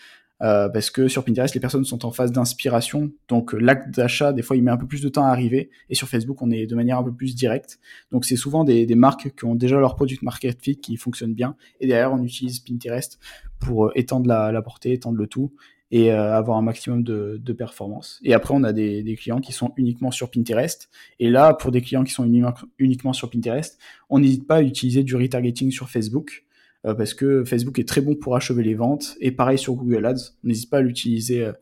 Euh, 0.45 0.69
parce 0.69 0.91
que 0.91 1.09
sur 1.09 1.25
Pinterest, 1.25 1.55
les 1.55 1.61
personnes 1.61 1.85
sont 1.85 2.05
en 2.05 2.11
phase 2.11 2.31
d'inspiration, 2.31 3.11
donc 3.29 3.55
l'acte 3.55 3.95
d'achat, 3.95 4.35
des 4.35 4.43
fois, 4.43 4.57
il 4.57 4.63
met 4.63 4.71
un 4.71 4.77
peu 4.77 4.87
plus 4.87 5.01
de 5.01 5.09
temps 5.09 5.25
à 5.25 5.29
arriver, 5.29 5.71
et 5.89 5.95
sur 5.95 6.07
Facebook, 6.07 6.43
on 6.43 6.51
est 6.51 6.67
de 6.67 6.75
manière 6.75 6.99
un 6.99 7.03
peu 7.03 7.15
plus 7.15 7.35
directe. 7.35 7.79
Donc 8.13 8.27
c'est 8.27 8.37
souvent 8.37 8.63
des, 8.63 8.87
marques 8.95 9.35
qui 9.35 9.45
ont 9.47 9.55
déjà 9.55 9.79
leur 9.81 9.97
product 9.97 10.23
market 10.23 10.61
fit 10.61 10.77
qui 10.77 10.97
fonctionnent 10.97 11.35
bien, 11.35 11.57
et 11.81 11.87
derrière, 11.87 12.13
on 12.13 12.23
utilise 12.23 12.61
Pinterest 12.61 13.19
pour 13.59 13.87
euh, 13.87 13.93
étendre 13.95 14.29
la, 14.29 14.63
portée, 14.63 14.93
étendre 14.93 15.17
le 15.17 15.27
tout, 15.27 15.51
et 15.91 16.13
euh, 16.13 16.37
avoir 16.37 16.59
un 16.59 16.63
maximum 16.63 17.05
de, 17.05 17.53
performance. 17.57 18.21
Et 18.23 18.35
après, 18.35 18.53
on 18.55 18.65
a 18.65 18.75
des, 18.75 19.17
clients 19.19 19.41
qui 19.41 19.53
sont 19.53 19.73
uniquement 19.79 20.11
sur 20.11 20.31
Pinterest. 20.31 20.91
Et 21.21 21.31
là, 21.31 21.55
pour 21.55 21.71
des 21.71 21.81
clients 21.81 22.05
qui 22.05 22.13
sont 22.13 22.31
uniquement 22.79 23.13
sur 23.15 23.31
Pinterest, 23.31 23.79
on 24.11 24.19
n'hésite 24.19 24.47
pas 24.47 24.57
à 24.57 24.63
utiliser 24.63 25.05
du 25.05 25.17
retargeting 25.17 25.71
sur 25.71 25.89
Facebook. 25.89 26.45
Euh, 26.87 26.95
parce 26.95 27.15
que 27.15 27.45
Facebook 27.45 27.79
est 27.79 27.89
très 27.89 28.01
bon 28.01 28.15
pour 28.15 28.37
achever 28.37 28.63
les 28.63 28.75
ventes. 28.75 29.17
Et 29.21 29.33
pareil 29.33 29.59
sur 29.59 29.75
Google 29.75 30.07
Ads, 30.07 30.33
n'hésite 30.43 30.71
pas 30.71 30.79
à 30.79 30.83
l'utiliser. 30.83 31.53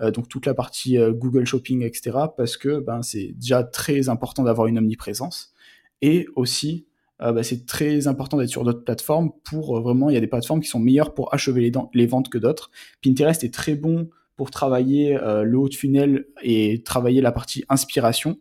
Euh, 0.00 0.10
donc 0.10 0.28
toute 0.28 0.46
la 0.46 0.54
partie 0.54 0.96
Google 0.96 1.44
Shopping, 1.44 1.82
etc. 1.82 2.16
Parce 2.36 2.56
que 2.56 2.80
ben, 2.80 3.02
c'est 3.02 3.32
déjà 3.34 3.62
très 3.62 4.08
important 4.08 4.42
d'avoir 4.42 4.66
une 4.66 4.78
omniprésence. 4.78 5.52
Et 6.00 6.26
aussi, 6.36 6.86
euh, 7.22 7.32
bah, 7.32 7.42
c'est 7.42 7.66
très 7.66 8.06
important 8.06 8.38
d'être 8.38 8.48
sur 8.48 8.64
d'autres 8.64 8.84
plateformes 8.84 9.30
pour 9.44 9.76
euh, 9.76 9.80
vraiment, 9.80 10.10
il 10.10 10.14
y 10.14 10.16
a 10.16 10.20
des 10.20 10.26
plateformes 10.26 10.60
qui 10.60 10.68
sont 10.68 10.80
meilleures 10.80 11.14
pour 11.14 11.34
achever 11.34 11.70
les, 11.92 12.06
ventes 12.06 12.28
que 12.30 12.38
d'autres. 12.38 12.70
Pinterest 13.02 13.44
est 13.44 13.52
très 13.52 13.74
bon 13.74 14.08
pour 14.36 14.50
travailler 14.50 15.16
euh, 15.16 15.42
le 15.42 15.58
haut 15.58 15.68
de 15.68 15.74
funnel 15.74 16.26
et 16.42 16.82
travailler 16.82 17.20
la 17.20 17.32
partie 17.32 17.64
inspiration 17.68 18.38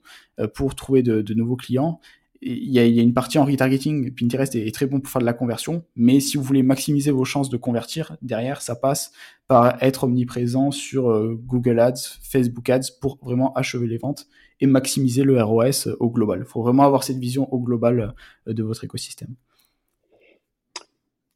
pour 0.53 0.73
trouver 0.73 1.03
de 1.03 1.33
nouveaux 1.33 1.57
clients. 1.57 1.99
Il 2.41 2.71
y, 2.71 2.79
a, 2.79 2.85
une 2.85 3.13
partie 3.13 3.37
en 3.37 3.45
retargeting. 3.45 4.13
Pinterest 4.13 4.55
est, 4.55 4.73
très 4.73 4.85
bon 4.85 5.01
pour 5.01 5.11
faire 5.11 5.19
de 5.19 5.25
la 5.25 5.33
conversion, 5.33 5.83
mais 5.95 6.19
si 6.21 6.37
vous 6.37 6.43
voulez 6.43 6.63
maximiser 6.63 7.11
vos 7.11 7.25
chances 7.25 7.49
de 7.49 7.57
convertir, 7.57 8.15
derrière, 8.21 8.61
ça 8.61 8.75
passe 8.75 9.11
par 9.47 9.81
être 9.83 10.05
omniprésent 10.05 10.71
sur 10.71 11.35
Google 11.35 11.79
Ads, 11.79 12.19
Facebook 12.21 12.69
Ads 12.69 12.93
pour 13.01 13.17
vraiment 13.21 13.53
achever 13.53 13.87
les 13.87 13.97
ventes 13.97 14.27
et 14.59 14.67
maximiser 14.67 15.23
le 15.23 15.41
ROS 15.41 15.87
au 15.99 16.09
global. 16.09 16.39
Il 16.39 16.45
faut 16.45 16.61
vraiment 16.61 16.83
avoir 16.83 17.03
cette 17.03 17.17
vision 17.17 17.51
au 17.53 17.59
global 17.59 18.13
euh, 18.47 18.53
de 18.53 18.63
votre 18.63 18.83
écosystème. 18.83 19.35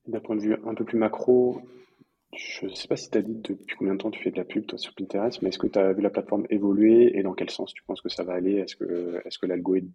D'un 0.07 0.19
point 0.19 0.35
de 0.35 0.41
vue 0.41 0.55
un 0.65 0.75
peu 0.75 0.83
plus 0.83 0.97
macro, 0.97 1.61
je 2.35 2.65
ne 2.65 2.73
sais 2.73 2.87
pas 2.87 2.97
si 2.97 3.09
tu 3.09 3.17
as 3.17 3.21
dit 3.21 3.35
depuis 3.35 3.75
combien 3.77 3.93
de 3.93 3.99
temps 3.99 4.11
tu 4.11 4.21
fais 4.21 4.31
de 4.31 4.37
la 4.37 4.43
pub 4.43 4.65
toi, 4.65 4.77
sur 4.77 4.93
Pinterest, 4.93 5.41
mais 5.41 5.49
est-ce 5.49 5.59
que 5.59 5.67
tu 5.67 5.79
as 5.79 5.93
vu 5.93 6.01
la 6.01 6.09
plateforme 6.09 6.45
évoluer 6.49 7.17
et 7.17 7.23
dans 7.23 7.33
quel 7.33 7.49
sens 7.49 7.73
tu 7.73 7.83
penses 7.83 8.01
que 8.01 8.09
ça 8.09 8.23
va 8.23 8.33
aller? 8.33 8.55
Est-ce 8.55 8.75
que, 8.75 9.21
est 9.23 9.37
que 9.37 9.45
l'algo 9.45 9.75
est, 9.75 9.85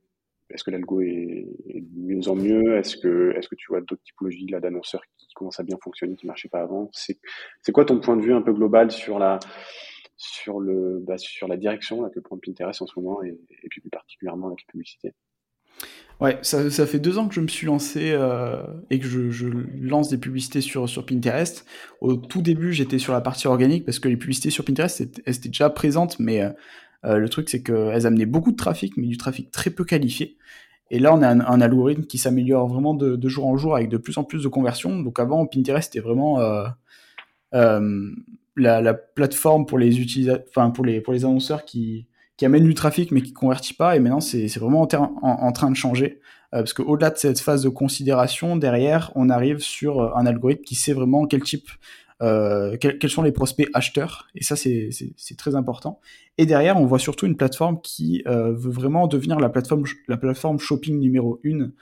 est, 0.50 0.62
que 0.62 0.70
l'algo 0.70 1.00
est, 1.00 1.46
de 1.66 2.00
mieux 2.00 2.28
en 2.28 2.34
mieux? 2.34 2.76
Est-ce 2.76 2.96
que, 2.96 3.34
est 3.36 3.46
que 3.46 3.54
tu 3.54 3.66
vois 3.68 3.80
d'autres 3.80 4.02
typologies 4.02 4.46
d'annonceurs 4.46 5.02
qui 5.16 5.32
commencent 5.34 5.60
à 5.60 5.64
bien 5.64 5.78
fonctionner, 5.82 6.16
qui 6.16 6.26
ne 6.26 6.28
marchaient 6.28 6.48
pas 6.48 6.60
avant? 6.60 6.90
C'est, 6.92 7.18
quoi 7.72 7.84
ton 7.84 8.00
point 8.00 8.16
de 8.16 8.22
vue 8.22 8.34
un 8.34 8.42
peu 8.42 8.52
global 8.52 8.90
sur 8.90 9.18
la, 9.18 9.38
sur, 10.16 10.60
le, 10.60 11.02
bah, 11.06 11.18
sur 11.18 11.48
la 11.48 11.56
direction 11.56 12.02
là, 12.02 12.10
que 12.10 12.20
prend 12.20 12.38
Pinterest 12.38 12.82
en 12.82 12.86
ce 12.86 12.98
moment 12.98 13.22
et, 13.22 13.38
puis 13.70 13.80
plus 13.80 13.90
particulièrement 13.90 14.48
avec 14.48 14.60
la 14.66 14.72
publicité? 14.72 15.12
Ouais, 16.20 16.36
ça, 16.42 16.68
ça, 16.68 16.84
fait 16.84 16.98
deux 16.98 17.16
ans 17.18 17.28
que 17.28 17.34
je 17.34 17.40
me 17.40 17.46
suis 17.46 17.66
lancé 17.66 18.10
euh, 18.10 18.60
et 18.90 18.98
que 18.98 19.06
je, 19.06 19.46
lance 19.46 20.08
des 20.08 20.18
publicités 20.18 20.60
sur, 20.60 20.88
sur 20.88 21.06
Pinterest. 21.06 21.64
Au 22.00 22.16
tout 22.16 22.42
début, 22.42 22.72
j'étais 22.72 22.98
sur 22.98 23.12
la 23.12 23.20
partie 23.20 23.46
organique 23.46 23.84
parce 23.84 24.00
que 24.00 24.08
les 24.08 24.16
publicités 24.16 24.50
sur 24.50 24.64
Pinterest, 24.64 25.00
elles 25.00 25.36
étaient 25.36 25.48
déjà 25.48 25.70
présentes, 25.70 26.18
mais 26.18 26.42
euh, 26.42 26.50
euh, 27.04 27.18
le 27.18 27.28
truc, 27.28 27.48
c'est 27.48 27.62
qu'elles 27.62 28.06
amenaient 28.06 28.26
beaucoup 28.26 28.52
de 28.52 28.56
trafic, 28.56 28.96
mais 28.96 29.06
du 29.06 29.16
trafic 29.16 29.50
très 29.50 29.70
peu 29.70 29.84
qualifié. 29.84 30.36
Et 30.90 30.98
là, 30.98 31.14
on 31.14 31.22
a 31.22 31.28
un, 31.28 31.60
algorithme 31.60 32.04
qui 32.04 32.18
s'améliore 32.18 32.66
vraiment 32.66 32.94
de, 32.94 33.28
jour 33.28 33.46
en 33.46 33.56
jour 33.56 33.76
avec 33.76 33.88
de 33.88 33.98
plus 33.98 34.16
en 34.18 34.24
plus 34.24 34.42
de 34.42 34.48
conversions. 34.48 35.00
Donc 35.00 35.20
avant, 35.20 35.46
Pinterest 35.46 35.94
était 35.94 36.02
vraiment 36.02 36.40
euh, 36.40 36.66
euh, 37.54 38.10
la, 38.56 38.80
la, 38.80 38.94
plateforme 38.94 39.66
pour 39.66 39.78
les 39.78 39.94
enfin 40.48 40.70
pour 40.70 40.84
les 40.84 41.00
pour 41.00 41.12
les 41.12 41.24
annonceurs 41.24 41.64
qui 41.64 42.06
qui 42.36 42.46
amènent 42.46 42.64
du 42.64 42.74
trafic 42.74 43.10
mais 43.12 43.20
qui 43.20 43.32
convertit 43.32 43.74
pas. 43.74 43.96
Et 43.96 44.00
maintenant, 44.00 44.20
c'est 44.20 44.46
vraiment 44.58 44.82
en, 44.82 44.94
en, 44.94 45.18
en, 45.22 45.52
train 45.52 45.70
de 45.70 45.76
changer 45.76 46.20
euh, 46.54 46.60
parce 46.60 46.72
qu'au-delà 46.72 47.10
de 47.10 47.18
cette 47.18 47.40
phase 47.40 47.62
de 47.62 47.68
considération, 47.68 48.56
derrière, 48.56 49.12
on 49.14 49.28
arrive 49.28 49.58
sur 49.58 50.16
un 50.16 50.24
algorithme 50.24 50.62
qui 50.62 50.74
sait 50.74 50.94
vraiment 50.94 51.26
quel 51.26 51.42
type 51.42 51.68
euh, 52.20 52.76
quels, 52.76 53.10
sont 53.10 53.22
les 53.22 53.32
prospects 53.32 53.68
acheteurs? 53.74 54.28
Et 54.34 54.42
ça 54.42 54.56
c'est 54.56 55.36
très 55.36 55.54
important. 55.54 56.00
Et 56.36 56.46
derrière 56.46 56.76
on 56.76 56.86
voit 56.86 56.98
surtout 56.98 57.26
une 57.26 57.36
plateforme 57.36 57.80
qui 57.80 58.22
euh, 58.26 58.52
veut 58.52 58.70
vraiment 58.70 59.06
devenir 59.06 59.38
la 59.40 59.48
plateforme 59.48 59.84
la 60.08 60.16
plateforme 60.16 60.58
shopping 60.58 60.98
numéro 60.98 61.40
une. 61.42 61.72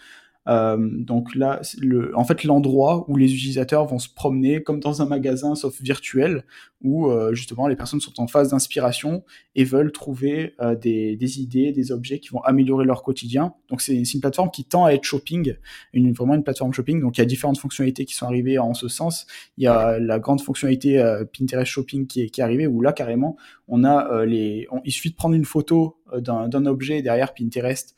Euh, 0.49 0.77
donc 0.79 1.35
là, 1.35 1.61
le, 1.79 2.17
en 2.17 2.25
fait, 2.25 2.45
l'endroit 2.45 3.05
où 3.09 3.17
les 3.17 3.35
utilisateurs 3.35 3.85
vont 3.87 3.99
se 3.99 4.09
promener 4.09 4.63
comme 4.63 4.81
dans 4.81 5.03
un 5.03 5.07
magasin, 5.07 5.55
sauf 5.55 5.81
virtuel, 5.81 6.45
où 6.83 7.07
euh, 7.07 7.33
justement 7.35 7.69
les 7.69 7.77
personnes 7.77 8.01
sont 8.01 8.21
en 8.21 8.27
phase 8.27 8.51
d'inspiration 8.51 9.25
et 9.55 9.65
veulent 9.65 9.93
trouver 9.93 10.55
euh, 10.61 10.75
des, 10.75 11.17
des, 11.17 11.41
idées, 11.41 11.73
des 11.73 11.91
objets 11.91 12.19
qui 12.19 12.29
vont 12.29 12.41
améliorer 12.43 12.85
leur 12.85 13.03
quotidien. 13.03 13.55
Donc 13.71 13.81
c'est 13.81 13.95
une 13.97 14.21
plateforme 14.21 14.51
qui 14.51 14.65
tend 14.65 14.85
à 14.85 14.91
être 14.91 15.05
shopping, 15.05 15.55
une, 15.93 16.13
vraiment 16.13 16.35
une 16.35 16.45
plateforme 16.45 16.73
shopping. 16.73 17.01
Donc 17.01 17.17
il 17.17 17.21
y 17.21 17.23
a 17.23 17.27
différentes 17.27 17.59
fonctionnalités 17.59 18.05
qui 18.05 18.15
sont 18.15 18.27
arrivées 18.27 18.59
en 18.59 18.75
ce 18.75 18.89
sens. 18.89 19.27
Il 19.57 19.65
y 19.65 19.67
a 19.67 19.99
la 19.99 20.19
grande 20.19 20.41
fonctionnalité 20.41 20.99
euh, 20.99 21.25
Pinterest 21.25 21.71
Shopping 21.71 22.07
qui 22.07 22.23
est, 22.23 22.31
qui 22.31 22.41
est 22.41 22.45
arrivée, 22.45 22.67
où 22.67 22.81
là 22.81 22.93
carrément 22.93 23.37
on 23.69 23.83
a 23.83 24.13
euh, 24.13 24.27
les, 24.27 24.69
il 24.85 24.93
suffit 24.93 25.11
de 25.11 25.17
prendre 25.17 25.35
une 25.35 25.45
photo 25.45 25.99
euh, 26.13 26.21
d'un 26.21 26.67
objet 26.67 27.03
derrière 27.03 27.35
Pinterest 27.35 27.97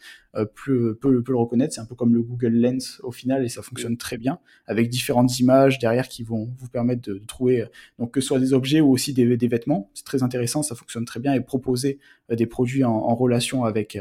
peut, 0.55 0.97
peut, 1.01 1.21
peut, 1.23 1.33
le 1.33 1.39
reconnaître. 1.39 1.75
C'est 1.75 1.81
un 1.81 1.87
peu 1.87 1.97
comme 1.97 2.15
le 2.15 2.23
Google 2.23 2.53
Lens 2.53 3.01
au 3.03 3.11
final 3.11 3.45
et 3.45 3.49
ça 3.49 3.61
fonctionne 3.61 3.97
très 3.97 4.19
bien 4.19 4.39
avec 4.67 4.89
différentes 4.89 5.41
images 5.41 5.81
derrière 5.81 6.07
qui 6.07 6.23
vont 6.23 6.49
vous 6.59 6.69
permettre 6.69 7.03
de, 7.11 7.15
de 7.15 7.27
trouver 7.27 7.65
donc 7.99 8.13
que 8.13 8.21
ce 8.21 8.29
soit 8.29 8.39
des 8.39 8.53
objets 8.53 8.68
ou 8.81 8.93
aussi 8.93 9.13
des, 9.13 9.37
vêtements. 9.49 9.91
C'est 9.95 10.05
très 10.05 10.23
intéressant, 10.23 10.63
ça 10.63 10.75
fonctionne 10.75 11.05
très 11.05 11.21
bien 11.21 11.35
et 11.35 11.41
proposer 11.41 11.99
des 12.31 12.47
produits 12.47 12.85
en, 12.85 13.15
relation 13.15 13.65
avec 13.65 13.99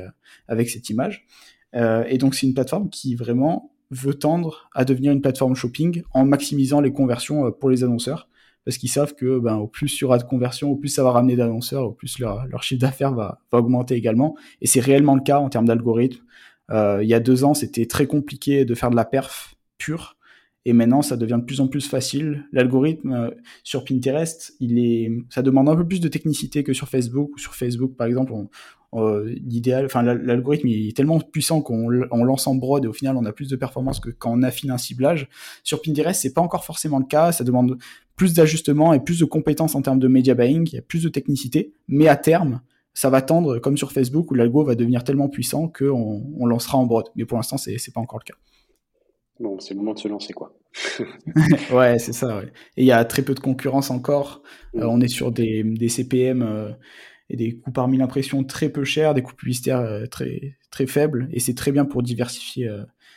avec 0.48 0.70
cette 0.70 0.90
image. 0.90 1.26
et 1.74 2.18
donc 2.18 2.36
c'est 2.36 2.48
une 2.48 2.54
plateforme 2.54 2.90
qui 2.90 3.16
vraiment 3.16 3.72
veut 3.92 4.14
tendre 4.14 4.70
à 4.74 4.86
devenir 4.86 5.12
une 5.12 5.22
plateforme 5.22 5.56
shopping 5.56 6.04
en 6.14 6.26
maximisant 6.26 6.82
les 6.82 6.92
conversions 6.92 7.52
pour 7.52 7.70
les 7.70 7.84
annonceurs 7.84 8.30
parce 8.68 8.78
qu'ils 8.80 8.90
savent 8.90 9.16
que 9.16 9.40
ben, 9.40 9.56
au 9.56 9.68
plus 9.68 9.98
il 9.98 10.02
y 10.02 10.04
aura 10.04 10.18
de 10.18 10.24
conversion, 10.24 10.70
au 10.70 10.76
plus 10.76 10.90
ça 10.90 11.02
va 11.02 11.12
ramener 11.12 11.38
d'annonceurs, 11.38 11.86
au 11.86 11.94
plus 11.94 12.20
leur, 12.20 12.62
chiffre 12.62 12.82
d'affaires 12.82 13.14
va, 13.14 13.40
augmenter 13.54 13.96
également. 13.96 14.36
Et 14.60 14.68
c'est 14.68 14.82
réellement 14.82 15.16
le 15.16 15.22
cas 15.22 15.40
en 15.40 15.48
termes 15.48 15.68
d'algorithme. 15.68 16.22
Euh, 16.72 17.00
il 17.02 17.08
y 17.08 17.14
a 17.14 17.22
deux 17.22 17.46
ans, 17.46 17.54
c'était 17.54 17.86
très 17.86 18.08
compliqué 18.08 18.66
de 18.66 18.76
faire 18.76 18.90
de 18.90 18.98
la 18.98 19.06
perf 19.06 19.56
pure. 19.78 20.17
Et 20.68 20.74
maintenant, 20.74 21.02
ça 21.02 21.16
devient 21.16 21.38
de 21.40 21.46
plus 21.46 21.62
en 21.62 21.70
plus 21.70 21.88
facile. 21.88 22.46
L'algorithme 22.52 23.14
euh, 23.14 23.30
sur 23.64 23.86
Pinterest, 23.86 24.54
il 24.60 24.78
est, 24.80 25.10
ça 25.30 25.42
demande 25.42 25.70
un 25.70 25.78
peu 25.78 25.88
plus 25.88 26.02
de 26.02 26.10
technicité 26.10 26.62
que 26.62 26.74
sur 26.74 26.90
Facebook. 26.90 27.40
Sur 27.40 27.56
Facebook, 27.56 27.96
par 27.96 28.06
exemple, 28.06 28.34
euh, 28.94 29.34
l'idéal, 29.46 29.86
enfin 29.86 30.04
l'algorithme 30.04 30.68
est 30.68 30.94
tellement 30.94 31.22
puissant 31.22 31.62
qu'on 31.62 31.88
lance 31.90 32.48
en 32.48 32.56
broad 32.56 32.84
et 32.84 32.88
au 32.90 32.94
final 32.94 33.16
on 33.16 33.24
a 33.24 33.32
plus 33.32 33.48
de 33.48 33.56
performance 33.56 34.02
que 34.02 34.10
quand 34.10 34.38
on 34.38 34.44
affine 34.44 34.70
un 34.70 34.78
ciblage. 34.78 35.30
Sur 35.64 35.82
Pinterest, 35.82 36.22
c'est 36.22 36.34
pas 36.34 36.42
encore 36.42 36.66
forcément 36.66 37.00
le 37.00 37.06
cas. 37.06 37.32
Ça 37.32 37.46
demande 37.46 37.78
plus 38.18 38.34
d'ajustements 38.34 38.92
et 38.92 39.00
plus 39.00 39.20
de 39.20 39.26
compétences 39.26 39.74
en 39.74 39.82
termes 39.82 40.00
de 40.00 40.10
media 40.10 40.36
buying. 40.36 40.68
Il 40.70 40.76
y 40.76 40.80
a 40.80 40.82
plus 40.82 41.02
de 41.02 41.08
technicité, 41.08 41.72
mais 41.88 42.10
à 42.10 42.18
terme, 42.18 42.60
ça 42.94 43.10
va 43.10 43.22
tendre 43.22 43.60
comme 43.60 43.78
sur 43.78 43.94
Facebook 43.94 44.32
où 44.32 44.34
l'algo 44.34 44.66
va 44.66 44.76
devenir 44.76 45.06
tellement 45.06 45.30
puissant 45.30 45.70
qu'on 45.70 46.26
on 46.38 46.46
lancera 46.46 46.78
en 46.78 46.86
broad. 46.86 47.06
Mais 47.16 47.24
pour 47.24 47.38
l'instant, 47.38 47.56
c'est 47.56 47.94
pas 47.94 48.02
encore 48.02 48.20
le 48.20 48.26
cas. 48.26 48.38
Bon, 49.40 49.60
c'est 49.60 49.74
le 49.74 49.80
moment 49.80 49.94
de 49.94 50.00
se 50.00 50.08
lancer, 50.08 50.34
quoi. 50.34 50.54
ouais, 51.72 52.00
c'est 52.00 52.14
ça. 52.14 52.40
Ouais. 52.40 52.52
Et 52.76 52.84
il 52.84 52.86
y 52.86 52.92
a 52.92 53.04
très 53.06 53.22
peu 53.22 53.34
de 53.34 53.40
concurrence 53.40 53.92
encore. 53.92 54.42
Euh, 54.76 54.86
on 54.86 55.00
est 55.00 55.08
sur 55.08 55.32
des, 55.32 55.64
des 55.64 55.90
CPM 55.90 56.42
euh, 56.42 56.72
et 57.30 57.36
des 57.36 57.56
coûts 57.58 57.72
par 57.72 57.88
mille 57.88 58.02
impressions 58.02 58.44
très 58.44 58.70
peu 58.70 58.84
chers, 58.84 59.14
des 59.14 59.22
coûts 59.22 59.36
publicitaires 59.36 59.80
euh, 59.80 60.06
très, 60.06 60.58
très 60.72 60.88
faibles, 60.88 61.30
et 61.32 61.40
c'est 61.40 61.54
très 61.54 61.72
bien 61.72 61.86
pour 61.86 62.02
diversifier 62.02 62.72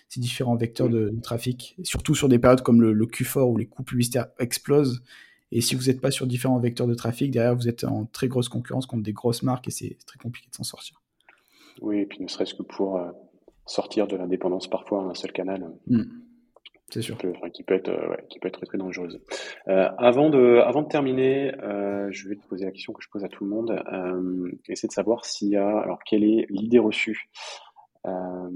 ces 0.08 0.20
différents 0.20 0.56
vecteurs 0.56 0.88
de, 0.88 1.10
de, 1.10 1.20
trafic, 1.20 1.76
surtout 1.84 2.14
sur 2.14 2.28
des 2.28 2.38
périodes 2.38 2.62
comme 2.62 2.82
le, 2.82 2.92
le, 2.92 3.06
Q4 3.06 3.42
où 3.42 3.56
les 3.56 3.66
coûts 3.66 3.84
publicitaires 3.84 4.26
explosent. 4.38 5.02
Et 5.52 5.60
si 5.60 5.74
vous 5.74 5.84
n'êtes 5.84 6.00
pas 6.00 6.10
sur 6.10 6.26
différents 6.26 6.58
vecteurs 6.58 6.86
de 6.86 6.94
trafic, 6.94 7.30
derrière 7.30 7.54
vous 7.56 7.68
êtes 7.68 7.84
en 7.84 8.06
très 8.06 8.28
grosse 8.28 8.48
concurrence 8.48 8.86
contre 8.86 9.02
des 9.02 9.12
grosses 9.12 9.42
marques 9.42 9.68
et 9.68 9.72
c'est 9.72 9.96
très 10.06 10.18
compliqué 10.18 10.48
de 10.50 10.54
s'en 10.54 10.64
sortir. 10.64 11.00
Oui, 11.80 11.98
et 11.98 12.06
puis 12.06 12.20
ne 12.20 12.28
serait-ce 12.28 12.54
que 12.54 12.62
pour 12.62 13.00
sortir 13.70 14.06
de 14.06 14.16
l'indépendance 14.16 14.68
parfois 14.68 15.02
à 15.02 15.04
un 15.04 15.14
seul 15.14 15.32
canal. 15.32 15.70
Mmh. 15.86 16.02
C'est 16.92 17.02
sûr. 17.02 17.16
Qui 17.16 17.26
peut, 17.26 17.32
enfin, 17.36 17.50
qui 17.50 17.62
peut 17.62 17.74
être, 17.74 17.88
euh, 17.88 18.10
ouais, 18.10 18.24
qui 18.28 18.40
peut 18.40 18.48
être 18.48 18.58
très, 18.58 18.66
très 18.66 18.78
dangereuse. 18.78 19.20
Euh, 19.68 19.88
avant 19.96 20.28
de, 20.28 20.58
avant 20.58 20.82
de 20.82 20.88
terminer, 20.88 21.54
euh, 21.62 22.08
je 22.10 22.28
vais 22.28 22.34
te 22.34 22.44
poser 22.48 22.64
la 22.64 22.72
question 22.72 22.92
que 22.92 23.00
je 23.00 23.08
pose 23.08 23.24
à 23.24 23.28
tout 23.28 23.44
le 23.44 23.50
monde. 23.50 23.80
Euh, 23.92 24.50
essayer 24.68 24.88
de 24.88 24.92
savoir 24.92 25.24
s'il 25.24 25.50
y 25.50 25.56
a, 25.56 25.78
alors, 25.78 26.00
quelle 26.04 26.24
est 26.24 26.46
l'idée 26.50 26.80
reçue 26.80 27.30
euh, 28.06 28.50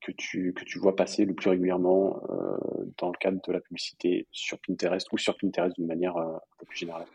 que 0.00 0.12
tu, 0.12 0.52
que 0.52 0.64
tu 0.64 0.78
vois 0.78 0.94
passer 0.94 1.24
le 1.24 1.34
plus 1.34 1.50
régulièrement 1.50 2.22
euh, 2.30 2.56
dans 2.96 3.08
le 3.08 3.18
cadre 3.18 3.40
de 3.44 3.52
la 3.52 3.60
publicité 3.60 4.28
sur 4.30 4.58
Pinterest 4.60 5.12
ou 5.12 5.18
sur 5.18 5.36
Pinterest 5.36 5.74
d'une 5.76 5.88
manière 5.88 6.16
un 6.16 6.38
peu 6.60 6.66
plus 6.66 6.78
générale? 6.78 7.06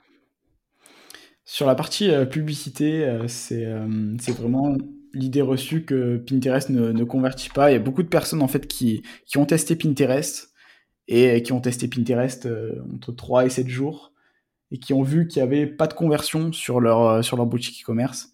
Sur 1.45 1.67
la 1.67 1.76
partie 1.76 2.09
publicité, 2.30 3.17
c'est 3.28 3.65
vraiment 4.32 4.76
l'idée 5.14 5.41
reçue 5.41 5.86
que 5.86 6.18
Pinterest 6.18 6.70
ne, 6.70 7.03
convertit 7.03 7.49
pas. 7.49 7.72
Il 7.72 7.74
y 7.74 7.78
a 7.78 7.80
beaucoup 7.80 8.03
de 8.03 8.07
personnes 8.07 8.41
en 8.41 8.47
fait 8.47 8.68
qui, 8.68 9.03
qui 9.26 9.38
ont 9.38 9.45
testé 9.45 9.76
Pinterest 9.76 10.53
et 11.07 11.43
qui 11.43 11.51
ont 11.51 11.61
testé 11.61 11.88
Pinterest 11.88 12.47
entre 12.93 13.11
3 13.11 13.45
et 13.45 13.49
7 13.49 13.68
jours 13.68 14.14
et 14.72 14.80
qui 14.80 14.93
ont 14.93 15.03
vu 15.03 15.28
qu'il 15.28 15.41
n'y 15.41 15.47
avait 15.47 15.68
pas 15.68 15.88
de 15.88 15.93
conversion 15.93 16.51
sur 16.51 16.80
leur, 16.80 17.24
sur 17.24 17.38
leur 17.38 17.45
boutique 17.45 17.84
e-commerce 17.84 18.34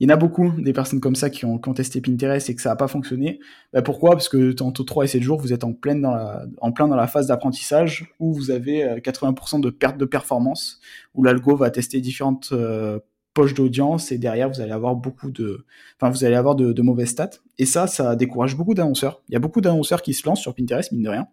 il 0.00 0.08
y 0.08 0.12
en 0.12 0.14
a 0.14 0.16
beaucoup 0.16 0.52
des 0.58 0.72
personnes 0.72 1.00
comme 1.00 1.16
ça 1.16 1.28
qui 1.28 1.44
ont, 1.44 1.58
testé 1.58 2.00
Pinterest 2.00 2.48
et 2.48 2.54
que 2.54 2.62
ça 2.62 2.68
n'a 2.70 2.76
pas 2.76 2.86
fonctionné. 2.86 3.40
Bah, 3.72 3.82
pourquoi? 3.82 4.10
Parce 4.10 4.28
que 4.28 4.54
entre 4.62 4.84
3 4.84 5.04
et 5.04 5.08
7 5.08 5.22
jours, 5.22 5.40
vous 5.40 5.52
êtes 5.52 5.64
en, 5.64 5.72
pleine 5.72 6.00
dans 6.00 6.12
la, 6.12 6.46
en 6.60 6.70
plein 6.70 6.86
dans 6.86 6.96
la 6.96 7.08
phase 7.08 7.26
d'apprentissage 7.26 8.14
où 8.20 8.32
vous 8.32 8.52
avez 8.52 8.84
80% 9.00 9.56
euh, 9.56 9.60
de 9.60 9.70
perte 9.70 9.98
de 9.98 10.04
performance, 10.04 10.80
où 11.14 11.24
l'algo 11.24 11.56
va 11.56 11.70
tester 11.70 12.00
différentes 12.00 12.50
euh, 12.52 13.00
poches 13.34 13.54
d'audience 13.54 14.10
et 14.12 14.18
derrière 14.18 14.48
vous 14.48 14.60
allez 14.60 14.72
avoir 14.72 14.96
beaucoup 14.96 15.30
de, 15.30 15.64
enfin 15.96 16.10
vous 16.10 16.24
allez 16.24 16.34
avoir 16.34 16.54
de, 16.54 16.82
mauvaises 16.82 17.10
stats. 17.10 17.30
Et 17.58 17.66
ça, 17.66 17.86
ça 17.86 18.16
décourage 18.16 18.56
beaucoup 18.56 18.74
d'annonceurs. 18.74 19.22
Il 19.28 19.32
y 19.32 19.36
a 19.36 19.40
beaucoup 19.40 19.60
d'annonceurs 19.60 20.02
qui 20.02 20.14
se 20.14 20.26
lancent 20.26 20.40
sur 20.40 20.54
Pinterest, 20.54 20.92
mine 20.92 21.02
de 21.02 21.10
rien, 21.10 21.28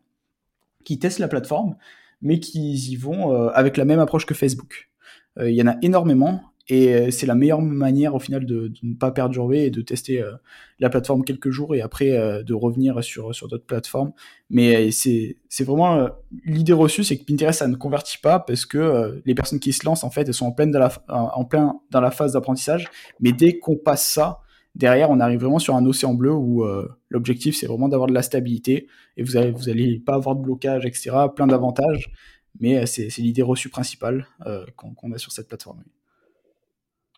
qui 0.84 1.00
testent 1.00 1.20
la 1.20 1.28
plateforme, 1.28 1.76
mais 2.22 2.40
qui 2.40 2.74
y 2.74 2.96
vont 2.96 3.34
euh, 3.34 3.50
avec 3.54 3.78
la 3.78 3.86
même 3.86 4.00
approche 4.00 4.26
que 4.26 4.34
Facebook. 4.34 4.90
Il 5.38 5.52
y 5.52 5.62
en 5.62 5.68
a 5.68 5.76
énormément 5.82 6.42
et 6.68 6.94
euh, 6.94 7.12
c'est 7.12 7.28
la 7.28 7.36
meilleure 7.36 7.62
manière 7.62 8.16
au 8.16 8.20
final 8.20 8.46
de, 8.46 8.72
ne 8.82 8.96
pas 8.96 9.12
perdurer 9.12 9.66
et 9.68 9.70
de 9.70 9.82
tester 9.82 10.22
euh, 10.22 10.32
la 10.80 10.90
plateforme 10.90 11.24
quelques 11.24 11.52
jours 11.52 11.76
et 11.76 11.82
après 11.82 12.12
euh, 12.12 12.42
de 12.42 12.54
revenir 12.54 13.04
sur, 13.04 13.36
sur 13.36 13.48
d'autres 13.48 13.66
plateformes. 13.66 14.14
Mais 14.50 14.92
c'est, 14.92 15.38
c'est 15.48 15.64
vraiment 15.64 16.10
l'idée 16.44 16.74
reçue, 16.74 17.04
c'est 17.04 17.18
que 17.18 17.26
Pinterest 17.26 17.60
ça 17.60 17.68
ne 17.68 17.76
convertit 17.76 18.18
pas 18.18 18.40
parce 18.40 18.66
que 18.66 19.22
les 19.26 19.36
personnes 19.36 19.60
qui 19.60 19.74
se 19.74 19.86
lancent 19.86 20.04
en 20.04 20.10
fait 20.10 20.28
elles 20.28 20.34
sont 20.34 20.48
en 20.48 20.52
pleine 20.52 20.72
dans 20.72 20.80
la, 20.80 20.92
en 21.08 21.46
plein 21.46 21.80
dans 21.92 22.02
la 22.02 22.12
phase 22.12 22.34
d'apprentissage. 22.34 22.88
Mais 23.20 23.32
dès 23.32 23.58
qu'on 23.58 23.76
passe 23.76 24.08
ça, 24.08 24.42
derrière 24.76 25.10
on 25.10 25.20
arrive 25.20 25.42
vraiment 25.42 25.60
sur 25.60 25.76
un 25.76 25.86
océan 25.86 26.14
bleu 26.14 26.34
où 26.34 26.64
l'objectif 27.10 27.56
c'est 27.56 27.66
vraiment 27.66 27.90
d'avoir 27.90 28.08
de 28.08 28.14
la 28.14 28.22
stabilité 28.22 28.88
et 29.18 29.24
vous 29.24 29.38
allez 29.38 29.52
vous 29.52 29.70
allez 29.70 30.00
pas 30.00 30.16
avoir 30.16 30.36
de 30.36 30.42
blocage 30.42 30.86
etc. 30.86 31.12
Plein 31.36 31.48
d'avantages. 31.48 32.12
Mais 32.60 32.86
c'est, 32.86 33.10
l'idée 33.18 33.42
reçue 33.42 33.70
principale 33.70 34.28
qu'on, 34.76 34.94
qu'on 34.94 35.12
a 35.12 35.18
sur 35.18 35.32
cette 35.32 35.48
plateforme. 35.48 35.84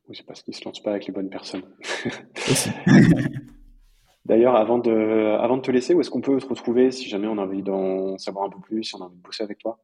Oui, 0.08 0.16
c'est 0.16 0.26
parce 0.26 0.42
qu'ils 0.42 0.54
ne 0.54 0.58
se 0.58 0.66
lancent 0.66 0.82
pas 0.82 0.92
avec 0.92 1.06
les 1.06 1.14
bonnes 1.14 1.30
personnes. 1.30 1.64
D'ailleurs, 4.26 4.56
avant 4.56 4.78
de, 4.78 5.38
avant 5.40 5.58
de 5.58 5.62
te 5.62 5.72
laisser, 5.72 5.94
où 5.94 6.02
est-ce 6.02 6.10
qu'on 6.10 6.22
peut 6.22 6.38
te 6.38 6.48
retrouver 6.48 6.92
si 6.92 7.08
jamais 7.08 7.28
on 7.28 7.38
a 7.38 7.42
envie 7.42 7.64
d'en 7.64 8.18
savoir 8.18 8.46
un 8.46 8.50
peu 8.50 8.60
plus, 8.60 8.84
si 8.84 8.96
on 8.96 9.00
a 9.00 9.06
envie 9.06 9.18
de 9.18 9.22
bosser 9.22 9.44
avec 9.44 9.58
toi? 9.60 9.80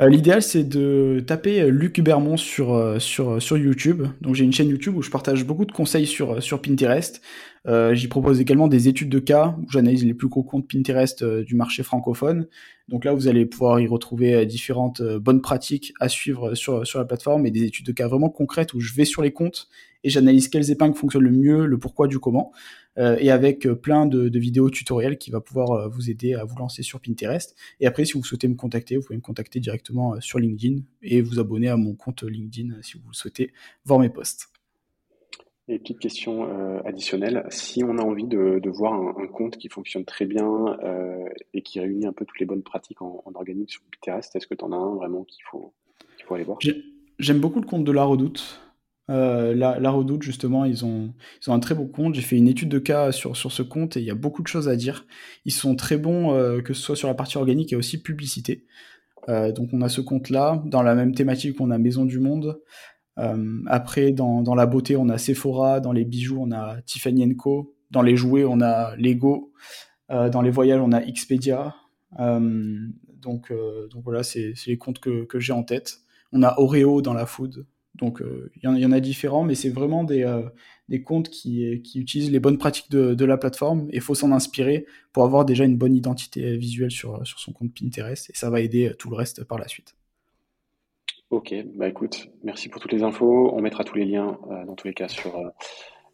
Euh, 0.00 0.08
L'idéal, 0.08 0.42
c'est 0.42 0.64
de 0.64 1.22
taper 1.26 1.60
euh, 1.60 1.68
Luc 1.68 1.98
Hubermont 1.98 2.36
sur, 2.36 2.74
euh, 2.74 2.98
sur, 2.98 3.40
sur 3.42 3.58
YouTube. 3.58 4.06
Donc, 4.20 4.34
j'ai 4.34 4.44
une 4.44 4.52
chaîne 4.52 4.68
YouTube 4.68 4.96
où 4.96 5.02
je 5.02 5.10
partage 5.10 5.44
beaucoup 5.44 5.64
de 5.64 5.72
conseils 5.72 6.06
sur, 6.06 6.42
sur 6.42 6.62
Pinterest. 6.62 7.20
Euh, 7.66 7.94
j'y 7.94 8.08
propose 8.08 8.40
également 8.40 8.68
des 8.68 8.88
études 8.88 9.10
de 9.10 9.18
cas 9.18 9.56
où 9.60 9.70
j'analyse 9.70 10.04
les 10.04 10.14
plus 10.14 10.28
gros 10.28 10.42
comptes 10.42 10.66
Pinterest 10.66 11.22
euh, 11.22 11.44
du 11.44 11.54
marché 11.54 11.82
francophone. 11.82 12.46
Donc 12.88 13.04
là, 13.04 13.12
vous 13.12 13.28
allez 13.28 13.44
pouvoir 13.44 13.80
y 13.80 13.86
retrouver 13.86 14.34
euh, 14.34 14.44
différentes 14.46 15.02
bonnes 15.02 15.42
pratiques 15.42 15.92
à 16.00 16.08
suivre 16.08 16.54
sur, 16.54 16.86
sur 16.86 16.98
la 16.98 17.04
plateforme 17.04 17.46
et 17.46 17.50
des 17.50 17.64
études 17.64 17.86
de 17.86 17.92
cas 17.92 18.08
vraiment 18.08 18.30
concrètes 18.30 18.72
où 18.72 18.80
je 18.80 18.94
vais 18.94 19.04
sur 19.04 19.20
les 19.22 19.32
comptes 19.32 19.68
et 20.04 20.08
j'analyse 20.08 20.48
quelles 20.48 20.70
épingles 20.70 20.94
fonctionnent 20.94 21.24
le 21.24 21.30
mieux, 21.30 21.66
le 21.66 21.78
pourquoi 21.78 22.08
du 22.08 22.18
comment, 22.18 22.52
et 22.96 23.30
avec 23.30 23.68
plein 23.68 24.06
de, 24.06 24.30
de, 24.30 24.38
vidéos 24.38 24.70
tutoriels 24.70 25.18
qui 25.18 25.30
va 25.30 25.42
pouvoir 25.42 25.90
vous 25.90 26.08
aider 26.08 26.32
à 26.32 26.44
vous 26.44 26.56
lancer 26.56 26.82
sur 26.82 27.00
Pinterest. 27.00 27.54
Et 27.80 27.86
après, 27.86 28.06
si 28.06 28.14
vous 28.14 28.24
souhaitez 28.24 28.48
me 28.48 28.54
contacter, 28.54 28.96
vous 28.96 29.02
pouvez 29.02 29.18
me 29.18 29.22
contacter 29.22 29.60
directement 29.60 30.18
sur 30.20 30.38
LinkedIn 30.38 30.80
et 31.02 31.20
vous 31.20 31.38
abonner 31.38 31.68
à 31.68 31.76
mon 31.76 31.94
compte 31.94 32.22
LinkedIn 32.22 32.76
si 32.80 32.94
vous 32.96 33.12
souhaitez 33.12 33.52
voir 33.84 34.00
mes 34.00 34.08
posts. 34.08 34.48
Et 35.70 35.78
petite 35.78 36.00
question 36.00 36.48
euh, 36.50 36.80
additionnelle, 36.84 37.46
si 37.48 37.84
on 37.84 37.96
a 37.98 38.02
envie 38.02 38.26
de, 38.26 38.68
voir 38.70 38.92
un, 38.92 39.28
compte 39.28 39.56
qui 39.56 39.68
fonctionne 39.68 40.04
très 40.04 40.26
bien 40.26 40.76
euh, 40.82 41.28
et 41.54 41.62
qui 41.62 41.78
réunit 41.78 42.06
un 42.06 42.12
peu 42.12 42.24
toutes 42.24 42.40
les 42.40 42.46
bonnes 42.46 42.64
pratiques 42.64 43.00
en, 43.02 43.22
organique 43.34 43.70
sur 43.70 43.80
Pinterest, 43.82 44.34
est-ce 44.34 44.48
que 44.48 44.54
tu 44.54 44.64
en 44.64 44.72
as 44.72 44.76
un 44.76 44.96
vraiment 44.96 45.22
qu'il 45.22 45.44
faut, 45.48 45.72
faut 46.26 46.34
aller 46.34 46.42
voir? 46.42 46.58
J'aime 47.20 47.38
beaucoup 47.38 47.60
le 47.60 47.66
compte 47.66 47.84
de 47.84 47.92
La 47.92 48.02
Redoute. 48.02 48.60
Euh, 49.10 49.54
la, 49.54 49.90
Redoute, 49.92 50.22
justement, 50.22 50.64
ils 50.64 50.84
ont, 50.84 51.14
un 51.46 51.60
très 51.60 51.76
beau 51.76 51.86
compte. 51.86 52.16
J'ai 52.16 52.22
fait 52.22 52.36
une 52.36 52.48
étude 52.48 52.68
de 52.68 52.80
cas 52.80 53.12
sur, 53.12 53.36
sur 53.36 53.52
ce 53.52 53.62
compte 53.62 53.96
et 53.96 54.00
il 54.00 54.06
y 54.06 54.10
a 54.10 54.16
beaucoup 54.16 54.42
de 54.42 54.48
choses 54.48 54.68
à 54.68 54.74
dire. 54.74 55.06
Ils 55.44 55.52
sont 55.52 55.76
très 55.76 55.98
bons, 55.98 56.32
que 56.64 56.74
ce 56.74 56.82
soit 56.82 56.96
sur 56.96 57.06
la 57.06 57.14
partie 57.14 57.38
organique 57.38 57.72
et 57.72 57.76
aussi 57.76 58.02
publicité. 58.02 58.64
donc 59.28 59.68
on 59.72 59.82
a 59.82 59.88
ce 59.88 60.00
compte-là. 60.00 60.64
Dans 60.66 60.82
la 60.82 60.96
même 60.96 61.14
thématique, 61.14 61.60
on 61.60 61.70
a 61.70 61.78
Maison 61.78 62.04
du 62.04 62.18
Monde. 62.18 62.60
Euh, 63.18 63.62
après, 63.66 64.12
dans, 64.12 64.54
la 64.54 64.66
beauté, 64.66 64.96
on 64.96 65.08
a 65.08 65.18
Sephora, 65.18 65.80
dans 65.80 65.92
les 65.92 66.04
bijoux, 66.04 66.38
on 66.40 66.52
a 66.52 66.80
Tiffany 66.82 67.36
Co, 67.36 67.74
dans 67.90 68.02
les 68.02 68.16
jouets, 68.16 68.44
on 68.44 68.60
a 68.60 68.94
Lego, 68.96 69.52
euh, 70.10 70.28
dans 70.28 70.42
les 70.42 70.50
voyages, 70.50 70.80
on 70.80 70.92
a 70.92 71.00
Expedia. 71.00 71.74
Euh, 72.18 72.78
donc, 73.20 73.52
voilà, 74.02 74.22
c'est 74.22 74.54
les 74.66 74.78
comptes 74.78 75.00
que, 75.00 75.26
j'ai 75.38 75.52
en 75.52 75.62
tête. 75.62 76.00
On 76.32 76.42
a 76.42 76.54
Oreo 76.58 77.02
dans 77.02 77.14
la 77.14 77.26
food. 77.26 77.66
Donc 77.96 78.22
il 78.62 78.62
y, 78.62 78.86
en 78.86 78.92
a 78.92 79.00
différents, 79.00 79.44
mais 79.44 79.54
c'est 79.54 79.68
vraiment 79.68 80.04
des, 80.04 80.24
comptes 81.04 81.28
qui, 81.28 81.82
utilisent 81.94 82.30
les 82.30 82.40
bonnes 82.40 82.56
pratiques 82.56 82.90
de, 82.90 83.24
la 83.24 83.36
plateforme 83.36 83.88
et 83.90 83.96
il 83.96 84.00
faut 84.00 84.14
s'en 84.14 84.32
inspirer 84.32 84.86
pour 85.12 85.24
avoir 85.24 85.44
déjà 85.44 85.64
une 85.64 85.76
bonne 85.76 85.94
identité 85.94 86.56
visuelle 86.56 86.92
sur 86.92 87.20
son 87.24 87.52
compte 87.52 87.74
Pinterest 87.74 88.30
et 88.30 88.32
ça 88.34 88.48
va 88.48 88.60
aider 88.60 88.92
tout 88.98 89.10
le 89.10 89.16
reste 89.16 89.44
par 89.44 89.58
la 89.58 89.68
suite. 89.68 89.96
Ok, 91.30 91.54
bah 91.76 91.86
écoute, 91.86 92.28
merci 92.42 92.68
pour 92.68 92.82
toutes 92.82 92.90
les 92.90 93.04
infos. 93.04 93.52
On 93.54 93.62
mettra 93.62 93.84
tous 93.84 93.96
les 93.96 94.04
liens 94.04 94.36
euh, 94.50 94.64
dans 94.64 94.74
tous 94.74 94.88
les 94.88 94.94
cas 94.94 95.06
sur 95.06 95.36
euh, 95.36 95.48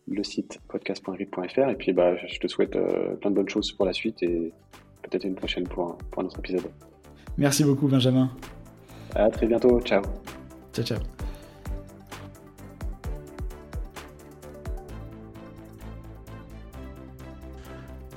le 0.06 0.22
site 0.22 0.60
podcast.grid.fr 0.68 1.70
et 1.70 1.74
puis 1.74 1.94
bah 1.94 2.16
je 2.16 2.38
te 2.38 2.46
souhaite 2.46 2.76
euh, 2.76 3.16
plein 3.16 3.30
de 3.30 3.36
bonnes 3.36 3.48
choses 3.48 3.72
pour 3.72 3.86
la 3.86 3.94
suite 3.94 4.22
et 4.22 4.52
peut-être 5.00 5.24
une 5.24 5.34
prochaine 5.34 5.66
pour 5.66 5.88
un, 5.88 5.98
pour 6.10 6.22
un 6.22 6.26
autre 6.26 6.38
épisode. 6.38 6.70
Merci 7.38 7.64
beaucoup 7.64 7.88
Benjamin. 7.88 8.30
À 9.14 9.30
très 9.30 9.46
bientôt, 9.46 9.80
ciao. 9.80 10.02
Ciao 10.74 10.84
ciao. 10.84 10.98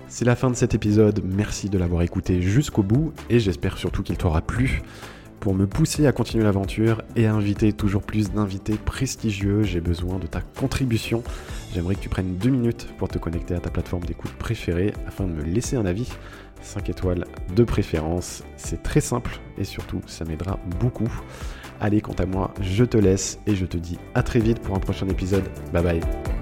C'est 0.09 0.25
la 0.25 0.35
fin 0.35 0.49
de 0.49 0.55
cet 0.55 0.75
épisode, 0.75 1.21
merci 1.23 1.69
de 1.69 1.77
l'avoir 1.77 2.01
écouté 2.01 2.41
jusqu'au 2.41 2.83
bout 2.83 3.13
et 3.29 3.39
j'espère 3.39 3.77
surtout 3.77 4.03
qu'il 4.03 4.17
t'aura 4.17 4.41
plu. 4.41 4.81
Pour 5.39 5.53
me 5.53 5.67
pousser 5.67 6.05
à 6.05 6.11
continuer 6.11 6.43
l'aventure 6.43 7.01
et 7.15 7.25
à 7.25 7.33
inviter 7.33 7.71
toujours 7.71 8.03
plus 8.03 8.31
d'invités 8.31 8.75
prestigieux, 8.75 9.63
j'ai 9.63 9.79
besoin 9.79 10.19
de 10.19 10.27
ta 10.27 10.41
contribution. 10.41 11.23
J'aimerais 11.73 11.95
que 11.95 12.01
tu 12.01 12.09
prennes 12.09 12.35
deux 12.35 12.49
minutes 12.49 12.87
pour 12.97 13.07
te 13.07 13.17
connecter 13.17 13.55
à 13.55 13.59
ta 13.59 13.69
plateforme 13.69 14.03
d'écoute 14.03 14.33
préférée 14.33 14.93
afin 15.07 15.25
de 15.25 15.31
me 15.31 15.43
laisser 15.43 15.77
un 15.77 15.85
avis. 15.85 16.11
5 16.61 16.89
étoiles 16.89 17.25
de 17.55 17.63
préférence, 17.63 18.43
c'est 18.57 18.83
très 18.83 18.99
simple 18.99 19.39
et 19.57 19.63
surtout 19.63 20.01
ça 20.07 20.25
m'aidera 20.25 20.59
beaucoup. 20.79 21.09
Allez, 21.79 22.01
quant 22.01 22.15
à 22.19 22.25
moi, 22.25 22.53
je 22.59 22.83
te 22.83 22.97
laisse 22.97 23.39
et 23.47 23.55
je 23.55 23.65
te 23.65 23.77
dis 23.77 23.97
à 24.15 24.23
très 24.23 24.39
vite 24.39 24.59
pour 24.59 24.75
un 24.75 24.79
prochain 24.79 25.07
épisode. 25.07 25.45
Bye 25.71 25.83
bye. 25.83 26.38